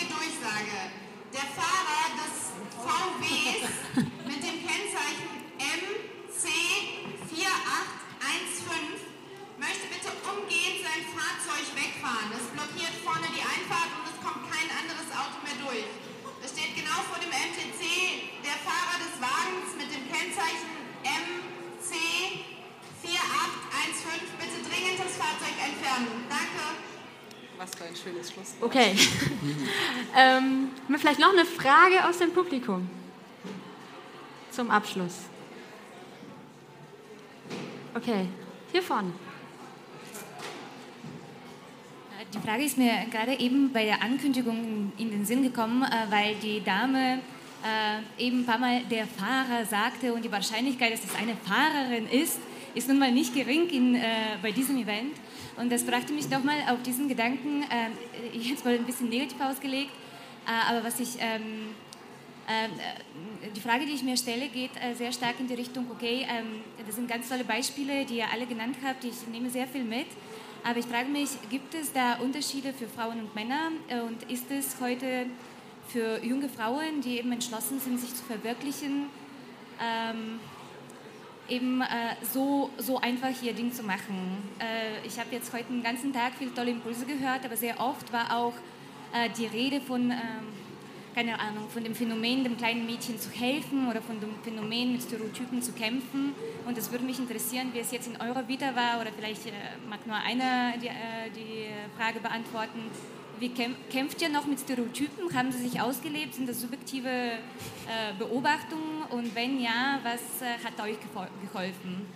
Bitte 23.88 24.68
dringend 24.68 24.98
das 24.98 25.16
Fahrzeug 25.16 25.54
entfernen. 25.64 26.24
Danke. 26.28 26.76
Was 27.56 27.74
für 27.74 27.84
ein 27.84 27.96
schönes 27.96 28.30
Schluss. 28.30 28.54
Okay. 28.60 28.94
ähm, 30.16 30.68
vielleicht 30.98 31.18
noch 31.18 31.32
eine 31.32 31.44
Frage 31.44 32.06
aus 32.06 32.18
dem 32.18 32.32
Publikum 32.32 32.88
zum 34.50 34.70
Abschluss. 34.70 35.14
Okay, 37.94 38.26
hier 38.72 38.82
vorne. 38.82 39.12
Die 42.34 42.38
Frage 42.38 42.64
ist 42.64 42.76
mir 42.76 43.06
gerade 43.10 43.40
eben 43.40 43.72
bei 43.72 43.84
der 43.84 44.02
Ankündigung 44.02 44.92
in 44.98 45.10
den 45.10 45.24
Sinn 45.24 45.42
gekommen, 45.42 45.82
äh, 45.82 46.10
weil 46.10 46.34
die 46.34 46.62
Dame 46.62 47.20
äh, 47.64 48.22
eben 48.22 48.40
ein 48.40 48.46
paar 48.46 48.58
Mal 48.58 48.82
der 48.84 49.06
Fahrer 49.06 49.64
sagte 49.64 50.12
und 50.12 50.24
die 50.24 50.30
Wahrscheinlichkeit, 50.30 50.92
dass 50.92 51.04
es 51.04 51.14
eine 51.14 51.36
Fahrerin 51.36 52.06
ist, 52.08 52.38
ist 52.78 52.88
nun 52.88 52.98
mal 52.98 53.12
nicht 53.12 53.34
gering 53.34 53.68
in, 53.68 53.94
äh, 53.94 54.02
bei 54.42 54.52
diesem 54.52 54.76
Event. 54.76 55.14
Und 55.56 55.70
das 55.70 55.84
brachte 55.84 56.12
mich 56.12 56.30
nochmal 56.30 56.56
auf 56.70 56.82
diesen 56.82 57.08
Gedanken, 57.08 57.64
jetzt 58.32 58.64
mal 58.64 58.74
ein 58.74 58.84
bisschen 58.84 59.08
negativ 59.08 59.40
ausgelegt, 59.40 59.90
aber 60.46 60.84
was 60.84 61.00
ich 61.00 61.16
ähm, 61.18 61.74
äh, 62.48 63.50
die 63.54 63.60
Frage, 63.60 63.84
die 63.84 63.92
ich 63.92 64.02
mir 64.02 64.16
stelle, 64.16 64.48
geht 64.48 64.70
äh, 64.80 64.94
sehr 64.94 65.12
stark 65.12 65.38
in 65.38 65.46
die 65.46 65.54
Richtung, 65.54 65.86
okay, 65.90 66.26
ähm, 66.28 66.62
das 66.86 66.96
sind 66.96 67.06
ganz 67.06 67.28
tolle 67.28 67.44
Beispiele, 67.44 68.06
die 68.06 68.16
ihr 68.16 68.30
alle 68.32 68.46
genannt 68.46 68.76
habt, 68.82 69.04
ich 69.04 69.26
nehme 69.30 69.50
sehr 69.50 69.66
viel 69.66 69.84
mit. 69.84 70.06
Aber 70.64 70.78
ich 70.78 70.86
frage 70.86 71.08
mich, 71.08 71.28
gibt 71.50 71.74
es 71.74 71.92
da 71.92 72.14
Unterschiede 72.16 72.72
für 72.72 72.88
Frauen 72.88 73.20
und 73.20 73.34
Männer? 73.34 73.70
Äh, 73.88 74.00
und 74.00 74.22
ist 74.30 74.50
es 74.50 74.76
heute 74.80 75.26
für 75.88 76.24
junge 76.24 76.48
Frauen, 76.48 77.02
die 77.02 77.18
eben 77.18 77.30
entschlossen 77.32 77.80
sind, 77.80 78.00
sich 78.00 78.14
zu 78.14 78.24
verwirklichen, 78.24 79.06
ähm, 79.80 80.40
eben 81.48 81.80
äh, 81.80 81.86
so, 82.32 82.70
so 82.78 82.98
einfach 83.00 83.30
ihr 83.42 83.52
Ding 83.52 83.72
zu 83.72 83.82
machen? 83.82 84.38
Äh, 84.58 85.06
ich 85.06 85.18
habe 85.18 85.28
jetzt 85.32 85.52
heute 85.52 85.64
den 85.64 85.82
ganzen 85.82 86.12
Tag 86.12 86.32
viele 86.38 86.54
tolle 86.54 86.70
Impulse 86.70 87.06
gehört, 87.06 87.44
aber 87.44 87.56
sehr 87.56 87.80
oft 87.80 88.12
war 88.12 88.36
auch 88.36 88.54
äh, 89.12 89.28
die 89.36 89.46
Rede 89.46 89.80
von 89.80 90.10
ähm, 90.10 90.18
keine 91.14 91.40
Ahnung, 91.40 91.68
von 91.68 91.82
dem 91.82 91.96
Phänomen, 91.96 92.44
dem 92.44 92.56
kleinen 92.56 92.86
Mädchen 92.86 93.18
zu 93.18 93.28
helfen 93.30 93.88
oder 93.88 94.00
von 94.00 94.20
dem 94.20 94.30
Phänomen 94.44 94.92
mit 94.92 95.02
Stereotypen 95.02 95.60
zu 95.60 95.72
kämpfen. 95.72 96.32
Und 96.64 96.78
es 96.78 96.92
würde 96.92 97.04
mich 97.04 97.18
interessieren, 97.18 97.70
wie 97.72 97.80
es 97.80 97.90
jetzt 97.90 98.06
in 98.06 98.20
eurer 98.20 98.46
Vita 98.46 98.76
war 98.76 99.00
oder 99.00 99.10
vielleicht 99.10 99.46
äh, 99.46 99.50
mag 99.90 100.06
nur 100.06 100.14
einer 100.14 100.74
die, 100.80 100.86
äh, 100.86 101.30
die 101.34 101.66
Frage 101.96 102.20
beantworten. 102.20 102.78
Wie 103.38 103.50
kämpft 103.50 104.20
ihr 104.20 104.28
noch 104.28 104.46
mit 104.46 104.58
Stereotypen? 104.58 105.32
Haben 105.34 105.52
sie 105.52 105.68
sich 105.68 105.80
ausgelebt? 105.80 106.34
Sind 106.34 106.48
das 106.48 106.60
subjektive 106.60 107.08
äh, 107.08 108.12
Beobachtungen? 108.18 109.02
Und 109.10 109.34
wenn 109.34 109.60
ja, 109.60 110.00
was 110.02 110.42
äh, 110.42 110.64
hat 110.64 110.80
euch 110.84 110.96
geholfen? 111.00 112.06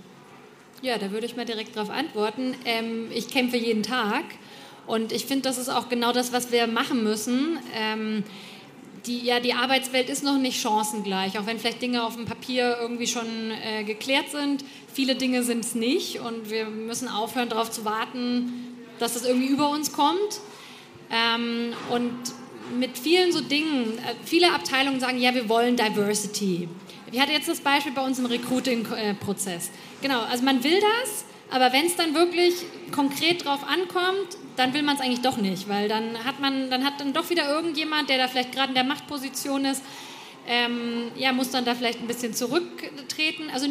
Ja, 0.80 0.98
da 0.98 1.12
würde 1.12 1.26
ich 1.26 1.36
mal 1.36 1.44
direkt 1.44 1.76
darauf 1.76 1.90
antworten. 1.90 2.56
Ähm, 2.64 3.08
ich 3.14 3.28
kämpfe 3.28 3.56
jeden 3.56 3.84
Tag 3.84 4.24
und 4.86 5.12
ich 5.12 5.26
finde, 5.26 5.42
das 5.42 5.58
ist 5.58 5.68
auch 5.68 5.88
genau 5.88 6.12
das, 6.12 6.32
was 6.32 6.50
wir 6.50 6.66
machen 6.66 7.04
müssen. 7.04 7.58
Ähm, 7.74 8.24
die, 9.06 9.20
ja, 9.20 9.38
die 9.38 9.54
Arbeitswelt 9.54 10.08
ist 10.08 10.24
noch 10.24 10.38
nicht 10.38 10.60
chancengleich, 10.60 11.38
auch 11.38 11.46
wenn 11.46 11.58
vielleicht 11.58 11.82
Dinge 11.82 12.04
auf 12.04 12.16
dem 12.16 12.24
Papier 12.24 12.78
irgendwie 12.80 13.06
schon 13.06 13.26
äh, 13.50 13.84
geklärt 13.84 14.30
sind. 14.30 14.64
Viele 14.92 15.14
Dinge 15.14 15.44
sind 15.44 15.64
es 15.64 15.74
nicht 15.74 16.20
und 16.20 16.50
wir 16.50 16.66
müssen 16.66 17.08
aufhören, 17.08 17.48
darauf 17.48 17.70
zu 17.70 17.84
warten, 17.84 18.52
dass 18.98 19.14
das 19.14 19.24
irgendwie 19.24 19.48
über 19.48 19.70
uns 19.70 19.92
kommt. 19.92 20.40
Ähm, 21.12 21.74
und 21.90 22.12
mit 22.78 22.96
vielen 22.96 23.32
so 23.32 23.40
Dingen, 23.40 23.98
äh, 23.98 24.14
viele 24.24 24.52
Abteilungen 24.52 24.98
sagen, 24.98 25.18
ja, 25.18 25.34
wir 25.34 25.48
wollen 25.48 25.76
Diversity. 25.76 26.68
Ich 27.10 27.20
hatte 27.20 27.32
jetzt 27.32 27.48
das 27.48 27.60
Beispiel 27.60 27.92
bei 27.92 28.02
uns 28.02 28.18
im 28.18 28.26
Recruiting-Prozess. 28.26 29.70
Genau, 30.00 30.20
also 30.22 30.42
man 30.42 30.64
will 30.64 30.80
das, 30.80 31.26
aber 31.50 31.72
wenn 31.74 31.84
es 31.84 31.96
dann 31.96 32.14
wirklich 32.14 32.54
konkret 32.90 33.44
drauf 33.44 33.60
ankommt, 33.68 34.38
dann 34.56 34.72
will 34.72 34.82
man 34.82 34.96
es 34.96 35.02
eigentlich 35.02 35.20
doch 35.20 35.36
nicht, 35.36 35.68
weil 35.68 35.88
dann 35.88 36.24
hat 36.24 36.40
man, 36.40 36.70
dann 36.70 36.84
hat 36.84 36.98
dann 36.98 37.12
doch 37.12 37.28
wieder 37.28 37.48
irgendjemand, 37.48 38.08
der 38.08 38.16
da 38.16 38.28
vielleicht 38.28 38.52
gerade 38.52 38.68
in 38.68 38.74
der 38.74 38.84
Machtposition 38.84 39.66
ist, 39.66 39.82
ähm, 40.48 41.12
ja, 41.16 41.32
muss 41.32 41.50
dann 41.50 41.66
da 41.66 41.74
vielleicht 41.74 42.00
ein 42.00 42.06
bisschen 42.06 42.34
zurücktreten. 42.34 43.44
Also 43.52 43.68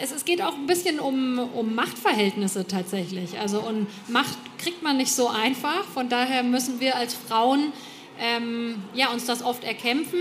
es, 0.00 0.12
es 0.12 0.24
geht 0.24 0.42
auch 0.42 0.54
ein 0.54 0.66
bisschen 0.66 1.00
um, 1.00 1.38
um 1.38 1.74
Machtverhältnisse 1.74 2.66
tatsächlich. 2.66 3.38
Also 3.38 3.60
und 3.60 3.86
Macht 4.08 4.36
kriegt 4.58 4.82
man 4.82 4.96
nicht 4.96 5.12
so 5.12 5.28
einfach. 5.28 5.84
Von 5.84 6.08
daher 6.08 6.42
müssen 6.42 6.80
wir 6.80 6.96
als 6.96 7.14
Frauen 7.14 7.72
ähm, 8.18 8.82
ja, 8.94 9.10
uns 9.10 9.26
das 9.26 9.42
oft 9.42 9.64
erkämpfen. 9.64 10.20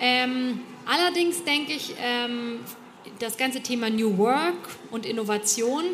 Ähm, 0.00 0.60
allerdings 0.86 1.44
denke 1.44 1.72
ich, 1.72 1.94
ähm, 2.02 2.60
das 3.20 3.36
ganze 3.36 3.60
Thema 3.60 3.90
New 3.90 4.18
Work 4.18 4.68
und 4.90 5.06
Innovation 5.06 5.84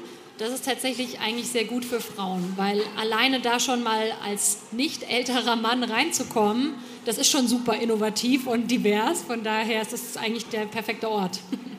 das 0.41 0.55
ist 0.55 0.64
tatsächlich 0.64 1.20
eigentlich 1.20 1.49
sehr 1.49 1.66
gut 1.66 1.84
für 1.84 2.01
Frauen, 2.01 2.55
weil 2.57 2.80
alleine 2.97 3.41
da 3.41 3.61
schon 3.61 3.82
mal 3.82 4.11
als 4.24 4.72
nicht 4.72 5.03
älterer 5.03 5.55
Mann 5.55 5.82
reinzukommen, 5.84 6.76
das 7.05 7.18
ist 7.18 7.30
schon 7.30 7.47
super 7.47 7.74
innovativ 7.74 8.47
und 8.47 8.70
divers. 8.70 9.20
Von 9.22 9.45
daher 9.45 9.82
ist 9.82 9.93
es 9.93 10.16
eigentlich 10.16 10.47
der 10.47 10.64
perfekte 10.64 11.11
Ort. 11.11 11.41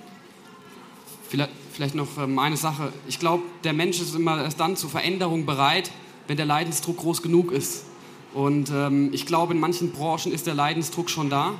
Vielleicht, 1.32 1.52
vielleicht 1.72 1.96
noch 1.96 2.18
ähm, 2.18 2.40
eine 2.40 2.58
Sache. 2.58 2.92
Ich 3.08 3.18
glaube, 3.18 3.44
der 3.64 3.72
Mensch 3.72 4.02
ist 4.02 4.14
immer 4.14 4.44
erst 4.44 4.60
dann 4.60 4.76
zur 4.76 4.90
Veränderung 4.90 5.46
bereit, 5.46 5.90
wenn 6.28 6.36
der 6.36 6.46
Leidensdruck 6.46 6.98
groß 6.98 7.22
genug 7.22 7.54
ist. 7.54 7.86
Und 8.34 8.70
ähm, 8.70 9.12
ich 9.14 9.26
glaube, 9.26 9.54
in 9.54 9.60
manchen 9.62 9.94
Branchen 9.94 10.34
ist 10.34 10.46
der 10.46 10.56
Leidensdruck 10.56 11.10
schon 11.10 11.30
da, 11.30 11.54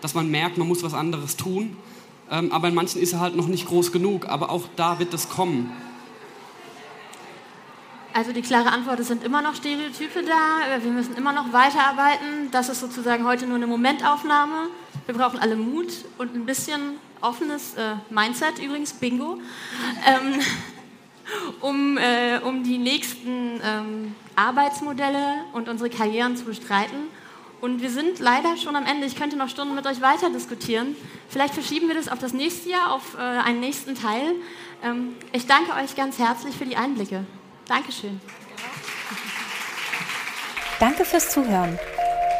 dass 0.00 0.14
man 0.14 0.32
merkt, 0.32 0.58
man 0.58 0.66
muss 0.66 0.82
was 0.82 0.94
anderes 0.94 1.36
tun. 1.36 1.76
Ähm, 2.28 2.50
aber 2.50 2.66
in 2.66 2.74
manchen 2.74 3.00
ist 3.00 3.12
er 3.12 3.20
halt 3.20 3.36
noch 3.36 3.46
nicht 3.46 3.68
groß 3.68 3.92
genug. 3.92 4.26
Aber 4.26 4.50
auch 4.50 4.64
da 4.74 4.98
wird 4.98 5.14
das 5.14 5.28
kommen. 5.28 5.70
Also 8.14 8.32
die 8.32 8.42
klare 8.42 8.72
Antwort, 8.72 8.98
es 8.98 9.06
sind 9.06 9.22
immer 9.22 9.42
noch 9.42 9.54
Stereotype 9.54 10.24
da, 10.24 10.82
wir 10.82 10.90
müssen 10.90 11.14
immer 11.14 11.32
noch 11.32 11.52
weiterarbeiten. 11.52 12.50
Das 12.50 12.68
ist 12.68 12.80
sozusagen 12.80 13.24
heute 13.24 13.46
nur 13.46 13.56
eine 13.56 13.68
Momentaufnahme. 13.68 14.70
Wir 15.06 15.14
brauchen 15.14 15.38
alle 15.38 15.54
Mut 15.54 16.04
und 16.18 16.34
ein 16.34 16.46
bisschen 16.46 16.80
offenes 17.24 17.74
äh, 17.74 17.96
Mindset 18.10 18.58
übrigens, 18.58 18.92
Bingo, 18.92 19.38
ähm, 20.06 20.40
um, 21.60 21.98
äh, 21.98 22.38
um 22.38 22.62
die 22.62 22.78
nächsten 22.78 23.60
ähm, 23.64 24.14
Arbeitsmodelle 24.36 25.44
und 25.52 25.68
unsere 25.68 25.90
Karrieren 25.90 26.36
zu 26.36 26.44
bestreiten. 26.44 27.08
Und 27.60 27.80
wir 27.80 27.90
sind 27.90 28.18
leider 28.18 28.58
schon 28.58 28.76
am 28.76 28.84
Ende. 28.84 29.06
Ich 29.06 29.16
könnte 29.16 29.36
noch 29.36 29.48
Stunden 29.48 29.74
mit 29.74 29.86
euch 29.86 30.02
weiter 30.02 30.28
diskutieren. 30.28 30.96
Vielleicht 31.30 31.54
verschieben 31.54 31.88
wir 31.88 31.94
das 31.94 32.08
auf 32.08 32.18
das 32.18 32.34
nächste 32.34 32.68
Jahr, 32.68 32.92
auf 32.92 33.14
äh, 33.14 33.20
einen 33.20 33.60
nächsten 33.60 33.94
Teil. 33.94 34.34
Ähm, 34.82 35.16
ich 35.32 35.46
danke 35.46 35.72
euch 35.72 35.96
ganz 35.96 36.18
herzlich 36.18 36.54
für 36.54 36.66
die 36.66 36.76
Einblicke. 36.76 37.24
Dankeschön. 37.66 38.20
Danke 40.78 41.06
fürs 41.06 41.30
Zuhören. 41.30 41.78